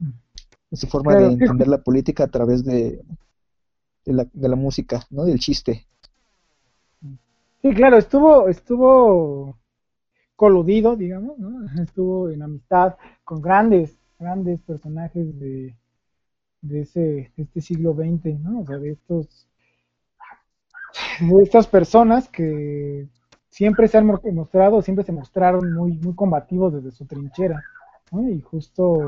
En 0.00 0.78
su 0.78 0.86
forma 0.86 1.14
de 1.16 1.26
entender 1.26 1.68
la 1.68 1.82
política 1.82 2.24
a 2.24 2.28
través 2.28 2.64
de, 2.64 3.02
de, 4.04 4.12
la, 4.12 4.26
de 4.32 4.48
la 4.48 4.56
música, 4.56 5.02
¿no? 5.10 5.24
Del 5.24 5.38
chiste. 5.38 5.86
Sí, 7.62 7.72
claro, 7.74 7.96
estuvo, 7.96 8.48
estuvo 8.48 9.56
coludido, 10.36 10.96
digamos, 10.96 11.38
¿no? 11.38 11.64
Estuvo 11.82 12.30
en 12.30 12.42
amistad 12.42 12.96
con 13.24 13.40
grandes, 13.40 13.96
grandes 14.18 14.60
personajes 14.62 15.38
de, 15.38 15.76
de 16.62 16.80
ese, 16.80 17.32
este 17.36 17.60
siglo 17.60 17.94
XX, 17.94 18.40
¿no? 18.40 18.60
O 18.60 18.66
sea, 18.66 18.78
de 18.78 18.90
estos, 18.92 19.46
de 21.20 21.42
estas 21.42 21.66
personas 21.66 22.28
que 22.28 23.06
siempre 23.48 23.86
se 23.86 23.98
han 23.98 24.06
mostrado, 24.06 24.82
siempre 24.82 25.04
se 25.04 25.12
mostraron 25.12 25.72
muy, 25.74 25.92
muy 25.98 26.14
combativos 26.14 26.72
desde 26.72 26.90
su 26.90 27.04
trinchera, 27.04 27.62
Y 28.20 28.40
justo, 28.40 28.98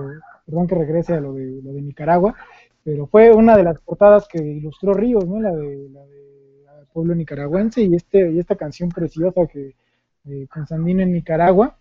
perdón 0.47 0.67
que 0.67 0.75
regrese 0.75 1.15
a 1.15 1.21
lo 1.21 1.35
de, 1.35 1.61
lo 1.63 1.73
de 1.73 1.83
Nicaragua, 1.83 2.35
pero 2.83 3.07
fue 3.07 3.33
una 3.33 3.57
de 3.57 3.65
las 3.65 3.79
portadas 3.81 4.27
que 4.29 4.43
ilustró 4.43 4.95
Ríos, 4.95 5.27
¿no? 5.27 5.41
La 5.41 5.55
de, 5.55 5.89
la 5.91 6.05
de 6.05 6.87
pueblo 6.93 7.15
nicaragüense 7.15 7.83
y 7.83 7.95
este 7.95 8.31
y 8.31 8.39
esta 8.39 8.55
canción 8.55 8.89
preciosa 8.89 9.47
que 9.47 9.75
con 10.49 10.67
Sandino 10.67 11.03
en 11.03 11.13
Nicaragua, 11.13 11.77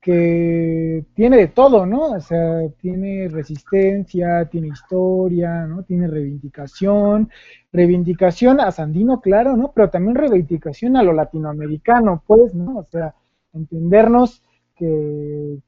que 0.00 1.04
tiene 1.14 1.38
de 1.38 1.48
todo, 1.48 1.86
¿no? 1.86 2.12
O 2.12 2.20
sea, 2.20 2.68
tiene 2.78 3.26
resistencia, 3.28 4.44
tiene 4.44 4.68
historia, 4.68 5.66
¿no? 5.66 5.82
Tiene 5.82 6.06
reivindicación, 6.06 7.30
reivindicación 7.72 8.60
a 8.60 8.70
Sandino, 8.70 9.20
claro, 9.20 9.56
¿no? 9.56 9.72
Pero 9.74 9.90
también 9.90 10.14
reivindicación 10.14 10.96
a 10.96 11.02
lo 11.02 11.14
latinoamericano, 11.14 12.22
pues, 12.26 12.54
¿no? 12.54 12.76
O 12.76 12.84
sea, 12.84 13.14
entendernos 13.54 14.42
que, 14.74 15.58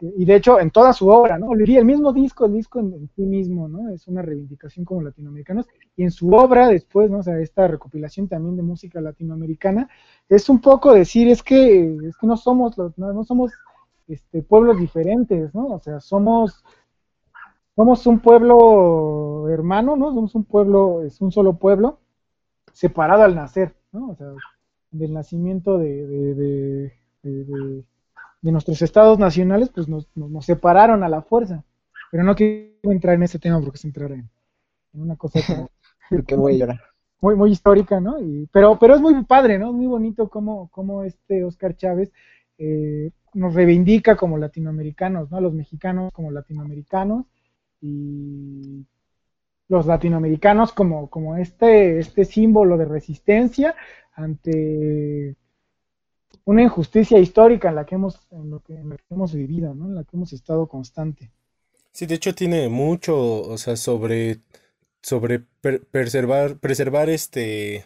y 0.00 0.24
de 0.24 0.34
hecho 0.34 0.58
en 0.60 0.70
toda 0.70 0.92
su 0.92 1.08
obra, 1.08 1.38
¿no? 1.38 1.52
el 1.52 1.84
mismo 1.84 2.12
disco, 2.12 2.46
el 2.46 2.54
disco 2.54 2.80
en, 2.80 3.08
sí 3.14 3.22
mismo, 3.22 3.68
¿no? 3.68 3.90
Es 3.90 4.08
una 4.08 4.22
reivindicación 4.22 4.84
como 4.84 5.02
latinoamericanos 5.02 5.66
y 5.96 6.04
en 6.04 6.10
su 6.10 6.30
obra 6.30 6.68
después, 6.68 7.10
¿no? 7.10 7.18
O 7.18 7.22
sea, 7.22 7.38
esta 7.38 7.68
recopilación 7.68 8.28
también 8.28 8.56
de 8.56 8.62
música 8.62 9.00
latinoamericana 9.00 9.88
es 10.28 10.48
un 10.48 10.60
poco 10.60 10.92
decir 10.92 11.28
es 11.28 11.42
que 11.42 11.96
es 12.06 12.16
que 12.16 12.26
no 12.26 12.36
somos 12.36 12.78
los, 12.78 12.96
no, 12.98 13.24
somos 13.24 13.52
este 14.08 14.42
pueblos 14.42 14.78
diferentes, 14.78 15.54
¿no? 15.54 15.66
O 15.68 15.80
sea, 15.80 16.00
somos 16.00 16.64
somos 17.76 18.06
un 18.06 18.20
pueblo 18.20 19.48
hermano, 19.48 19.96
¿no? 19.96 20.14
Somos 20.14 20.34
un 20.34 20.44
pueblo, 20.44 21.02
es 21.02 21.20
un 21.20 21.30
solo 21.32 21.58
pueblo 21.58 21.98
separado 22.72 23.22
al 23.22 23.34
nacer, 23.34 23.74
¿no? 23.92 24.10
O 24.10 24.14
sea, 24.14 24.28
del 24.90 25.12
nacimiento 25.12 25.78
de 25.78 26.92
de 27.22 27.84
nuestros 28.42 28.80
estados 28.82 29.18
nacionales, 29.18 29.68
pues 29.68 29.88
nos, 29.88 30.08
nos, 30.14 30.44
separaron 30.44 31.02
a 31.02 31.08
la 31.08 31.22
fuerza. 31.22 31.64
Pero 32.10 32.24
no 32.24 32.34
quiero 32.34 32.90
entrar 32.90 33.14
en 33.14 33.22
ese 33.22 33.38
tema 33.38 33.60
porque 33.60 33.78
se 33.78 33.88
entrar 33.88 34.12
en, 34.12 34.28
una 34.92 35.16
cosa 35.16 35.40
voy 36.36 36.62
a 36.62 36.80
Muy, 37.20 37.36
muy 37.36 37.52
histórica, 37.52 38.00
¿no? 38.00 38.18
Y, 38.20 38.48
pero, 38.52 38.78
pero 38.78 38.94
es 38.94 39.00
muy 39.00 39.22
padre, 39.24 39.58
¿no? 39.58 39.72
Muy 39.72 39.86
bonito 39.86 40.28
como, 40.28 40.68
como 40.70 41.04
este 41.04 41.44
Oscar 41.44 41.76
Chávez 41.76 42.12
eh, 42.58 43.10
nos 43.34 43.54
reivindica 43.54 44.16
como 44.16 44.38
latinoamericanos, 44.38 45.30
¿no? 45.30 45.40
Los 45.40 45.52
mexicanos 45.52 46.12
como 46.12 46.30
latinoamericanos 46.30 47.26
y 47.80 48.84
los 49.68 49.86
latinoamericanos 49.86 50.72
como, 50.72 51.08
como 51.08 51.36
este, 51.36 51.98
este 51.98 52.24
símbolo 52.24 52.76
de 52.76 52.86
resistencia 52.86 53.76
ante 54.14 55.36
una 56.44 56.62
injusticia 56.62 57.18
histórica 57.18 57.68
en 57.68 57.74
la 57.76 57.86
que 57.86 57.94
hemos, 57.94 58.20
en 58.30 58.50
lo 58.50 58.60
que, 58.60 58.78
hemos 59.10 59.34
vivido, 59.34 59.74
¿no? 59.74 59.86
En 59.86 59.94
la 59.94 60.04
que 60.04 60.16
hemos 60.16 60.32
estado 60.32 60.66
constante. 60.66 61.30
Sí, 61.92 62.06
de 62.06 62.14
hecho 62.14 62.34
tiene 62.34 62.68
mucho, 62.68 63.42
o 63.42 63.58
sea, 63.58 63.76
sobre, 63.76 64.38
sobre 65.02 65.40
preservar, 65.90 66.56
preservar 66.56 67.10
este, 67.10 67.84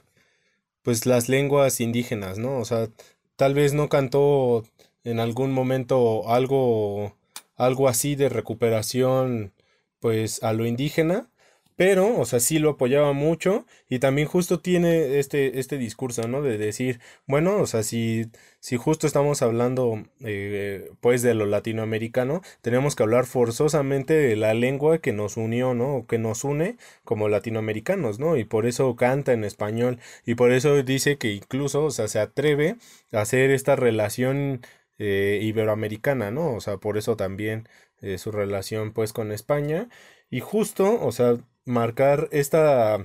pues 0.83 1.07
las 1.07 1.29
lenguas 1.29 1.81
indígenas, 1.81 2.39
¿no? 2.39 2.59
O 2.59 2.65
sea, 2.65 2.89
tal 3.37 3.55
vez 3.55 3.73
no 3.75 3.89
cantó 3.89 4.65
en 5.05 5.21
algún 5.21 5.53
momento 5.53 6.29
algo, 6.29 7.15
algo 7.57 7.89
así 7.89 8.17
de 8.17 8.29
recuperación, 8.29 9.53
pues 10.01 10.43
a 10.43 10.53
lo 10.53 10.67
indígena, 10.67 11.29
pero, 11.77 12.19
o 12.19 12.25
sea, 12.25 12.41
sí 12.41 12.59
lo 12.59 12.71
apoyaba 12.71 13.13
mucho 13.13 13.67
y 13.89 13.99
también 13.99 14.29
justo 14.29 14.61
tiene 14.61 15.19
este, 15.19 15.59
este 15.59 15.77
discurso, 15.79 16.29
¿no? 16.29 16.41
De 16.43 16.57
decir, 16.57 17.01
bueno, 17.27 17.57
o 17.57 17.67
sea, 17.67 17.83
si, 17.83 18.31
si 18.61 18.77
justo 18.77 19.07
estamos 19.07 19.43
hablando, 19.43 20.05
eh, 20.21 20.91
pues, 21.01 21.23
de 21.23 21.35
lo 21.35 21.47
latinoamericano, 21.47 22.43
tenemos 22.63 22.95
que 22.95 23.03
hablar 23.03 23.27
forzosamente 23.27 24.15
de 24.15 24.37
la 24.37 24.55
lengua 24.55 24.99
que 24.99 25.13
nos 25.13 25.37
unió, 25.37 25.75
¿no? 25.75 25.97
O 25.97 26.07
que 26.07 26.19
nos 26.19 26.45
une 26.45 26.77
como 27.05 27.29
latinoamericanos, 27.29 28.19
¿no? 28.21 28.37
Y 28.37 28.45
por 28.45 28.67
eso 28.67 28.95
canta 28.97 29.33
en 29.33 29.45
español 29.45 29.99
y 30.25 30.35
por 30.37 30.53
eso 30.53 30.83
dice 30.83 31.19
que 31.19 31.33
incluso, 31.33 31.85
o 31.85 31.91
sea, 31.91 32.09
se 32.09 32.21
atreve 32.21 32.77
a 33.13 33.21
hacer 33.21 33.51
esta 33.51 33.77
relación 33.77 34.63
eh, 34.99 35.41
iberoamericana, 35.43 36.31
¿no? 36.31 36.55
O 36.55 36.61
sea, 36.61 36.77
por 36.79 36.97
eso 36.99 37.17
también 37.17 37.69
eh, 38.01 38.19
su 38.19 38.31
relación, 38.33 38.93
pues, 38.93 39.13
con 39.13 39.33
España. 39.33 39.89
Y 40.31 40.41
justo, 40.41 41.01
o 41.05 41.13
sea, 41.13 41.37
marcar 41.65 42.29
esta, 42.33 43.05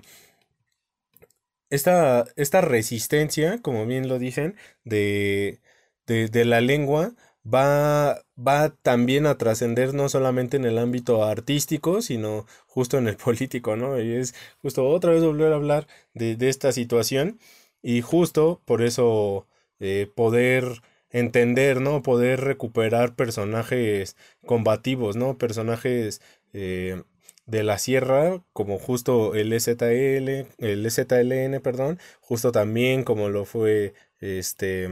esta, 1.69 2.25
esta 2.35 2.61
resistencia, 2.61 3.61
como 3.61 3.85
bien 3.85 4.07
lo 4.07 4.19
dicen, 4.19 4.55
de, 4.83 5.59
de, 6.07 6.45
la 6.45 6.61
lengua, 6.61 7.13
va, 7.45 8.23
va 8.37 8.69
también 8.81 9.25
a 9.25 9.37
trascender 9.37 9.93
no 9.93 10.09
solamente 10.09 10.57
en 10.57 10.65
el 10.65 10.77
ámbito 10.77 11.23
artístico, 11.23 12.01
sino 12.01 12.45
justo 12.67 12.97
en 12.97 13.07
el 13.07 13.17
político, 13.17 13.75
¿no? 13.75 13.99
Y 14.01 14.13
es 14.13 14.35
justo 14.61 14.87
otra 14.87 15.11
vez 15.11 15.23
volver 15.23 15.53
a 15.53 15.55
hablar 15.55 15.87
de, 16.13 16.37
esta 16.49 16.71
situación 16.71 17.39
y 17.81 18.01
justo 18.01 18.61
por 18.65 18.81
eso 18.81 19.47
eh, 19.79 20.11
poder 20.15 20.81
entender, 21.11 21.81
¿no? 21.81 22.01
Poder 22.03 22.41
recuperar 22.41 23.15
personajes 23.15 24.15
combativos, 24.45 25.15
¿no? 25.15 25.37
Personajes 25.37 26.21
eh, 26.53 27.03
de 27.49 27.63
la 27.63 27.77
sierra, 27.79 28.41
como 28.53 28.77
justo 28.79 29.35
el 29.35 29.59
STL, 29.59 30.47
el 30.59 30.89
STLN, 30.89 31.59
perdón, 31.61 31.99
justo 32.21 32.51
también 32.51 33.03
como 33.03 33.29
lo 33.29 33.45
fue 33.45 33.93
este 34.19 34.83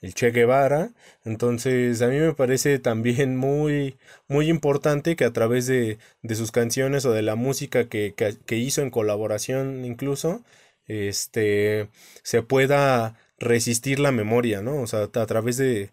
el 0.00 0.14
Che 0.14 0.30
Guevara. 0.30 0.92
Entonces, 1.24 2.02
a 2.02 2.08
mí 2.08 2.18
me 2.18 2.34
parece 2.34 2.78
también 2.78 3.36
muy 3.36 3.96
muy 4.28 4.48
importante 4.48 5.16
que 5.16 5.24
a 5.24 5.32
través 5.32 5.66
de, 5.66 5.98
de 6.22 6.34
sus 6.34 6.52
canciones 6.52 7.04
o 7.06 7.12
de 7.12 7.22
la 7.22 7.34
música 7.36 7.88
que, 7.88 8.14
que, 8.14 8.56
hizo 8.56 8.82
en 8.82 8.90
colaboración 8.90 9.84
incluso, 9.84 10.44
este 10.86 11.88
se 12.22 12.42
pueda 12.42 13.16
resistir 13.38 14.00
la 14.00 14.12
memoria, 14.12 14.62
¿no? 14.62 14.80
O 14.82 14.86
sea, 14.86 15.04
a 15.04 15.26
través 15.26 15.56
de, 15.56 15.90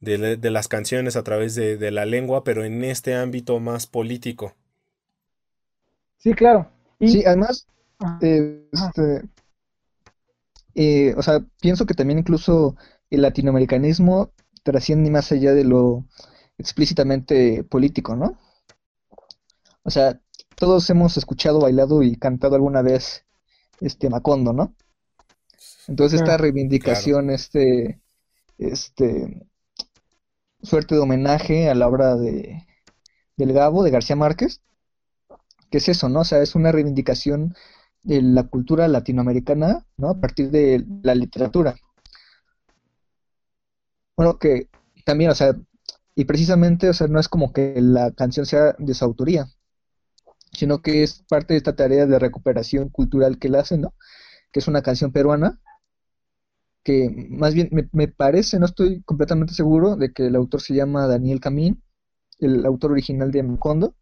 de, 0.00 0.36
de 0.36 0.50
las 0.50 0.68
canciones, 0.68 1.16
a 1.16 1.24
través 1.24 1.54
de, 1.54 1.76
de 1.76 1.90
la 1.90 2.04
lengua, 2.06 2.44
pero 2.44 2.64
en 2.64 2.84
este 2.84 3.14
ámbito 3.14 3.60
más 3.60 3.86
político. 3.86 4.54
Sí, 6.22 6.34
claro. 6.34 6.70
Sí, 7.00 7.24
además, 7.26 7.66
eh, 8.20 8.68
este, 8.70 9.28
eh, 10.76 11.14
o 11.16 11.22
sea, 11.22 11.44
pienso 11.60 11.84
que 11.84 11.94
también 11.94 12.20
incluso 12.20 12.76
el 13.10 13.22
latinoamericanismo 13.22 14.30
trasciende 14.62 15.10
más 15.10 15.32
allá 15.32 15.52
de 15.52 15.64
lo 15.64 16.06
explícitamente 16.58 17.64
político, 17.64 18.14
¿no? 18.14 18.38
O 19.82 19.90
sea, 19.90 20.20
todos 20.54 20.88
hemos 20.90 21.16
escuchado, 21.16 21.58
bailado 21.58 22.04
y 22.04 22.14
cantado 22.14 22.54
alguna 22.54 22.82
vez 22.82 23.24
este 23.80 24.08
Macondo, 24.08 24.52
¿no? 24.52 24.76
Entonces 25.88 26.20
esta 26.20 26.36
reivindicación, 26.36 27.30
este, 27.30 28.00
este, 28.58 29.44
suerte 30.62 30.94
de 30.94 31.00
homenaje 31.00 31.68
a 31.68 31.74
la 31.74 31.88
obra 31.88 32.14
de 32.14 32.64
del 33.36 33.52
Gabo, 33.52 33.82
de 33.82 33.90
García 33.90 34.14
Márquez, 34.14 34.60
que 35.72 35.78
es 35.78 35.88
eso, 35.88 36.08
¿no? 36.08 36.20
O 36.20 36.24
sea, 36.24 36.42
es 36.42 36.54
una 36.54 36.70
reivindicación 36.70 37.54
de 38.02 38.22
la 38.22 38.44
cultura 38.44 38.86
latinoamericana, 38.88 39.86
¿no? 39.96 40.10
A 40.10 40.20
partir 40.20 40.50
de 40.50 40.84
la 41.02 41.14
literatura. 41.14 41.74
Bueno, 44.16 44.38
que 44.38 44.68
también, 45.04 45.30
o 45.30 45.34
sea, 45.34 45.56
y 46.14 46.26
precisamente, 46.26 46.90
o 46.90 46.92
sea, 46.94 47.08
no 47.08 47.18
es 47.18 47.28
como 47.28 47.52
que 47.52 47.80
la 47.80 48.12
canción 48.12 48.46
sea 48.46 48.76
de 48.78 48.94
su 48.94 49.04
autoría, 49.04 49.46
sino 50.52 50.82
que 50.82 51.02
es 51.02 51.24
parte 51.28 51.54
de 51.54 51.58
esta 51.58 51.74
tarea 51.74 52.06
de 52.06 52.18
recuperación 52.18 52.90
cultural 52.90 53.38
que 53.38 53.48
él 53.48 53.54
hace, 53.54 53.78
¿no? 53.78 53.94
Que 54.52 54.60
es 54.60 54.68
una 54.68 54.82
canción 54.82 55.12
peruana, 55.12 55.60
que 56.84 57.10
más 57.30 57.54
bien 57.54 57.70
me, 57.92 58.08
parece, 58.08 58.58
no 58.58 58.66
estoy 58.66 59.02
completamente 59.04 59.54
seguro, 59.54 59.96
de 59.96 60.12
que 60.12 60.26
el 60.26 60.36
autor 60.36 60.60
se 60.60 60.74
llama 60.74 61.06
Daniel 61.06 61.40
Camín, 61.40 61.82
el 62.40 62.66
autor 62.66 62.92
original 62.92 63.30
de 63.32 63.42
Macondo, 63.42 63.96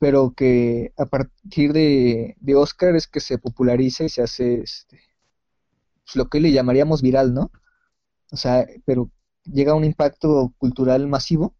pero 0.00 0.32
que 0.34 0.94
a 0.96 1.04
partir 1.04 1.74
de, 1.74 2.34
de 2.40 2.54
Oscar 2.56 2.96
es 2.96 3.06
que 3.06 3.20
se 3.20 3.36
populariza 3.36 4.02
y 4.04 4.08
se 4.08 4.22
hace 4.22 4.62
este, 4.62 4.98
pues, 6.04 6.16
lo 6.16 6.30
que 6.30 6.40
le 6.40 6.52
llamaríamos 6.52 7.02
viral, 7.02 7.34
¿no? 7.34 7.52
O 8.32 8.36
sea, 8.38 8.66
pero 8.86 9.10
llega 9.44 9.72
a 9.72 9.74
un 9.74 9.84
impacto 9.84 10.54
cultural 10.56 11.06
masivo 11.06 11.54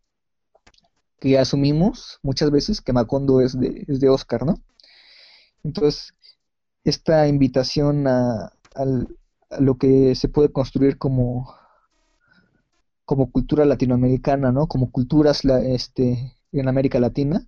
que 1.21 1.39
asumimos 1.39 2.19
muchas 2.23 2.51
veces 2.51 2.81
que 2.81 2.95
Macondo 2.95 3.43
es 3.43 3.61
de, 3.61 3.85
es 3.87 4.01
de 4.01 4.09
Oscar, 4.09 4.47
¿no? 4.47 4.55
Entonces, 5.63 6.15
esta 6.83 7.29
invitación 7.29 8.07
a, 8.07 8.55
lo 9.59 9.77
que 9.77 10.15
se 10.15 10.31
puede 10.31 10.51
construir 10.51 10.97
como, 10.97 11.55
como 13.05 13.31
cultura 13.31 13.67
latinoamericana, 13.67 14.51
¿no? 14.51 14.67
Como 14.67 14.91
culturas 14.91 15.45
la, 15.45 15.61
este, 15.61 16.39
en 16.53 16.69
América 16.69 17.01
Latina, 17.01 17.47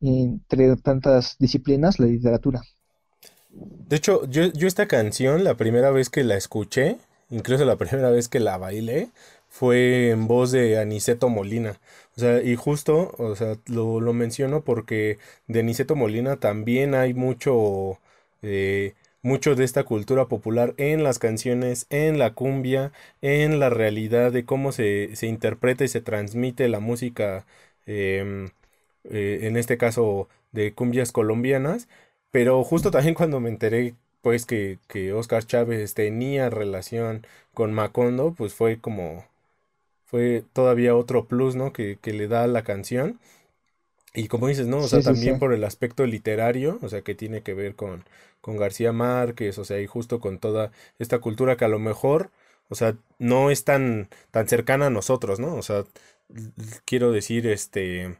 entre 0.00 0.76
tantas 0.76 1.36
disciplinas, 1.38 1.98
la 2.00 2.06
literatura. 2.06 2.62
De 3.50 3.96
hecho, 3.96 4.26
yo, 4.28 4.46
yo 4.52 4.66
esta 4.68 4.86
canción, 4.88 5.44
la 5.44 5.56
primera 5.56 5.90
vez 5.90 6.10
que 6.10 6.24
la 6.24 6.36
escuché, 6.36 6.98
incluso 7.30 7.64
la 7.64 7.76
primera 7.78 8.10
vez 8.10 8.28
que 8.28 8.40
la 8.40 8.58
bailé, 8.58 9.10
fue 9.48 10.10
en 10.10 10.26
voz 10.26 10.52
de 10.52 10.78
Aniceto 10.78 11.28
Molina. 11.28 11.78
O 12.16 12.20
sea, 12.20 12.42
y 12.42 12.56
justo, 12.56 13.14
o 13.18 13.36
sea, 13.36 13.56
lo, 13.66 14.00
lo 14.00 14.12
menciono 14.12 14.62
porque 14.64 15.18
de 15.46 15.60
Aniceto 15.60 15.96
Molina 15.96 16.36
también 16.36 16.94
hay 16.94 17.14
mucho, 17.14 17.98
eh, 18.42 18.94
mucho 19.22 19.54
de 19.54 19.64
esta 19.64 19.84
cultura 19.84 20.26
popular 20.26 20.74
en 20.78 21.02
las 21.04 21.18
canciones, 21.18 21.86
en 21.90 22.18
la 22.18 22.34
cumbia, 22.34 22.92
en 23.22 23.60
la 23.60 23.70
realidad 23.70 24.32
de 24.32 24.44
cómo 24.44 24.72
se, 24.72 25.14
se 25.16 25.26
interpreta 25.26 25.84
y 25.84 25.88
se 25.88 26.00
transmite 26.00 26.68
la 26.68 26.80
música, 26.80 27.46
em, 27.86 28.50
eh, 29.10 29.40
en 29.42 29.56
este 29.56 29.78
caso 29.78 30.28
de 30.52 30.72
cumbias 30.72 31.12
colombianas. 31.12 31.88
Pero 32.30 32.62
justo 32.64 32.90
también 32.90 33.14
cuando 33.14 33.40
me 33.40 33.48
enteré 33.50 33.94
pues 34.22 34.46
que, 34.46 34.78
que 34.88 35.12
Oscar 35.12 35.46
Chávez 35.46 35.94
tenía 35.94 36.50
relación 36.50 37.26
con 37.54 37.72
Macondo, 37.72 38.34
pues 38.36 38.54
fue 38.54 38.78
como 38.80 39.24
fue 40.06 40.44
todavía 40.52 40.96
otro 40.96 41.26
plus, 41.26 41.56
¿no? 41.56 41.72
Que, 41.72 41.98
que 42.00 42.12
le 42.12 42.28
da 42.28 42.44
a 42.44 42.46
la 42.48 42.62
canción. 42.64 43.18
Y 44.14 44.28
como 44.28 44.48
dices, 44.48 44.66
¿no? 44.66 44.78
O 44.78 44.88
sea, 44.88 45.02
también 45.02 45.38
por 45.38 45.52
el 45.52 45.62
aspecto 45.64 46.06
literario, 46.06 46.78
o 46.82 46.88
sea, 46.88 47.02
que 47.02 47.14
tiene 47.14 47.42
que 47.42 47.54
ver 47.54 47.74
con, 47.76 48.04
con 48.40 48.56
García 48.56 48.92
Márquez, 48.92 49.58
o 49.58 49.64
sea, 49.64 49.80
y 49.80 49.86
justo 49.86 50.20
con 50.20 50.38
toda 50.38 50.72
esta 50.98 51.18
cultura 51.18 51.56
que 51.56 51.66
a 51.66 51.68
lo 51.68 51.78
mejor, 51.78 52.30
o 52.70 52.74
sea, 52.74 52.96
no 53.18 53.50
es 53.50 53.64
tan, 53.64 54.08
tan 54.30 54.48
cercana 54.48 54.86
a 54.86 54.90
nosotros, 54.90 55.38
¿no? 55.38 55.54
O 55.54 55.62
sea, 55.62 55.84
quiero 56.84 57.12
decir, 57.12 57.46
este, 57.46 58.16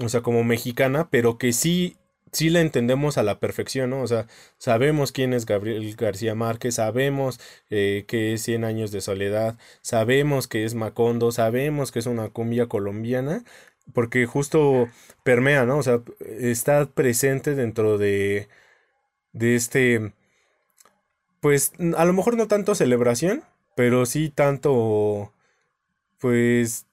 o 0.00 0.08
sea, 0.08 0.22
como 0.22 0.44
mexicana, 0.44 1.08
pero 1.10 1.38
que 1.38 1.52
sí 1.52 1.96
sí 2.34 2.50
la 2.50 2.60
entendemos 2.60 3.18
a 3.18 3.22
la 3.22 3.38
perfección, 3.40 3.90
¿no? 3.90 4.02
O 4.02 4.06
sea, 4.06 4.26
sabemos 4.58 5.12
quién 5.12 5.32
es 5.32 5.46
Gabriel 5.46 5.94
García 5.96 6.34
Márquez, 6.34 6.76
sabemos 6.76 7.40
eh, 7.70 8.04
que 8.08 8.34
es 8.34 8.42
Cien 8.42 8.64
años 8.64 8.90
de 8.90 9.00
soledad, 9.00 9.56
sabemos 9.82 10.48
que 10.48 10.64
es 10.64 10.74
Macondo, 10.74 11.32
sabemos 11.32 11.92
que 11.92 12.00
es 12.00 12.06
una 12.06 12.28
cumbia 12.30 12.66
colombiana, 12.66 13.44
porque 13.92 14.26
justo 14.26 14.88
permea, 15.22 15.64
¿no? 15.64 15.78
O 15.78 15.82
sea, 15.82 16.00
está 16.38 16.86
presente 16.86 17.54
dentro 17.54 17.98
de, 17.98 18.48
de 19.32 19.56
este, 19.56 20.12
pues 21.40 21.72
a 21.96 22.04
lo 22.04 22.12
mejor 22.12 22.36
no 22.36 22.48
tanto 22.48 22.74
celebración, 22.74 23.44
pero 23.76 24.06
sí 24.06 24.30
tanto, 24.30 25.32
pues, 26.18 26.86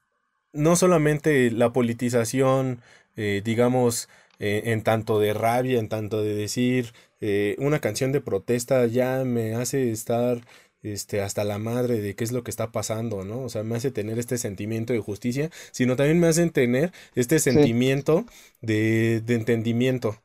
no 0.53 0.75
solamente 0.75 1.51
la 1.51 1.73
politización, 1.73 2.81
eh, 3.15 3.41
digamos, 3.43 4.09
eh, 4.39 4.63
en 4.65 4.83
tanto 4.83 5.19
de 5.19 5.33
rabia, 5.33 5.79
en 5.79 5.89
tanto 5.89 6.21
de 6.23 6.35
decir 6.35 6.93
eh, 7.21 7.55
una 7.59 7.79
canción 7.79 8.11
de 8.11 8.21
protesta 8.21 8.85
ya 8.87 9.23
me 9.23 9.55
hace 9.55 9.91
estar 9.91 10.41
este, 10.81 11.21
hasta 11.21 11.43
la 11.43 11.59
madre 11.59 12.01
de 12.01 12.15
qué 12.15 12.23
es 12.23 12.31
lo 12.31 12.43
que 12.43 12.51
está 12.51 12.71
pasando, 12.71 13.23
¿no? 13.23 13.41
O 13.43 13.49
sea, 13.49 13.63
me 13.63 13.75
hace 13.75 13.91
tener 13.91 14.17
este 14.19 14.37
sentimiento 14.37 14.93
de 14.93 14.99
justicia, 14.99 15.51
sino 15.71 15.95
también 15.95 16.19
me 16.19 16.27
hacen 16.27 16.49
tener 16.51 16.91
este 17.15 17.39
sentimiento 17.39 18.25
de, 18.61 19.21
de 19.21 19.35
entendimiento. 19.35 20.21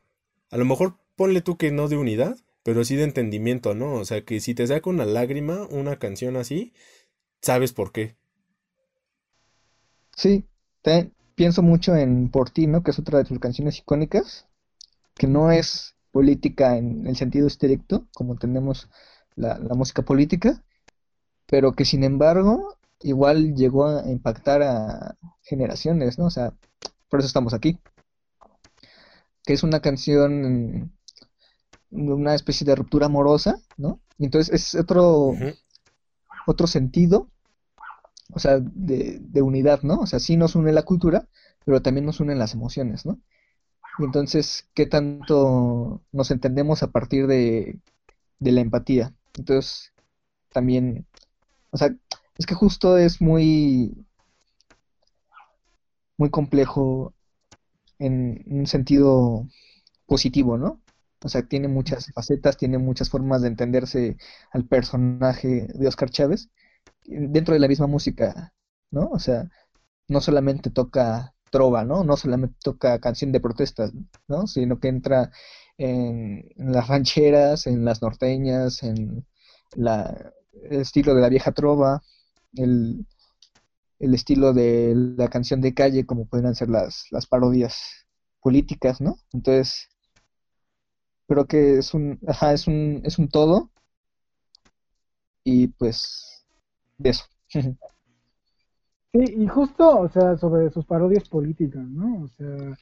A 0.49 0.57
lo 0.57 0.65
mejor 0.65 0.97
ponle 1.15 1.41
tú 1.41 1.57
que 1.57 1.71
no 1.71 1.87
de 1.87 1.97
unidad, 1.97 2.37
pero 2.63 2.83
sí 2.83 2.95
de 2.95 3.03
entendimiento, 3.03 3.75
¿no? 3.75 3.93
O 3.93 4.05
sea, 4.05 4.21
que 4.25 4.39
si 4.39 4.53
te 4.55 4.65
saca 4.67 4.89
una 4.89 5.05
lágrima, 5.05 5.67
una 5.69 5.99
canción 5.99 6.35
así, 6.37 6.73
sabes 7.41 7.73
por 7.73 7.91
qué. 7.91 8.15
Sí, 10.17 10.47
te, 10.81 11.11
pienso 11.35 11.61
mucho 11.61 11.95
en 11.95 12.31
Por 12.31 12.49
ti, 12.49 12.67
¿no? 12.67 12.83
Que 12.83 12.91
es 12.91 12.99
otra 12.99 13.19
de 13.19 13.25
sus 13.25 13.39
canciones 13.39 13.77
icónicas, 13.79 14.47
que 15.15 15.27
no 15.27 15.51
es 15.51 15.95
política 16.11 16.77
en 16.77 17.05
el 17.07 17.15
sentido 17.15 17.47
estricto, 17.47 18.07
como 18.15 18.35
tenemos 18.37 18.89
la, 19.35 19.59
música 19.75 20.01
política, 20.01 20.63
pero 21.45 21.73
que 21.73 21.85
sin 21.85 22.03
embargo 22.03 22.77
igual 23.01 23.55
llegó 23.55 23.87
a 23.87 24.09
impactar 24.09 24.63
a 24.63 25.17
generaciones, 25.43 26.17
¿no? 26.17 26.25
O 26.25 26.31
sea, 26.31 26.53
por 27.09 27.19
eso 27.19 27.27
estamos 27.27 27.53
aquí. 27.53 27.79
Que 29.45 29.53
es 29.53 29.63
una 29.63 29.81
canción 29.81 30.91
una 31.91 32.35
especie 32.35 32.65
de 32.65 32.75
ruptura 32.75 33.05
amorosa, 33.05 33.61
¿no? 33.77 34.01
Y 34.17 34.25
entonces 34.25 34.53
es 34.53 34.75
otro, 34.75 35.33
otro 36.47 36.67
sentido 36.67 37.29
o 38.33 38.39
sea, 38.39 38.59
de, 38.59 39.19
de, 39.21 39.41
unidad, 39.41 39.81
¿no? 39.83 39.99
O 39.99 40.07
sea, 40.07 40.19
sí 40.19 40.37
nos 40.37 40.55
une 40.55 40.71
la 40.71 40.83
cultura, 40.83 41.27
pero 41.65 41.81
también 41.81 42.05
nos 42.05 42.19
unen 42.19 42.39
las 42.39 42.53
emociones, 42.53 43.05
¿no? 43.05 43.19
Y 43.99 44.05
entonces, 44.05 44.67
¿qué 44.73 44.85
tanto 44.85 46.01
nos 46.11 46.31
entendemos 46.31 46.83
a 46.83 46.91
partir 46.91 47.27
de, 47.27 47.79
de 48.39 48.51
la 48.51 48.61
empatía? 48.61 49.13
Entonces, 49.37 49.93
también, 50.51 51.07
o 51.71 51.77
sea, 51.77 51.95
es 52.37 52.45
que 52.45 52.55
justo 52.55 52.97
es 52.97 53.21
muy, 53.21 54.05
muy 56.17 56.29
complejo 56.29 57.13
en 57.99 58.43
un 58.47 58.67
sentido 58.67 59.47
positivo, 60.05 60.57
¿no? 60.57 60.81
O 61.23 61.29
sea, 61.29 61.43
tiene 61.43 61.67
muchas 61.67 62.11
facetas, 62.13 62.57
tiene 62.57 62.77
muchas 62.77 63.09
formas 63.09 63.41
de 63.41 63.47
entenderse 63.47 64.17
al 64.51 64.65
personaje 64.65 65.67
de 65.73 65.87
Oscar 65.87 66.09
Chávez 66.09 66.49
dentro 67.07 67.53
de 67.53 67.59
la 67.59 67.67
misma 67.67 67.87
música, 67.87 68.53
¿no? 68.91 69.09
O 69.11 69.19
sea, 69.19 69.49
no 70.07 70.21
solamente 70.21 70.69
toca 70.71 71.33
trova, 71.51 71.85
¿no? 71.85 72.03
No 72.03 72.17
solamente 72.17 72.57
toca 72.61 72.99
canción 72.99 73.31
de 73.31 73.39
protestas, 73.39 73.91
¿no? 74.27 74.47
Sino 74.47 74.79
que 74.79 74.89
entra 74.89 75.31
en, 75.77 76.49
las 76.57 76.87
rancheras, 76.87 77.67
en 77.67 77.85
las 77.85 78.01
norteñas, 78.01 78.83
en 78.83 79.25
la, 79.75 80.33
el 80.69 80.81
estilo 80.81 81.15
de 81.15 81.21
la 81.21 81.29
vieja 81.29 81.51
trova, 81.53 82.01
el, 82.55 83.05
el 83.99 84.13
estilo 84.13 84.53
de 84.53 84.93
la 84.95 85.29
canción 85.29 85.61
de 85.61 85.73
calle, 85.73 86.05
como 86.05 86.27
pueden 86.27 86.55
ser 86.55 86.69
las, 86.69 87.05
las 87.11 87.27
parodias 87.27 88.07
políticas, 88.41 89.01
¿no? 89.01 89.17
Entonces, 89.33 89.89
creo 91.27 91.47
que 91.47 91.77
es 91.79 91.93
un, 91.93 92.19
ajá, 92.27 92.53
es 92.53 92.67
un, 92.67 93.01
es 93.05 93.19
un 93.19 93.29
todo. 93.29 93.71
Y 95.43 95.67
pues 95.69 96.36
de 96.97 97.09
eso. 97.09 97.25
Sí, 99.13 99.23
y 99.37 99.47
justo, 99.47 100.01
o 100.01 100.09
sea, 100.09 100.37
sobre 100.37 100.69
sus 100.69 100.85
parodias 100.85 101.29
políticas, 101.29 101.81
¿no? 101.81 102.25
O 102.25 102.27
sea, 102.27 102.77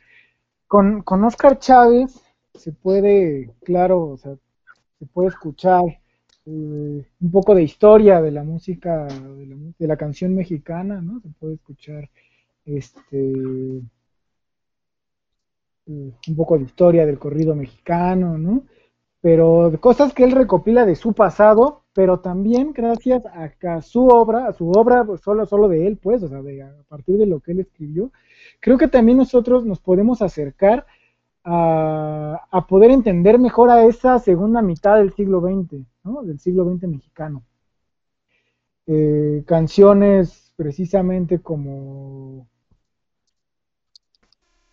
con, 0.67 1.03
con 1.03 1.23
Oscar 1.23 1.59
Chávez 1.59 2.19
se 2.55 2.71
puede, 2.71 3.53
claro, 3.63 4.07
o 4.07 4.17
sea, 4.17 4.35
se 4.97 5.05
puede 5.05 5.29
escuchar 5.29 5.83
eh, 6.47 7.05
un 7.21 7.31
poco 7.31 7.53
de 7.53 7.63
historia 7.63 8.21
de 8.21 8.31
la 8.31 8.43
música, 8.43 9.05
de 9.05 9.45
la, 9.45 9.55
de 9.77 9.87
la, 9.87 9.97
canción 9.97 10.35
mexicana, 10.35 10.99
¿no? 10.99 11.21
Se 11.21 11.29
puede 11.29 11.53
escuchar, 11.53 12.09
este, 12.65 13.33
eh, 15.87 16.11
un 16.27 16.35
poco 16.35 16.57
de 16.57 16.65
historia 16.65 17.05
del 17.05 17.19
corrido 17.19 17.55
mexicano, 17.55 18.37
¿no? 18.37 18.63
Pero 19.21 19.71
cosas 19.79 20.13
que 20.13 20.23
él 20.23 20.31
recopila 20.31 20.85
de 20.85 20.95
su 20.95 21.13
pasado, 21.13 21.84
pero 21.95 22.19
también 22.19 22.73
gracias 22.73 23.23
a, 23.25 23.81
su 23.81 24.05
obra, 24.07 24.49
a 24.49 24.53
su 24.53 24.69
obra 24.69 25.05
pues, 25.05 25.21
solo, 25.21 25.45
solo 25.45 25.69
de 25.69 25.87
él, 25.87 25.95
pues, 25.95 26.21
o 26.23 26.27
sea, 26.27 26.39
a 26.39 26.83
partir 26.89 27.17
de 27.17 27.25
lo 27.25 27.39
que 27.39 27.53
él 27.53 27.61
escribió, 27.61 28.11
creo 28.59 28.77
que 28.77 28.89
también 28.89 29.17
nosotros 29.17 29.65
nos 29.65 29.79
podemos 29.79 30.21
acercar 30.21 30.85
a, 31.45 32.65
poder 32.67 32.91
entender 32.91 33.39
mejor 33.39 33.69
a 33.69 33.85
esa 33.85 34.19
segunda 34.19 34.61
mitad 34.61 34.97
del 34.97 35.13
siglo 35.13 35.39
XX, 35.39 35.85
¿no? 36.03 36.21
Del 36.23 36.37
siglo 36.39 36.65
XX 36.65 36.89
mexicano. 36.89 37.43
Eh, 38.87 39.43
canciones 39.47 40.51
precisamente 40.57 41.39
como 41.39 42.47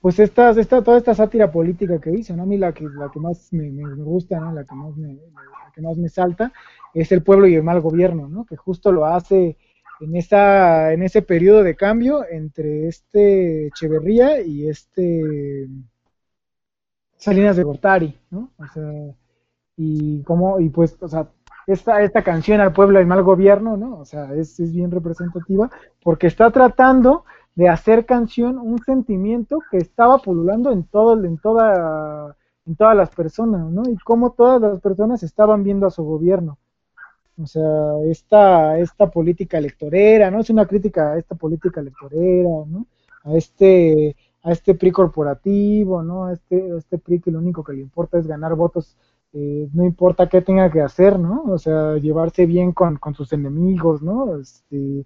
pues 0.00 0.18
esta, 0.18 0.50
esta, 0.50 0.82
toda 0.82 0.98
esta 0.98 1.14
sátira 1.14 1.52
política 1.52 2.00
que 2.00 2.10
hizo, 2.10 2.34
¿no? 2.34 2.42
A 2.42 2.46
mí 2.46 2.58
la 2.58 2.72
que, 2.72 2.84
la 2.88 3.10
que 3.12 3.20
más 3.20 3.52
me, 3.52 3.70
gusta, 4.02 4.40
¿no? 4.40 4.52
La 4.52 4.64
que 4.64 4.74
más 4.74 4.96
me, 4.96 5.16
que 5.72 5.80
más 5.80 5.96
me 5.96 6.08
salta 6.08 6.52
es 6.94 7.12
el 7.12 7.22
pueblo 7.22 7.46
y 7.46 7.54
el 7.54 7.62
mal 7.62 7.80
gobierno, 7.80 8.28
¿no? 8.28 8.44
Que 8.44 8.56
justo 8.56 8.92
lo 8.92 9.06
hace 9.06 9.56
en 10.00 10.16
esa, 10.16 10.92
en 10.92 11.02
ese 11.02 11.22
periodo 11.22 11.62
de 11.62 11.76
cambio 11.76 12.24
entre 12.28 12.88
este 12.88 13.68
Echeverría 13.68 14.40
y 14.42 14.68
este 14.68 15.68
Salinas 17.16 17.56
de 17.56 17.62
Gortari, 17.62 18.18
¿no? 18.30 18.50
O 18.58 18.66
sea, 18.66 19.14
y 19.76 20.22
como, 20.24 20.60
y 20.60 20.68
pues, 20.70 20.96
o 21.00 21.08
sea, 21.08 21.28
esta, 21.66 22.02
esta 22.02 22.22
canción 22.22 22.60
al 22.60 22.72
pueblo 22.72 23.00
y 23.00 23.06
mal 23.06 23.22
gobierno, 23.22 23.76
¿no? 23.76 23.98
O 23.98 24.04
sea, 24.04 24.32
es, 24.34 24.58
es 24.60 24.72
bien 24.72 24.90
representativa 24.90 25.70
porque 26.02 26.26
está 26.26 26.50
tratando 26.50 27.24
de 27.54 27.68
hacer 27.68 28.06
canción 28.06 28.58
un 28.58 28.78
sentimiento 28.80 29.58
que 29.70 29.78
estaba 29.78 30.18
pululando 30.18 30.72
en 30.72 30.84
todo, 30.84 31.22
en 31.24 31.38
toda, 31.38 32.36
en 32.66 32.76
todas 32.76 32.96
las 32.96 33.10
personas, 33.10 33.70
¿no? 33.70 33.82
Y 33.88 33.96
cómo 33.98 34.32
todas 34.32 34.60
las 34.60 34.80
personas 34.80 35.22
estaban 35.22 35.62
viendo 35.62 35.86
a 35.86 35.90
su 35.90 36.02
gobierno. 36.02 36.58
O 37.38 37.46
sea, 37.46 37.98
esta, 38.04 38.78
esta 38.78 39.10
política 39.10 39.58
electorera, 39.58 40.30
¿no? 40.30 40.40
Es 40.40 40.50
una 40.50 40.66
crítica 40.66 41.12
a 41.12 41.18
esta 41.18 41.34
política 41.34 41.80
electorera, 41.80 42.64
¿no? 42.66 42.86
A 43.24 43.34
este, 43.36 44.16
a 44.42 44.52
este 44.52 44.74
PRI 44.74 44.90
corporativo, 44.92 46.02
¿no? 46.02 46.26
A 46.26 46.32
este, 46.34 46.76
este 46.76 46.98
PRI 46.98 47.20
que 47.20 47.30
lo 47.30 47.38
único 47.38 47.64
que 47.64 47.72
le 47.72 47.80
importa 47.80 48.18
es 48.18 48.26
ganar 48.26 48.54
votos, 48.54 48.96
eh, 49.32 49.68
no 49.72 49.84
importa 49.84 50.28
qué 50.28 50.42
tenga 50.42 50.70
que 50.70 50.82
hacer, 50.82 51.18
¿no? 51.18 51.44
O 51.44 51.58
sea, 51.58 51.96
llevarse 51.96 52.46
bien 52.46 52.72
con, 52.72 52.96
con 52.98 53.14
sus 53.14 53.32
enemigos, 53.32 54.02
¿no? 54.02 54.38
Este, 54.38 55.04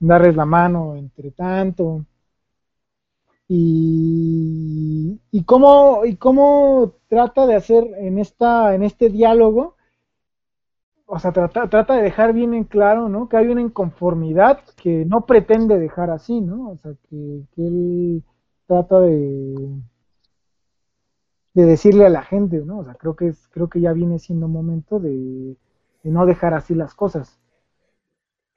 darles 0.00 0.36
la 0.36 0.46
mano 0.46 0.96
entre 0.96 1.30
tanto. 1.30 2.04
Y, 3.48 5.20
y, 5.30 5.44
cómo, 5.44 6.04
y 6.04 6.16
cómo 6.16 6.92
trata 7.08 7.46
de 7.46 7.54
hacer 7.54 7.84
en, 7.98 8.18
esta, 8.18 8.74
en 8.74 8.82
este 8.82 9.08
diálogo, 9.08 9.76
o 11.10 11.18
sea, 11.18 11.32
trata, 11.32 11.68
trata 11.70 11.94
de 11.96 12.02
dejar 12.02 12.34
bien 12.34 12.52
en 12.52 12.64
claro, 12.64 13.08
¿no? 13.08 13.30
Que 13.30 13.38
hay 13.38 13.46
una 13.46 13.62
inconformidad 13.62 14.60
que 14.76 15.06
no 15.06 15.24
pretende 15.24 15.78
dejar 15.78 16.10
así, 16.10 16.42
¿no? 16.42 16.68
O 16.70 16.76
sea, 16.76 16.92
que, 17.08 17.44
él 17.56 18.22
trata 18.66 19.00
de, 19.00 19.80
de 21.54 21.64
decirle 21.64 22.04
a 22.04 22.10
la 22.10 22.22
gente, 22.22 22.58
¿no? 22.58 22.80
O 22.80 22.84
sea, 22.84 22.94
creo 22.94 23.16
que, 23.16 23.28
es, 23.28 23.48
creo 23.48 23.70
que 23.70 23.80
ya 23.80 23.94
viene 23.94 24.18
siendo 24.18 24.48
momento 24.48 25.00
de, 25.00 25.56
no 26.02 26.26
dejar 26.26 26.52
así 26.52 26.74
las 26.74 26.94
cosas. 26.94 27.38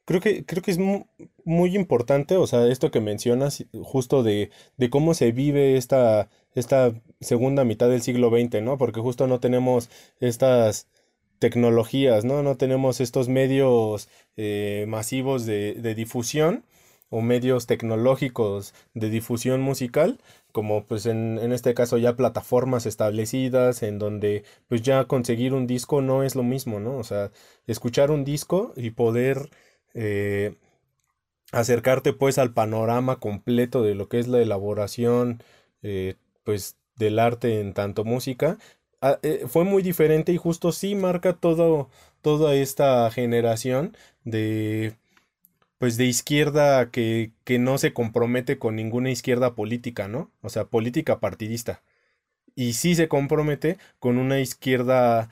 Creo 0.03 0.19
que, 0.19 0.45
creo 0.45 0.61
que 0.61 0.71
es 0.71 0.77
muy, 0.77 1.75
importante, 1.77 2.35
o 2.35 2.47
sea, 2.47 2.67
esto 2.67 2.91
que 2.91 2.99
mencionas, 2.99 3.65
justo 3.81 4.23
de, 4.23 4.51
de 4.75 4.89
cómo 4.89 5.13
se 5.13 5.31
vive 5.31 5.77
esta, 5.77 6.27
esta 6.53 6.91
segunda 7.21 7.63
mitad 7.63 7.87
del 7.87 8.01
siglo 8.01 8.29
XX, 8.29 8.61
¿no? 8.61 8.77
Porque 8.77 8.99
justo 8.99 9.25
no 9.27 9.39
tenemos 9.39 9.89
estas 10.19 10.89
tecnologías, 11.41 12.23
¿no? 12.23 12.43
No 12.43 12.55
tenemos 12.55 13.01
estos 13.01 13.27
medios 13.27 14.09
eh, 14.37 14.85
masivos 14.87 15.47
de, 15.47 15.73
difusión 15.95 16.63
o 17.09 17.21
medios 17.21 17.65
tecnológicos 17.65 18.75
de 18.93 19.09
difusión 19.09 19.59
musical, 19.59 20.19
como 20.51 20.85
pues 20.85 21.07
en, 21.07 21.39
en, 21.41 21.51
este 21.51 21.73
caso 21.73 21.97
ya 21.97 22.15
plataformas 22.15 22.85
establecidas 22.85 23.81
en 23.81 23.97
donde 23.97 24.43
pues 24.67 24.83
ya 24.83 25.05
conseguir 25.05 25.55
un 25.55 25.65
disco 25.65 26.01
no 26.01 26.23
es 26.23 26.35
lo 26.35 26.43
mismo, 26.43 26.79
¿no? 26.79 26.95
O 26.97 27.03
sea, 27.03 27.31
escuchar 27.65 28.11
un 28.11 28.23
disco 28.23 28.73
y 28.77 28.91
poder 28.91 29.49
eh, 29.95 30.55
acercarte 31.51 32.13
pues 32.13 32.37
al 32.37 32.53
panorama 32.53 33.19
completo 33.19 33.81
de 33.81 33.95
lo 33.95 34.09
que 34.09 34.19
es 34.19 34.27
la 34.27 34.41
elaboración 34.41 35.41
eh, 35.81 36.15
pues 36.43 36.77
del 36.97 37.17
arte 37.17 37.59
en 37.61 37.73
tanto 37.73 38.03
música 38.03 38.59
fue 39.47 39.63
muy 39.63 39.83
diferente 39.83 40.31
y 40.33 40.37
justo 40.37 40.71
sí 40.71 40.95
marca 40.95 41.33
todo 41.33 41.89
toda 42.21 42.55
esta 42.55 43.09
generación 43.11 43.97
de 44.23 44.95
pues 45.79 45.97
de 45.97 46.05
izquierda 46.05 46.91
que, 46.91 47.31
que 47.43 47.59
no 47.59 47.77
se 47.79 47.93
compromete 47.93 48.59
con 48.59 48.75
ninguna 48.75 49.11
izquierda 49.11 49.55
política, 49.55 50.07
¿no? 50.07 50.31
O 50.41 50.49
sea, 50.49 50.65
política 50.65 51.19
partidista. 51.19 51.83
Y 52.55 52.73
sí 52.73 52.95
se 52.95 53.07
compromete 53.09 53.77
con 53.99 54.17
una 54.19 54.39
izquierda 54.39 55.29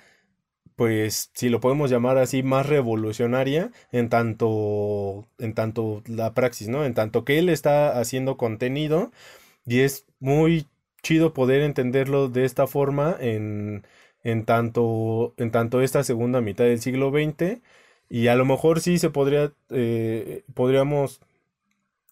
pues 0.75 1.31
si 1.33 1.49
lo 1.49 1.59
podemos 1.59 1.89
llamar 1.91 2.17
así, 2.17 2.41
más 2.43 2.65
revolucionaria 2.65 3.71
en 3.91 4.09
tanto, 4.09 5.27
en 5.37 5.53
tanto 5.53 6.01
la 6.07 6.33
praxis, 6.33 6.69
¿no? 6.69 6.85
En 6.85 6.93
tanto 6.93 7.25
que 7.25 7.37
él 7.39 7.49
está 7.49 7.99
haciendo 7.99 8.37
contenido 8.37 9.11
y 9.65 9.81
es 9.81 10.05
muy 10.19 10.67
chido 11.03 11.33
poder 11.33 11.61
entenderlo 11.61 12.29
de 12.29 12.45
esta 12.45 12.67
forma 12.67 13.15
en, 13.19 13.85
en, 14.23 14.45
tanto, 14.45 15.33
en 15.37 15.51
tanto 15.51 15.81
esta 15.81 16.03
segunda 16.03 16.41
mitad 16.41 16.65
del 16.65 16.81
siglo 16.81 17.11
XX 17.11 17.61
y 18.09 18.27
a 18.27 18.35
lo 18.35 18.45
mejor 18.45 18.81
sí 18.81 18.97
se 18.99 19.09
podría, 19.09 19.53
eh, 19.69 20.43
podríamos, 20.53 21.21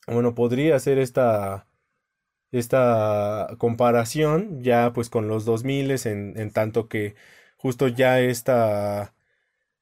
bueno, 0.08 0.36
podría 0.36 0.76
hacer 0.76 1.00
esta, 1.00 1.68
esta 2.52 3.50
comparación 3.60 4.64
ya 4.64 4.94
pues 4.94 5.10
con 5.10 5.28
los 5.28 5.46
2000 5.46 5.92
en, 6.08 6.38
en 6.40 6.52
tanto 6.52 6.88
que 6.90 7.16
justo 7.58 7.88
ya 7.88 8.20
esta, 8.22 9.14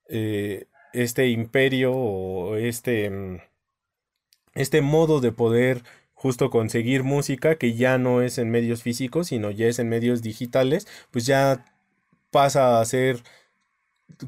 eh, 0.10 0.68
este 0.94 1.30
imperio 1.30 1.94
o 1.96 2.56
este, 2.58 3.42
este 4.56 4.82
modo 4.82 5.20
de 5.22 5.32
poder 5.32 5.84
justo 6.26 6.50
conseguir 6.50 7.04
música 7.04 7.60
que 7.60 7.76
ya 7.76 8.00
no 8.00 8.24
es 8.24 8.40
en 8.40 8.50
medios 8.50 8.82
físicos, 8.82 9.28
sino 9.28 9.52
ya 9.52 9.68
es 9.68 9.78
en 9.78 9.90
medios 9.90 10.24
digitales, 10.24 10.88
pues 11.12 11.28
ya 11.28 11.64
pasa 12.32 12.82
a 12.82 12.86
ser 12.86 13.22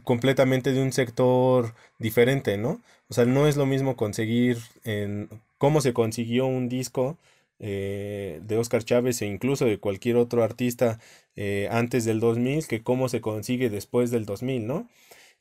completamente 0.04 0.74
de 0.74 0.84
un 0.84 0.94
sector 0.94 1.74
diferente, 1.98 2.56
¿no? 2.60 2.82
O 3.10 3.16
sea, 3.16 3.26
no 3.26 3.48
es 3.48 3.58
lo 3.58 3.66
mismo 3.66 3.96
conseguir 3.96 4.60
en 4.84 5.28
cómo 5.58 5.82
se 5.82 5.94
consiguió 5.94 6.46
un 6.46 6.70
disco 6.70 7.18
eh, 7.58 8.42
de 8.44 8.58
Oscar 8.60 8.84
Chávez 8.84 9.24
e 9.24 9.26
incluso 9.26 9.66
de 9.66 9.80
cualquier 9.80 10.18
otro 10.18 10.44
artista 10.44 11.00
eh, 11.36 11.68
antes 11.72 12.06
del 12.06 12.20
2000 12.20 12.68
que 12.68 12.84
cómo 12.84 13.10
se 13.10 13.22
consigue 13.22 13.72
después 13.72 14.12
del 14.12 14.28
2000, 14.28 14.68
¿no? 14.68 14.88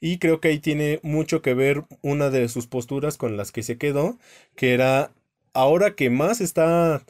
Y 0.01 0.17
creo 0.21 0.41
que 0.41 0.49
ahí 0.49 0.59
tiene 0.59 1.01
mucho 1.03 1.43
que 1.43 1.53
ver 1.53 1.85
una 2.01 2.31
de 2.31 2.49
sus 2.49 2.67
posturas 2.67 3.19
con 3.19 3.37
las 3.37 3.53
que 3.53 3.63
se 3.63 3.77
quedó, 3.77 4.19
que 4.55 4.73
era 4.73 5.11
ahora 5.57 5.95
que 5.95 6.11
más 6.11 6.41
está 6.41 7.05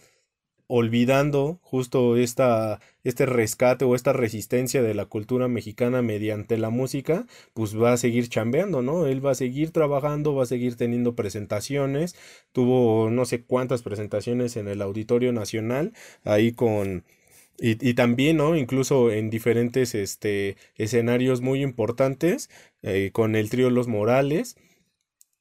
olvidando 0.68 1.60
justo 1.62 2.16
esta, 2.16 2.80
este 3.04 3.26
rescate 3.26 3.84
o 3.84 3.94
esta 3.94 4.12
resistencia 4.12 4.82
de 4.82 4.94
la 4.94 5.06
cultura 5.06 5.48
mexicana 5.48 6.02
mediante 6.02 6.58
la 6.58 6.70
música, 6.70 7.26
pues 7.54 7.80
va 7.80 7.92
a 7.92 7.96
seguir 7.96 8.28
chambeando, 8.28 8.82
¿no? 8.82 9.06
Él 9.06 9.24
va 9.24 9.32
a 9.32 9.36
seguir 9.36 9.70
trabajando, 9.70 10.34
va 10.34 10.42
a 10.42 10.46
seguir 10.46 10.76
teniendo 10.76 11.14
presentaciones, 11.14 12.16
tuvo 12.52 13.10
no 13.10 13.24
sé 13.26 13.44
cuántas 13.44 13.82
presentaciones 13.82 14.56
en 14.56 14.68
el 14.68 14.82
Auditorio 14.82 15.32
Nacional, 15.32 15.92
ahí 16.24 16.52
con... 16.52 17.04
Y, 17.58 17.94
también, 17.94 18.36
¿no? 18.36 18.54
Incluso 18.54 19.10
en 19.10 19.30
diferentes 19.30 19.94
este, 19.94 20.58
escenarios 20.74 21.40
muy 21.40 21.62
importantes, 21.62 22.50
eh, 22.82 23.10
con 23.14 23.34
el 23.34 23.48
trío 23.48 23.70
Los 23.70 23.88
Morales, 23.88 24.56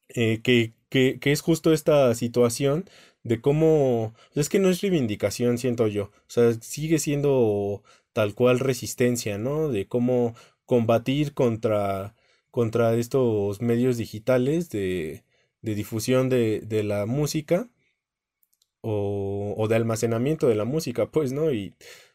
eh, 0.07 0.39
que, 0.41 0.71
que, 1.19 1.31
es 1.31 1.41
justo 1.41 1.73
esta 1.73 2.13
situación 2.15 2.89
de 3.23 3.41
cómo... 3.41 4.13
Es 4.33 4.49
que 4.49 4.59
no 4.59 4.69
es 4.69 4.81
reivindicación, 4.81 5.57
siento 5.57 5.87
yo. 5.87 6.05
O 6.05 6.11
sea, 6.27 6.53
sigue 6.61 6.99
siendo 6.99 7.83
tal 8.13 8.33
cual 8.33 8.59
resistencia, 8.59 9.37
¿no? 9.37 9.69
De 9.69 9.87
cómo 9.87 10.35
combatir 10.65 11.33
contra, 11.33 12.15
contra 12.51 12.95
estos 12.95 13.61
medios 13.61 13.97
digitales 13.97 14.69
de, 14.69 15.23
de 15.61 15.75
difusión 15.75 16.29
de, 16.29 16.61
de, 16.61 16.83
la 16.83 17.05
música 17.05 17.69
o, 18.81 19.53
o, 19.57 19.67
de 19.67 19.75
almacenamiento 19.75 20.47
de 20.47 20.55
la 20.55 20.65
música, 20.65 21.11
pues, 21.11 21.33
¿no? 21.33 21.51
Y 21.51 21.71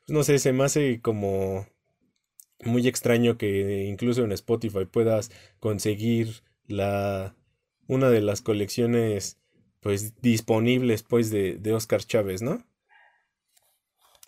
pues, 0.07 0.09
no 0.09 0.22
sé, 0.24 0.39
se 0.39 0.53
me 0.53 0.64
hace 0.64 1.01
como 1.03 1.66
muy 2.64 2.89
extraño 2.89 3.39
que 3.39 3.85
incluso 3.85 4.24
en 4.24 4.33
Spotify 4.33 4.85
puedas 4.87 5.31
conseguir 5.61 6.43
la 6.66 7.35
una 7.91 8.11
de 8.11 8.20
las 8.20 8.41
colecciones 8.43 9.38
pues 9.80 10.20
disponibles 10.22 11.03
pues 11.03 11.30
de, 11.30 11.57
de 11.57 11.72
Oscar 11.72 12.05
Chávez, 12.05 12.43
¿no? 12.43 12.64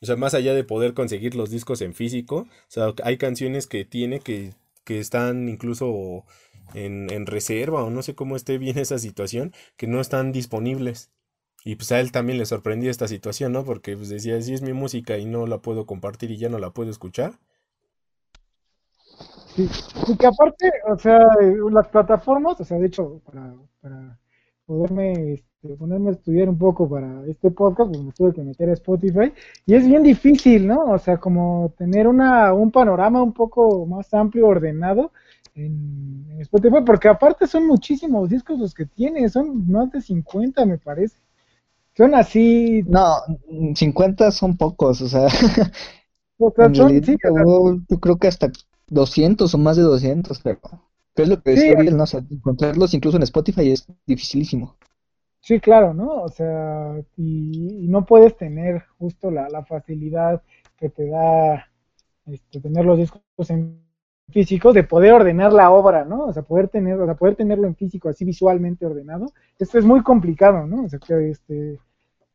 O 0.00 0.06
sea, 0.06 0.16
más 0.16 0.34
allá 0.34 0.52
de 0.54 0.64
poder 0.64 0.94
conseguir 0.94 1.34
los 1.36 1.50
discos 1.50 1.80
en 1.80 1.94
físico, 1.94 2.48
o 2.48 2.48
sea, 2.68 2.92
hay 3.04 3.16
canciones 3.18 3.66
que 3.68 3.84
tiene 3.84 4.18
que, 4.20 4.54
que 4.84 4.98
están 4.98 5.48
incluso 5.48 6.24
en, 6.74 7.08
en 7.12 7.26
reserva 7.26 7.84
o 7.84 7.90
no 7.90 8.02
sé 8.02 8.14
cómo 8.14 8.34
esté 8.34 8.58
bien 8.58 8.78
esa 8.78 8.98
situación, 8.98 9.52
que 9.76 9.86
no 9.86 10.00
están 10.00 10.32
disponibles. 10.32 11.10
Y 11.64 11.76
pues 11.76 11.92
a 11.92 12.00
él 12.00 12.10
también 12.10 12.38
le 12.38 12.46
sorprendía 12.46 12.90
esta 12.90 13.06
situación, 13.06 13.52
¿no? 13.52 13.64
Porque 13.64 13.96
pues 13.96 14.08
decía, 14.08 14.40
si 14.42 14.52
es 14.54 14.62
mi 14.62 14.72
música 14.72 15.18
y 15.18 15.26
no 15.26 15.46
la 15.46 15.58
puedo 15.62 15.86
compartir 15.86 16.32
y 16.32 16.36
ya 16.36 16.48
no 16.48 16.58
la 16.58 16.70
puedo 16.72 16.90
escuchar. 16.90 17.38
Sí, 19.54 19.70
y 20.08 20.16
que 20.16 20.26
aparte, 20.26 20.70
o 20.90 20.96
sea, 20.98 21.18
las 21.70 21.88
plataformas, 21.88 22.58
o 22.60 22.64
sea, 22.64 22.78
de 22.78 22.86
hecho, 22.86 23.20
para, 23.24 23.54
para 23.82 24.18
poderme 24.64 25.34
este, 25.34 25.76
ponerme 25.76 26.08
a 26.10 26.12
estudiar 26.12 26.48
un 26.48 26.56
poco 26.56 26.88
para 26.88 27.26
este 27.26 27.50
podcast, 27.50 27.90
pues 27.90 28.02
me 28.02 28.12
tuve 28.12 28.32
que 28.32 28.42
meter 28.42 28.70
a 28.70 28.72
Spotify, 28.72 29.32
y 29.66 29.74
es 29.74 29.86
bien 29.86 30.02
difícil, 30.02 30.66
¿no? 30.66 30.84
O 30.86 30.98
sea, 30.98 31.18
como 31.18 31.74
tener 31.76 32.08
una, 32.08 32.54
un 32.54 32.70
panorama 32.70 33.22
un 33.22 33.34
poco 33.34 33.84
más 33.84 34.12
amplio, 34.14 34.46
ordenado, 34.46 35.12
en, 35.54 36.26
en 36.30 36.40
Spotify, 36.40 36.78
porque 36.86 37.08
aparte 37.08 37.46
son 37.46 37.66
muchísimos 37.66 38.30
discos 38.30 38.58
los 38.58 38.72
que 38.72 38.86
tiene, 38.86 39.28
son 39.28 39.70
más 39.70 39.90
de 39.92 40.00
50 40.00 40.64
me 40.64 40.78
parece. 40.78 41.18
Son 41.94 42.14
así. 42.14 42.82
No, 42.86 43.16
50 43.74 44.30
son 44.30 44.56
pocos, 44.56 45.02
o 45.02 45.08
sea. 45.08 45.26
O 46.38 46.50
sea, 46.50 46.70
son, 46.74 47.04
sí, 47.04 47.16
yo 47.22 48.00
creo 48.00 48.16
que 48.16 48.28
hasta 48.28 48.50
200 48.88 49.54
o 49.54 49.58
más 49.58 49.76
de 49.76 49.82
200, 49.82 50.40
pero. 50.40 50.60
es 51.16 51.28
lo 51.28 51.42
que 51.42 51.52
decía 51.52 51.72
Sí. 51.72 51.76
Ariel, 51.76 51.96
¿no? 51.96 52.04
O 52.04 52.06
sea, 52.06 52.20
encontrarlos 52.30 52.94
incluso 52.94 53.16
en 53.16 53.22
Spotify 53.24 53.70
es 53.72 53.86
dificilísimo. 54.06 54.76
sí, 55.40 55.60
claro, 55.60 55.94
¿no? 55.94 56.22
O 56.22 56.28
sea, 56.28 56.94
y, 57.16 57.84
y 57.84 57.88
no 57.88 58.04
puedes 58.04 58.36
tener 58.36 58.84
justo 58.98 59.30
la, 59.30 59.48
la 59.48 59.64
facilidad 59.64 60.42
que 60.76 60.88
te 60.88 61.06
da 61.08 61.68
este, 62.26 62.60
tener 62.60 62.84
los 62.84 62.98
discos 62.98 63.22
en 63.50 63.82
físicos 64.30 64.74
de 64.74 64.84
poder 64.84 65.12
ordenar 65.14 65.52
la 65.52 65.70
obra, 65.72 66.04
¿no? 66.04 66.26
O 66.26 66.32
sea, 66.32 66.42
poder 66.42 66.68
tener, 66.68 67.00
o 67.00 67.06
sea, 67.06 67.14
poder 67.16 67.36
tenerlo 67.36 67.66
en 67.66 67.76
físico 67.76 68.08
así 68.08 68.24
visualmente 68.24 68.86
ordenado, 68.86 69.32
esto 69.58 69.78
es 69.78 69.84
muy 69.84 70.02
complicado, 70.02 70.66
¿no? 70.66 70.84
O 70.84 70.88
sea, 70.88 70.98
que 71.00 71.30
este 71.30 71.80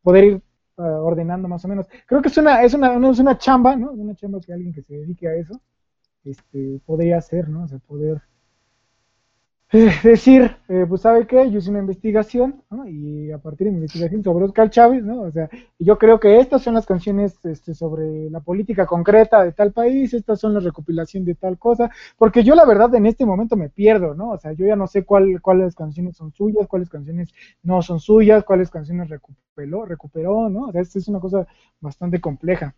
poder 0.03 0.23
ir 0.25 0.41
ah, 0.77 0.83
ordenando 1.01 1.47
más 1.47 1.63
o 1.65 1.67
menos. 1.67 1.87
Creo 2.07 2.21
que 2.21 2.29
es 2.29 2.37
una, 2.37 2.63
es 2.63 2.73
una, 2.73 2.97
no, 2.99 3.11
es 3.11 3.19
una 3.19 3.37
chamba, 3.37 3.75
¿no? 3.75 3.91
Una 3.91 4.15
chamba 4.15 4.39
que 4.41 4.53
alguien 4.53 4.73
que 4.73 4.83
se 4.83 4.95
dedique 4.95 5.27
a 5.27 5.35
eso, 5.35 5.61
este, 6.29 6.79
podría 6.85 7.17
hacer, 7.17 7.49
¿no? 7.49 7.63
O 7.63 7.67
sea, 7.67 7.79
poder 7.79 8.21
eh, 9.73 9.91
decir, 10.01 10.55
eh, 10.69 10.85
pues 10.87 11.01
sabe 11.01 11.27
qué, 11.27 11.51
yo 11.51 11.57
hice 11.59 11.69
una 11.69 11.79
investigación, 11.79 12.63
¿no? 12.69 12.87
Y 12.87 13.31
a 13.31 13.37
partir 13.37 13.65
de 13.67 13.71
mi 13.71 13.77
investigación 13.79 14.23
sobre 14.23 14.45
Oscar 14.45 14.69
Chávez, 14.69 15.03
¿no? 15.03 15.21
O 15.23 15.31
sea, 15.31 15.49
yo 15.77 15.97
creo 15.97 16.19
que 16.21 16.39
estas 16.39 16.61
son 16.61 16.73
las 16.75 16.85
canciones 16.85 17.43
este, 17.43 17.73
sobre 17.73 18.29
la 18.29 18.39
política 18.39 18.85
concreta 18.85 19.43
de 19.43 19.51
tal 19.51 19.73
país, 19.73 20.13
estas 20.13 20.39
son 20.39 20.53
la 20.53 20.61
recopilación 20.61 21.25
de 21.25 21.35
tal 21.35 21.57
cosa, 21.57 21.91
porque 22.17 22.43
yo 22.45 22.55
la 22.55 22.65
verdad 22.65 22.95
en 22.95 23.07
este 23.07 23.25
momento 23.25 23.57
me 23.57 23.69
pierdo, 23.69 24.13
¿no? 24.15 24.29
O 24.31 24.37
sea, 24.37 24.53
yo 24.53 24.65
ya 24.65 24.77
no 24.77 24.87
sé 24.87 25.03
cuál, 25.03 25.41
cuáles 25.41 25.75
canciones 25.75 26.15
son 26.15 26.31
suyas, 26.31 26.65
cuáles 26.67 26.89
canciones 26.89 27.33
no 27.61 27.81
son 27.81 27.99
suyas, 27.99 28.45
cuáles 28.45 28.69
canciones 28.69 29.09
recuperó, 29.09 29.85
recuperó, 29.85 30.47
¿no? 30.49 30.67
O 30.67 30.71
sea, 30.71 30.81
esta 30.81 30.97
es 30.99 31.09
una 31.09 31.19
cosa 31.19 31.45
bastante 31.81 32.21
compleja. 32.21 32.73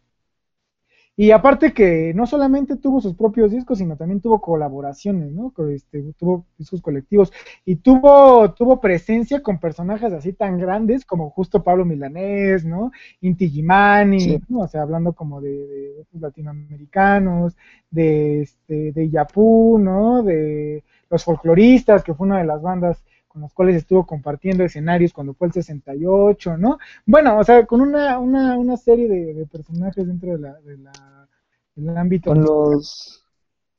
Y 1.21 1.31
aparte 1.31 1.73
que 1.73 2.13
no 2.15 2.25
solamente 2.25 2.77
tuvo 2.77 3.01
sus 3.01 3.13
propios 3.13 3.51
discos, 3.51 3.79
sino 3.79 3.97
también 3.97 4.21
tuvo 4.21 4.39
colaboraciones, 4.39 5.33
¿no? 5.33 5.51
Con, 5.51 5.69
Este, 5.69 6.01
tuvo 6.17 6.45
discos 6.57 6.81
colectivos 6.81 7.33
y 7.65 7.75
tuvo, 7.75 8.53
tuvo 8.53 8.79
presencia 8.79 9.43
con 9.43 9.59
personajes 9.59 10.13
así 10.13 10.31
tan 10.31 10.57
grandes 10.57 11.03
como 11.03 11.29
justo 11.29 11.61
Pablo 11.61 11.83
Milanés, 11.83 12.63
¿no? 12.63 12.93
Inti 13.19 13.49
Gimani, 13.49 14.21
Sí. 14.21 14.41
¿no? 14.47 14.59
O 14.59 14.67
sea, 14.69 14.83
hablando 14.83 15.11
como 15.11 15.41
de, 15.41 16.05
latinoamericanos, 16.13 17.57
de, 17.91 18.43
este, 18.43 18.93
de 18.93 19.09
Yapú, 19.09 19.77
¿no? 19.77 20.23
De 20.23 20.85
los 21.09 21.25
folcloristas, 21.25 22.01
que 22.01 22.13
fue 22.13 22.27
una 22.27 22.37
de 22.37 22.45
las 22.45 22.61
bandas 22.61 23.03
con 23.29 23.43
las 23.43 23.53
cuales 23.53 23.75
estuvo 23.75 24.05
compartiendo 24.05 24.65
escenarios 24.65 25.13
cuando 25.13 25.33
fue 25.33 25.47
el 25.47 25.53
68, 25.53 26.57
¿no? 26.57 26.79
Bueno, 27.05 27.37
o 27.37 27.43
sea, 27.43 27.65
con 27.65 27.79
una, 27.79 28.19
una, 28.19 28.57
una 28.57 28.75
serie 28.75 29.07
de, 29.07 29.33
de 29.35 29.45
personajes 29.45 30.05
dentro 30.05 30.31
de 30.31 30.39
la, 30.39 30.53
de 30.61 30.77
la, 30.79 31.29
del 31.75 31.97
ámbito. 31.97 32.31
Con 32.31 32.41
los, 32.41 33.23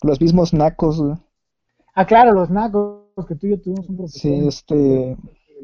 los 0.03 0.21
mismos 0.21 0.55
nacos, 0.55 1.03
güey. 1.03 1.17
Ah, 1.95 2.07
claro, 2.07 2.33
los 2.33 2.49
nacos, 2.49 3.03
que 3.27 3.35
tú 3.35 3.49
y 3.49 3.51
yo 3.51 3.61
tuvimos 3.61 3.89
un 3.89 3.97
profesor. 3.97 4.21
Sí, 4.21 4.47
este. 4.47 5.17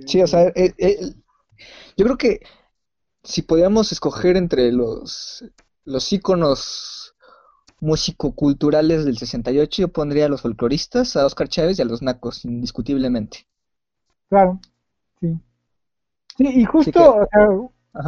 Sí, 0.04 0.20
o 0.20 0.26
sea, 0.26 0.48
eh, 0.48 0.74
eh, 0.76 1.14
yo 1.96 2.04
creo 2.04 2.18
que 2.18 2.40
si 3.22 3.42
podíamos 3.42 3.92
escoger 3.92 4.36
entre 4.36 4.72
los, 4.72 5.44
los 5.84 6.12
íconos 6.12 7.14
músico-culturales 7.80 9.04
del 9.04 9.16
68, 9.16 9.82
yo 9.82 9.88
pondría 9.88 10.26
a 10.26 10.28
los 10.28 10.42
folcloristas, 10.42 11.16
a 11.16 11.24
Oscar 11.24 11.48
Chávez 11.48 11.78
y 11.78 11.82
a 11.82 11.86
los 11.86 12.02
nacos, 12.02 12.44
indiscutiblemente. 12.44 13.46
Claro, 14.28 14.60
sí. 15.20 15.38
Sí, 16.36 16.46
y 16.48 16.64
justo, 16.64 17.00
que- 17.00 17.18
o 17.20 17.26
sea, 17.30 17.48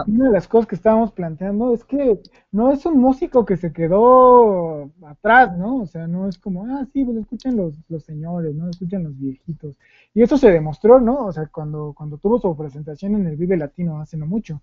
una 0.07 0.27
de 0.27 0.33
las 0.33 0.49
cosas 0.49 0.69
que 0.69 0.75
estábamos 0.77 1.13
planteando 1.13 1.75
es 1.75 1.85
que 1.85 2.21
no 2.53 2.73
es 2.73 2.85
un 2.87 2.99
músico 2.99 3.45
que 3.47 3.57
se 3.57 3.73
quedó 3.73 4.91
atrás, 5.07 5.57
¿no? 5.59 5.79
O 5.83 5.87
sea, 5.87 6.07
no 6.07 6.29
es 6.29 6.39
como, 6.39 6.67
ah, 6.67 6.87
sí, 6.93 7.05
pues 7.05 7.15
lo 7.17 7.23
escuchan 7.23 7.57
los, 7.57 7.75
los 7.89 8.05
señores, 8.05 8.55
¿no? 8.55 8.65
Lo 8.67 8.71
escuchan 8.71 9.05
los 9.05 9.19
viejitos. 9.19 9.77
Y 10.15 10.23
eso 10.23 10.37
se 10.39 10.51
demostró, 10.51 11.01
¿no? 11.01 11.27
O 11.27 11.33
sea, 11.33 11.47
cuando, 11.47 11.95
cuando 11.97 12.19
tuvo 12.19 12.39
su 12.41 12.57
presentación 12.57 13.17
en 13.17 13.27
el 13.27 13.37
Vive 13.37 13.57
Latino 13.57 14.01
hace 14.01 14.17
no 14.17 14.27
mucho, 14.27 14.61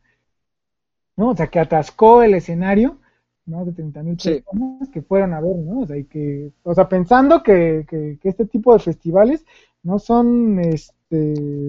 ¿no? 1.18 1.30
O 1.30 1.36
sea, 1.36 1.48
que 1.48 1.60
atascó 1.60 2.24
el 2.24 2.34
escenario, 2.36 3.00
¿no? 3.46 3.66
De 3.66 3.72
30 3.74 4.04
mil 4.04 4.20
Sí. 4.20 4.42
personas 4.46 4.90
que 4.90 5.02
fueron 5.02 5.34
a 5.34 5.42
ver, 5.42 5.56
¿no? 5.58 5.82
O 5.82 5.86
sea, 5.88 5.98
y 5.98 6.06
que, 6.06 6.52
o 6.64 6.74
sea, 6.74 6.88
pensando 6.90 7.44
que, 7.44 7.86
que, 7.88 8.18
que 8.22 8.30
este 8.30 8.46
tipo 8.46 8.74
de 8.74 8.80
festivales 8.80 9.46
no 9.84 10.00
son, 10.00 10.60
este, 10.60 11.66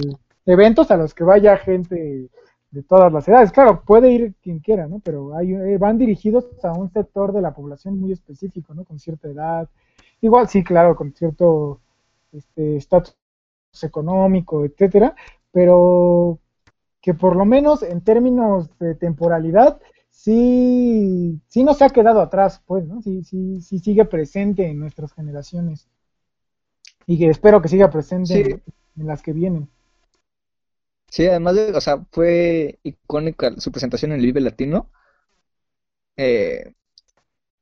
eventos 0.47 0.91
a 0.91 0.97
los 0.97 1.15
que 1.15 1.25
vaya 1.25 1.57
gente 1.59 2.29
de 2.71 2.83
todas 2.83 3.13
las 3.13 3.27
edades. 3.29 3.53
Claro, 3.53 3.83
puede 3.87 4.11
ir 4.13 4.35
quien 4.43 4.59
quiera, 4.61 4.87
¿no? 4.87 5.01
Pero 5.01 5.35
hay, 5.37 5.55
eh, 5.55 5.79
van 5.79 5.99
dirigidos 5.99 6.47
a 6.65 6.73
un 6.73 6.91
sector 6.93 7.33
de 7.33 7.41
la 7.43 7.55
población 7.55 7.99
muy 7.99 8.13
específico, 8.13 8.75
¿no? 8.75 8.85
Con 8.85 8.99
cierta 8.99 9.29
edad. 9.29 9.69
Igual, 10.21 10.49
sí, 10.49 10.63
claro, 10.65 10.97
con 10.97 11.13
cierto 11.15 11.81
este, 12.33 12.77
estatus 12.77 13.17
económico, 13.83 14.65
etcétera, 14.65 15.15
pero 15.53 16.39
que 17.01 17.15
por 17.15 17.37
lo 17.37 17.45
menos 17.45 17.83
en 17.83 18.03
términos 18.03 18.71
de 18.79 18.95
temporalidad, 18.95 19.81
sí, 20.17 21.41
sí 21.49 21.63
no 21.65 21.75
se 21.75 21.85
ha 21.85 21.91
quedado 21.91 22.21
atrás, 22.21 22.63
pues, 22.67 22.87
¿no? 22.87 23.03
Sí, 23.03 23.23
sí, 23.25 23.61
sí 23.61 23.79
sigue 23.79 24.05
presente 24.05 24.67
en 24.69 24.79
nuestras 24.81 25.13
generaciones. 25.13 25.89
Y 27.07 27.19
que 27.19 27.31
espero 27.31 27.63
que 27.63 27.69
siga 27.69 27.91
presente 27.91 28.35
Sí. 28.35 28.43
en, 28.43 28.63
en 28.97 29.07
las 29.07 29.23
que 29.23 29.33
vienen. 29.33 29.71
Sí, 31.11 31.27
además 31.27 31.55
de, 31.57 31.73
o 31.73 31.81
sea, 31.81 32.05
fue 32.13 32.79
icónica 32.83 33.53
su 33.59 33.71
presentación 33.73 34.13
en 34.13 34.19
el 34.21 34.27
Vive 34.27 34.41
Latino. 34.41 34.91
Eh, 36.17 36.73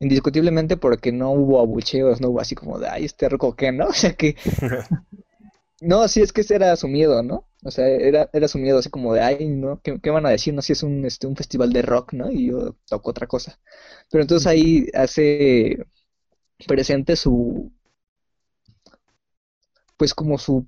indiscutiblemente 0.01 0.77
porque 0.79 1.13
no 1.13 1.33
hubo 1.33 1.61
abucheos, 1.61 2.21
no 2.21 2.31
hubo 2.31 2.41
así 2.41 2.55
como 2.57 2.79
de, 2.79 2.89
ay, 2.89 3.05
este 3.07 3.29
roco 3.31 3.57
qué, 3.57 3.73
¿no? 3.73 3.87
O 3.91 3.93
sea 3.95 4.15
que, 4.15 4.37
no, 5.85 6.09
sí, 6.09 6.22
es 6.22 6.32
que 6.32 6.43
ese 6.43 6.55
era 6.57 6.76
su 6.76 6.89
miedo, 6.89 7.22
¿no? 7.22 7.49
O 7.64 7.70
sea, 7.70 7.87
era, 7.89 8.28
era 8.32 8.49
su 8.49 8.59
miedo 8.59 8.78
así 8.78 8.91
como 8.91 9.14
de, 9.14 9.20
ay, 9.20 9.49
¿no? 9.49 9.80
¿Qué, 9.82 10.01
qué 10.01 10.11
van 10.11 10.26
a 10.26 10.30
decir? 10.30 10.55
No, 10.55 10.62
si 10.62 10.72
es 10.72 10.82
un, 10.82 11.05
este, 11.07 11.26
un 11.26 11.37
festival 11.37 11.72
de 11.72 11.82
rock, 11.82 12.12
¿no? 12.12 12.30
Y 12.30 12.49
yo 12.49 12.76
toco 12.89 13.11
otra 13.11 13.26
cosa. 13.26 13.59
Pero 14.11 14.22
entonces 14.22 14.47
ahí 14.47 14.87
hace 14.95 15.78
presente 16.66 17.16
su, 17.16 17.72
pues 19.97 20.14
como 20.14 20.39
su 20.39 20.66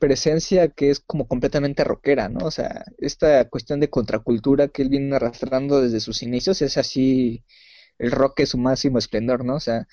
presencia 0.00 0.68
que 0.70 0.90
es 0.90 1.00
como 1.00 1.28
completamente 1.28 1.84
rockera, 1.84 2.28
¿no? 2.28 2.46
O 2.46 2.50
sea, 2.52 2.84
esta 2.98 3.48
cuestión 3.48 3.80
de 3.80 3.90
contracultura 3.90 4.68
que 4.68 4.82
él 4.82 4.90
viene 4.90 5.16
arrastrando 5.16 5.82
desde 5.82 6.00
sus 6.00 6.22
inicios 6.22 6.62
es 6.62 6.78
así 6.78 7.44
el 7.98 8.12
rock 8.12 8.40
es 8.40 8.50
su 8.50 8.58
máximo 8.58 8.98
esplendor, 8.98 9.44
¿no? 9.44 9.56
O 9.56 9.60
sea, 9.60 9.88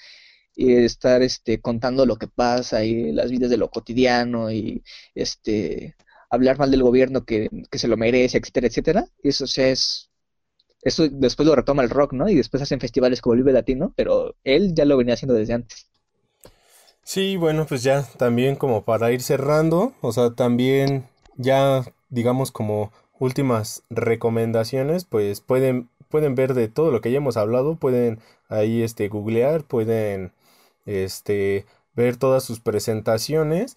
y 0.57 0.73
estar 0.73 1.21
este 1.21 1.61
contando 1.61 2.05
lo 2.05 2.17
que 2.17 2.27
pasa 2.27 2.83
y 2.83 3.11
las 3.13 3.31
vidas 3.31 3.49
de 3.51 3.57
lo 3.57 3.69
cotidiano 3.69 4.51
y 4.51 4.83
este 5.15 5.95
hablar 6.29 6.57
mal 6.59 6.71
del 6.71 6.83
gobierno 6.83 7.25
que, 7.25 7.49
que 7.71 7.79
se 7.79 7.87
lo 7.87 7.97
merece, 7.97 8.37
etcétera, 8.39 8.67
etcétera. 8.67 9.05
Eso 9.23 9.47
sea, 9.47 9.69
es 9.69 10.09
eso 10.81 11.07
después 11.09 11.47
lo 11.47 11.55
retoma 11.55 11.83
el 11.83 11.89
rock, 11.89 12.13
¿no? 12.13 12.29
Y 12.29 12.35
después 12.35 12.63
hacen 12.63 12.79
festivales 12.79 13.21
como 13.21 13.35
Vive 13.35 13.53
Latino, 13.53 13.93
pero 13.95 14.35
él 14.43 14.73
ya 14.75 14.85
lo 14.85 14.97
venía 14.97 15.15
haciendo 15.15 15.35
desde 15.35 15.53
antes. 15.53 15.87
Sí, 17.03 17.37
bueno, 17.37 17.65
pues 17.67 17.83
ya 17.83 18.03
también 18.17 18.55
como 18.55 18.83
para 18.83 19.11
ir 19.11 19.21
cerrando, 19.21 19.93
o 20.01 20.11
sea, 20.11 20.31
también 20.35 21.07
ya 21.37 21.85
digamos 22.09 22.51
como 22.51 22.91
últimas 23.19 23.83
recomendaciones, 23.89 25.05
pues 25.05 25.41
pueden 25.41 25.89
pueden 26.09 26.35
ver 26.35 26.53
de 26.53 26.67
todo 26.69 26.91
lo 26.91 27.01
que 27.01 27.11
ya 27.11 27.17
hemos 27.17 27.37
hablado, 27.37 27.75
pueden 27.75 28.19
ahí 28.49 28.81
este 28.83 29.09
googlear, 29.09 29.63
pueden 29.63 30.31
este 30.87 31.65
ver 31.93 32.17
todas 32.17 32.43
sus 32.43 32.59
presentaciones 32.59 33.75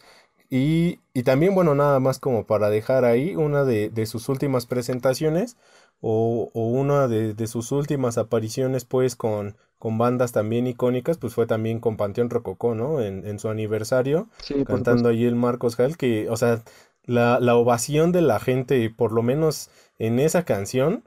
y, 0.49 1.01
y 1.15 1.23
también 1.23 1.55
bueno, 1.55 1.75
nada 1.75 2.01
más 2.01 2.19
como 2.19 2.47
para 2.47 2.71
dejar 2.71 3.05
ahí 3.05 3.37
una 3.37 3.65
de, 3.65 3.91
de 3.91 4.07
sus 4.07 4.29
últimas 4.29 4.67
presentaciones 4.67 5.57
o, 6.01 6.51
una 6.55 7.09
de, 7.09 7.47
sus 7.47 7.73
últimas 7.73 8.19
apariciones 8.19 8.85
pues 8.85 9.17
con, 9.17 9.57
con 9.79 9.99
bandas 9.99 10.33
también 10.33 10.67
icónicas, 10.67 11.19
pues 11.19 11.35
fue 11.35 11.47
también 11.47 11.79
con 11.79 11.97
Panteón 11.97 12.31
Rococó, 12.31 12.75
¿no? 12.75 13.01
En, 13.03 13.39
su 13.39 13.49
aniversario, 13.49 14.29
cantando 14.67 15.09
allí 15.09 15.27
el 15.27 15.37
Marcos 15.37 15.79
Hall, 15.79 15.97
que, 15.97 16.29
o 16.31 16.37
sea, 16.37 16.63
la, 17.05 17.39
la, 17.41 17.55
ovación 17.57 18.13
de 18.13 18.23
la 18.23 18.41
gente, 18.41 18.89
por 18.91 19.13
lo 19.13 19.23
menos 19.23 19.71
en 19.99 20.19
esa 20.21 20.45
canción, 20.45 21.05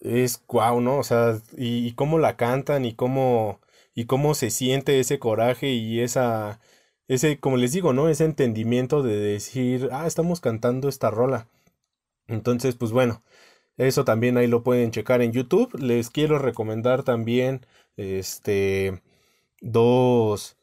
es 0.00 0.42
guau, 0.48 0.80
¿no? 0.80 0.98
O 0.98 1.04
sea, 1.04 1.38
y, 1.56 1.86
y, 1.86 1.92
cómo 1.92 2.18
la 2.18 2.36
cantan 2.36 2.84
y 2.84 2.94
cómo, 2.94 3.60
y 3.98 4.06
cómo 4.06 4.34
se 4.34 4.50
siente 4.50 5.00
ese 5.00 5.18
coraje 5.18 5.70
y 5.70 6.00
esa, 6.00 6.60
ese, 7.08 7.40
como 7.40 7.56
les 7.56 7.72
digo, 7.72 7.92
¿no? 7.92 8.08
Ese 8.08 8.24
entendimiento 8.24 9.02
de 9.02 9.16
decir, 9.18 9.88
ah, 9.90 10.06
estamos 10.06 10.40
cantando 10.40 10.88
esta 10.88 11.10
rola. 11.10 11.48
Entonces, 12.28 12.76
pues 12.76 12.92
bueno, 12.92 13.24
eso 13.76 14.04
también 14.04 14.36
ahí 14.36 14.46
lo 14.46 14.62
pueden 14.62 14.92
checar 14.92 15.20
en 15.20 15.32
YouTube. 15.32 15.74
Les 15.80 16.10
quiero 16.10 16.38
recomendar 16.38 17.02
también 17.02 17.66
este 17.96 19.02
dos 19.60 20.56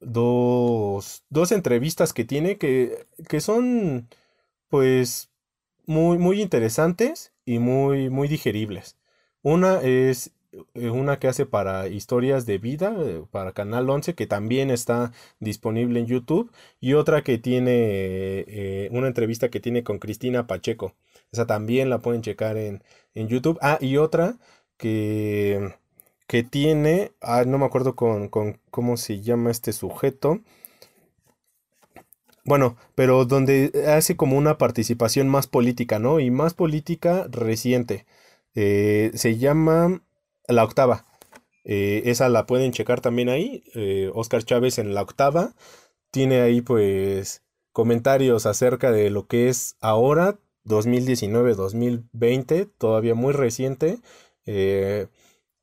dos, 0.00 1.24
dos 1.30 1.50
entrevistas 1.50 2.12
que 2.12 2.24
tiene 2.24 2.58
que, 2.58 3.08
que 3.28 3.40
son 3.40 4.08
pues 4.68 5.32
muy, 5.86 6.16
muy 6.18 6.40
interesantes 6.40 7.32
y 7.44 7.58
muy, 7.58 8.08
muy 8.08 8.28
digeribles. 8.28 8.98
Una 9.42 9.80
es 9.80 10.32
una 10.74 11.18
que 11.18 11.28
hace 11.28 11.46
para 11.46 11.88
historias 11.88 12.46
de 12.46 12.58
vida, 12.58 12.94
eh, 12.98 13.24
para 13.30 13.52
Canal 13.52 13.88
11, 13.88 14.14
que 14.14 14.26
también 14.26 14.70
está 14.70 15.12
disponible 15.40 16.00
en 16.00 16.06
YouTube, 16.06 16.52
y 16.80 16.94
otra 16.94 17.22
que 17.22 17.38
tiene 17.38 17.72
eh, 18.46 18.88
una 18.92 19.08
entrevista 19.08 19.48
que 19.50 19.60
tiene 19.60 19.82
con 19.84 19.98
Cristina 19.98 20.46
Pacheco. 20.46 20.94
Esa 21.32 21.46
también 21.46 21.90
la 21.90 22.00
pueden 22.00 22.22
checar 22.22 22.56
en, 22.56 22.82
YouTube. 23.14 23.58
Ah, 23.62 23.78
y 23.80 23.96
otra 23.96 24.36
que, 24.76 25.74
que 26.26 26.42
tiene, 26.42 27.12
ah, 27.20 27.44
no 27.46 27.58
me 27.58 27.66
acuerdo 27.66 27.96
con, 27.96 28.28
con 28.28 28.58
cómo 28.70 28.96
se 28.96 29.20
llama 29.20 29.50
este 29.50 29.72
sujeto. 29.72 30.40
Bueno, 32.44 32.76
pero 32.94 33.24
donde 33.24 33.70
hace 33.88 34.16
como 34.16 34.36
una 34.36 34.58
participación 34.58 35.28
más 35.28 35.46
política, 35.46 35.98
¿no? 35.98 36.20
Y 36.20 36.30
más 36.30 36.54
política 36.54 37.26
reciente. 37.30 38.04
se 38.54 39.38
llama 39.38 40.02
la 40.48 40.64
octava. 40.64 41.06
Eh, 41.64 42.02
esa 42.06 42.28
la 42.28 42.46
pueden 42.46 42.72
checar 42.72 43.00
también 43.00 43.28
ahí. 43.28 43.62
Oscar 44.14 44.40
eh, 44.40 44.44
Chávez 44.44 44.78
en 44.78 44.94
la 44.94 45.02
octava. 45.02 45.54
Tiene 46.10 46.40
ahí 46.40 46.60
pues 46.60 47.42
comentarios 47.72 48.46
acerca 48.46 48.90
de 48.92 49.10
lo 49.10 49.26
que 49.26 49.48
es 49.48 49.76
ahora, 49.80 50.38
2019-2020, 50.66 52.70
todavía 52.78 53.14
muy 53.14 53.32
reciente. 53.32 53.98
Eh, 54.46 55.08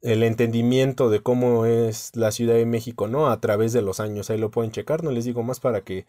el 0.02 0.24
entendimiento 0.24 1.10
de 1.10 1.22
cómo 1.22 1.66
es 1.66 2.16
la 2.16 2.32
Ciudad 2.32 2.56
de 2.56 2.66
México, 2.66 3.08
¿no? 3.08 3.30
A 3.30 3.42
través 3.42 3.74
de 3.74 3.82
los 3.82 4.00
años. 4.00 4.30
Ahí 4.30 4.38
lo 4.38 4.52
pueden 4.52 4.72
checar. 4.72 5.04
No 5.04 5.12
les 5.12 5.26
digo 5.26 5.44
más 5.44 5.60
para 5.60 5.82
que 5.82 6.06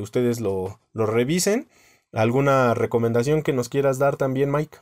ustedes 0.00 0.40
lo, 0.40 0.80
lo 0.92 1.06
revisen. 1.06 1.68
¿Alguna 2.12 2.74
recomendación 2.74 3.42
que 3.42 3.52
nos 3.52 3.68
quieras 3.68 3.98
dar 3.98 4.16
también, 4.16 4.50
Mike? 4.50 4.78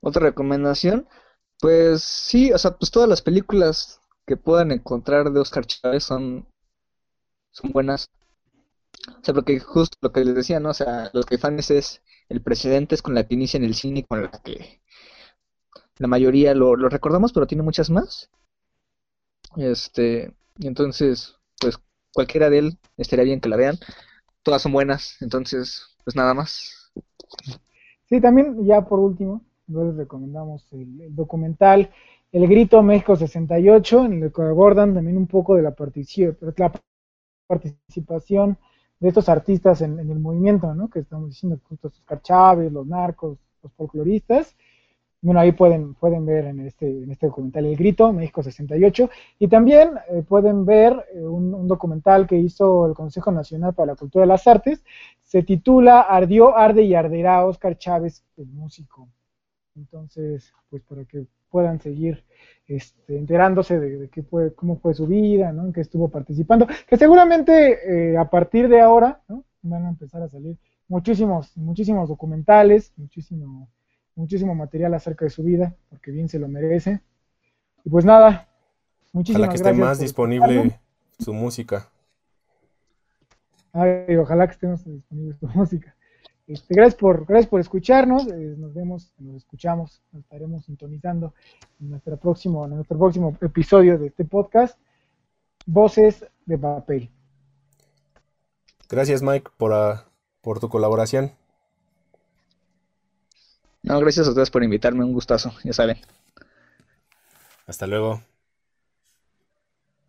Otra 0.00 0.22
recomendación, 0.22 1.06
pues 1.62 2.02
sí, 2.02 2.52
o 2.52 2.58
sea, 2.58 2.72
pues 2.76 2.90
todas 2.90 3.08
las 3.08 3.22
películas 3.22 4.00
que 4.26 4.36
puedan 4.36 4.72
encontrar 4.72 5.30
de 5.30 5.38
Oscar 5.38 5.64
Chávez 5.64 6.02
son, 6.02 6.44
son 7.52 7.70
buenas. 7.70 8.10
O 9.08 9.24
sea, 9.24 9.32
porque 9.32 9.60
justo 9.60 9.96
lo 10.00 10.10
que 10.10 10.24
les 10.24 10.34
decía, 10.34 10.58
¿no? 10.58 10.70
O 10.70 10.74
sea, 10.74 11.10
los 11.12 11.24
que 11.24 11.38
fans 11.38 11.70
es 11.70 12.02
el 12.28 12.42
precedente 12.42 12.96
es 12.96 13.02
con 13.02 13.14
la 13.14 13.28
que 13.28 13.34
inicia 13.34 13.58
en 13.58 13.64
el 13.64 13.76
cine 13.76 14.00
y 14.00 14.02
con 14.02 14.22
la 14.24 14.30
que 14.42 14.82
la 15.98 16.08
mayoría 16.08 16.52
lo, 16.52 16.74
lo 16.74 16.88
recordamos, 16.88 17.32
pero 17.32 17.46
tiene 17.46 17.62
muchas 17.62 17.90
más. 17.90 18.28
Este, 19.56 20.34
y 20.58 20.66
entonces, 20.66 21.36
pues 21.60 21.78
cualquiera 22.12 22.50
de 22.50 22.58
él 22.58 22.78
estaría 22.96 23.24
bien 23.24 23.40
que 23.40 23.48
la 23.48 23.56
vean. 23.56 23.78
Todas 24.42 24.62
son 24.62 24.72
buenas, 24.72 25.16
entonces, 25.20 25.96
pues 26.02 26.16
nada 26.16 26.34
más. 26.34 26.90
Sí, 28.08 28.20
también 28.20 28.66
ya 28.66 28.84
por 28.84 28.98
último, 28.98 29.44
les 29.66 29.96
recomendamos 29.96 30.66
el, 30.72 31.14
documental 31.14 31.90
El 32.30 32.48
Grito 32.48 32.82
México 32.82 33.16
68, 33.16 34.04
en 34.06 34.22
el 34.24 34.32
que 34.32 34.42
abordan 34.42 34.94
también 34.94 35.16
un 35.16 35.26
poco 35.26 35.56
de 35.56 35.62
la, 35.62 35.74
participación 37.46 38.56
de 39.00 39.08
estos 39.08 39.28
artistas 39.28 39.82
en, 39.82 39.98
el 39.98 40.18
movimiento, 40.18 40.74
¿no? 40.74 40.88
Que 40.88 41.00
estamos 41.00 41.28
diciendo, 41.30 41.58
justo 41.68 41.88
Oscar 41.88 42.22
Chávez, 42.22 42.72
los 42.72 42.86
narcos, 42.86 43.38
los 43.62 43.72
folcloristas. 43.72 44.54
Bueno, 45.22 45.38
ahí 45.38 45.52
pueden, 45.52 45.94
pueden 45.94 46.26
ver 46.26 46.46
en 46.46 46.66
este, 46.66 46.88
en 47.04 47.10
este 47.12 47.26
documental 47.26 47.64
El 47.64 47.76
Grito, 47.76 48.12
México 48.12 48.42
68, 48.42 49.08
y 49.38 49.46
también 49.46 49.92
eh, 50.10 50.24
pueden 50.26 50.64
ver 50.66 51.06
eh, 51.14 51.20
un, 51.20 51.68
documental 51.68 52.26
que 52.26 52.36
hizo 52.36 52.86
el 52.86 52.94
Consejo 52.94 53.30
Nacional 53.30 53.72
para 53.72 53.92
la 53.92 53.96
Cultura 53.96 54.22
de 54.22 54.28
las 54.28 54.48
Artes, 54.48 54.82
se 55.22 55.44
titula 55.44 56.00
Ardió, 56.00 56.56
Arde 56.56 56.82
y 56.82 56.94
Arderá 56.94 57.46
Oscar 57.46 57.78
Chávez, 57.78 58.24
el 58.36 58.46
músico. 58.46 59.08
Entonces, 59.76 60.52
pues 60.70 60.82
para 60.82 61.04
que 61.04 61.26
puedan 61.50 61.80
seguir 61.80 62.24
este, 62.66 63.18
enterándose 63.18 63.78
de, 63.78 64.08
qué 64.08 64.22
fue, 64.22 64.54
cómo 64.54 64.78
fue 64.78 64.94
su 64.94 65.06
vida, 65.06 65.52
¿no? 65.52 65.66
en 65.66 65.72
qué 65.72 65.82
estuvo 65.82 66.08
participando, 66.08 66.66
que 66.88 66.96
seguramente 66.96 68.12
eh, 68.12 68.16
a 68.16 68.28
partir 68.30 68.68
de 68.68 68.80
ahora 68.80 69.20
¿no? 69.28 69.44
van 69.62 69.84
a 69.84 69.90
empezar 69.90 70.22
a 70.22 70.28
salir 70.28 70.56
muchísimos, 70.88 71.56
muchísimos 71.56 72.08
documentales, 72.08 72.92
muchísimo, 72.96 73.68
muchísimo 74.14 74.54
material 74.54 74.94
acerca 74.94 75.24
de 75.24 75.30
su 75.30 75.42
vida, 75.42 75.74
porque 75.90 76.10
bien 76.10 76.28
se 76.28 76.38
lo 76.38 76.48
merece. 76.48 77.00
Y 77.84 77.90
pues 77.90 78.04
nada, 78.04 78.48
muchísimas 79.12 79.48
ojalá 79.48 79.52
que 79.52 79.56
esté 79.56 79.72
más 79.72 79.98
disponible 79.98 80.80
su 81.18 81.32
música. 81.32 81.88
Ay, 83.72 84.16
ojalá 84.16 84.46
que 84.46 84.52
estemos 84.52 84.84
disponibles 84.84 85.38
su 85.38 85.46
música. 85.54 85.94
Este, 86.46 86.74
gracias, 86.74 86.96
por, 86.96 87.24
gracias 87.24 87.48
por 87.48 87.60
escucharnos. 87.60 88.26
Eh, 88.26 88.54
nos 88.58 88.74
vemos, 88.74 89.12
nos 89.18 89.36
escuchamos, 89.36 90.02
nos 90.12 90.22
estaremos 90.22 90.64
sintonizando 90.64 91.34
en, 91.80 91.90
nuestro 91.90 92.16
próximo, 92.16 92.64
en 92.64 92.74
nuestro 92.74 92.98
próximo 92.98 93.36
episodio 93.40 93.98
de 93.98 94.08
este 94.08 94.24
podcast, 94.24 94.78
Voces 95.66 96.26
de 96.44 96.58
Papel. 96.58 97.10
Gracias, 98.88 99.22
Mike, 99.22 99.50
por, 99.56 99.72
ah, 99.72 100.04
por 100.40 100.60
tu 100.60 100.68
colaboración. 100.68 101.32
No, 103.82 103.98
gracias 104.00 104.26
a 104.26 104.30
ustedes 104.30 104.50
por 104.50 104.62
invitarme, 104.62 105.04
un 105.04 105.12
gustazo, 105.12 105.52
ya 105.64 105.72
saben. 105.72 105.96
Hasta 107.66 107.86
luego. 107.86 108.20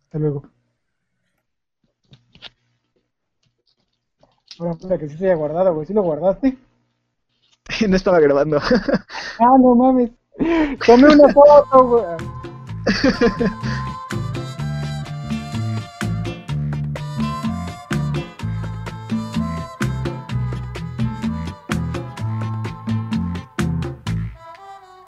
Hasta 0.04 0.18
luego. 0.18 0.42
Ahora, 4.60 4.98
que 4.98 5.08
sí 5.08 5.16
se 5.16 5.26
haya 5.26 5.34
guardado, 5.34 5.74
güey. 5.74 5.86
¿Sí 5.86 5.92
lo 5.92 6.02
guardaste? 6.02 6.56
no 7.88 7.96
estaba 7.96 8.20
grabando. 8.20 8.58
ah, 9.38 9.56
no 9.60 9.74
mames. 9.74 10.10
Tomé 10.86 11.14
una 11.14 11.32
foto, 11.32 11.86
güey. 11.88 12.04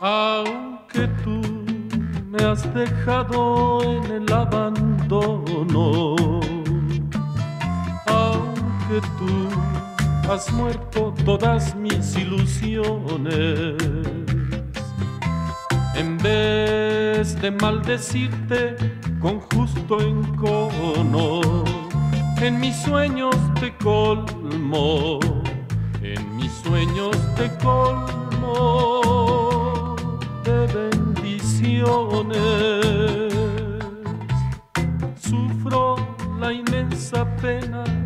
Aunque 0.00 1.08
tú 1.24 1.40
me 2.26 2.44
has 2.44 2.74
dejado 2.74 3.82
en 3.82 4.04
el 4.12 4.32
abandono 4.32 6.15
tú 9.00 9.48
has 10.30 10.52
muerto 10.52 11.14
todas 11.24 11.74
mis 11.74 12.16
ilusiones. 12.16 13.76
En 15.94 16.18
vez 16.18 17.40
de 17.40 17.50
maldecirte 17.50 18.76
con 19.20 19.40
justo 19.40 20.00
encono, 20.00 21.40
en 22.40 22.60
mis 22.60 22.76
sueños 22.76 23.36
te 23.60 23.74
colmo, 23.76 25.20
en 26.02 26.36
mis 26.36 26.52
sueños 26.52 27.16
te 27.36 27.50
colmo 27.58 29.00
de 30.44 30.66
bendiciones. 30.66 32.36
Sufro 35.18 35.96
la 36.38 36.52
inmensa 36.52 37.24
pena 37.36 38.05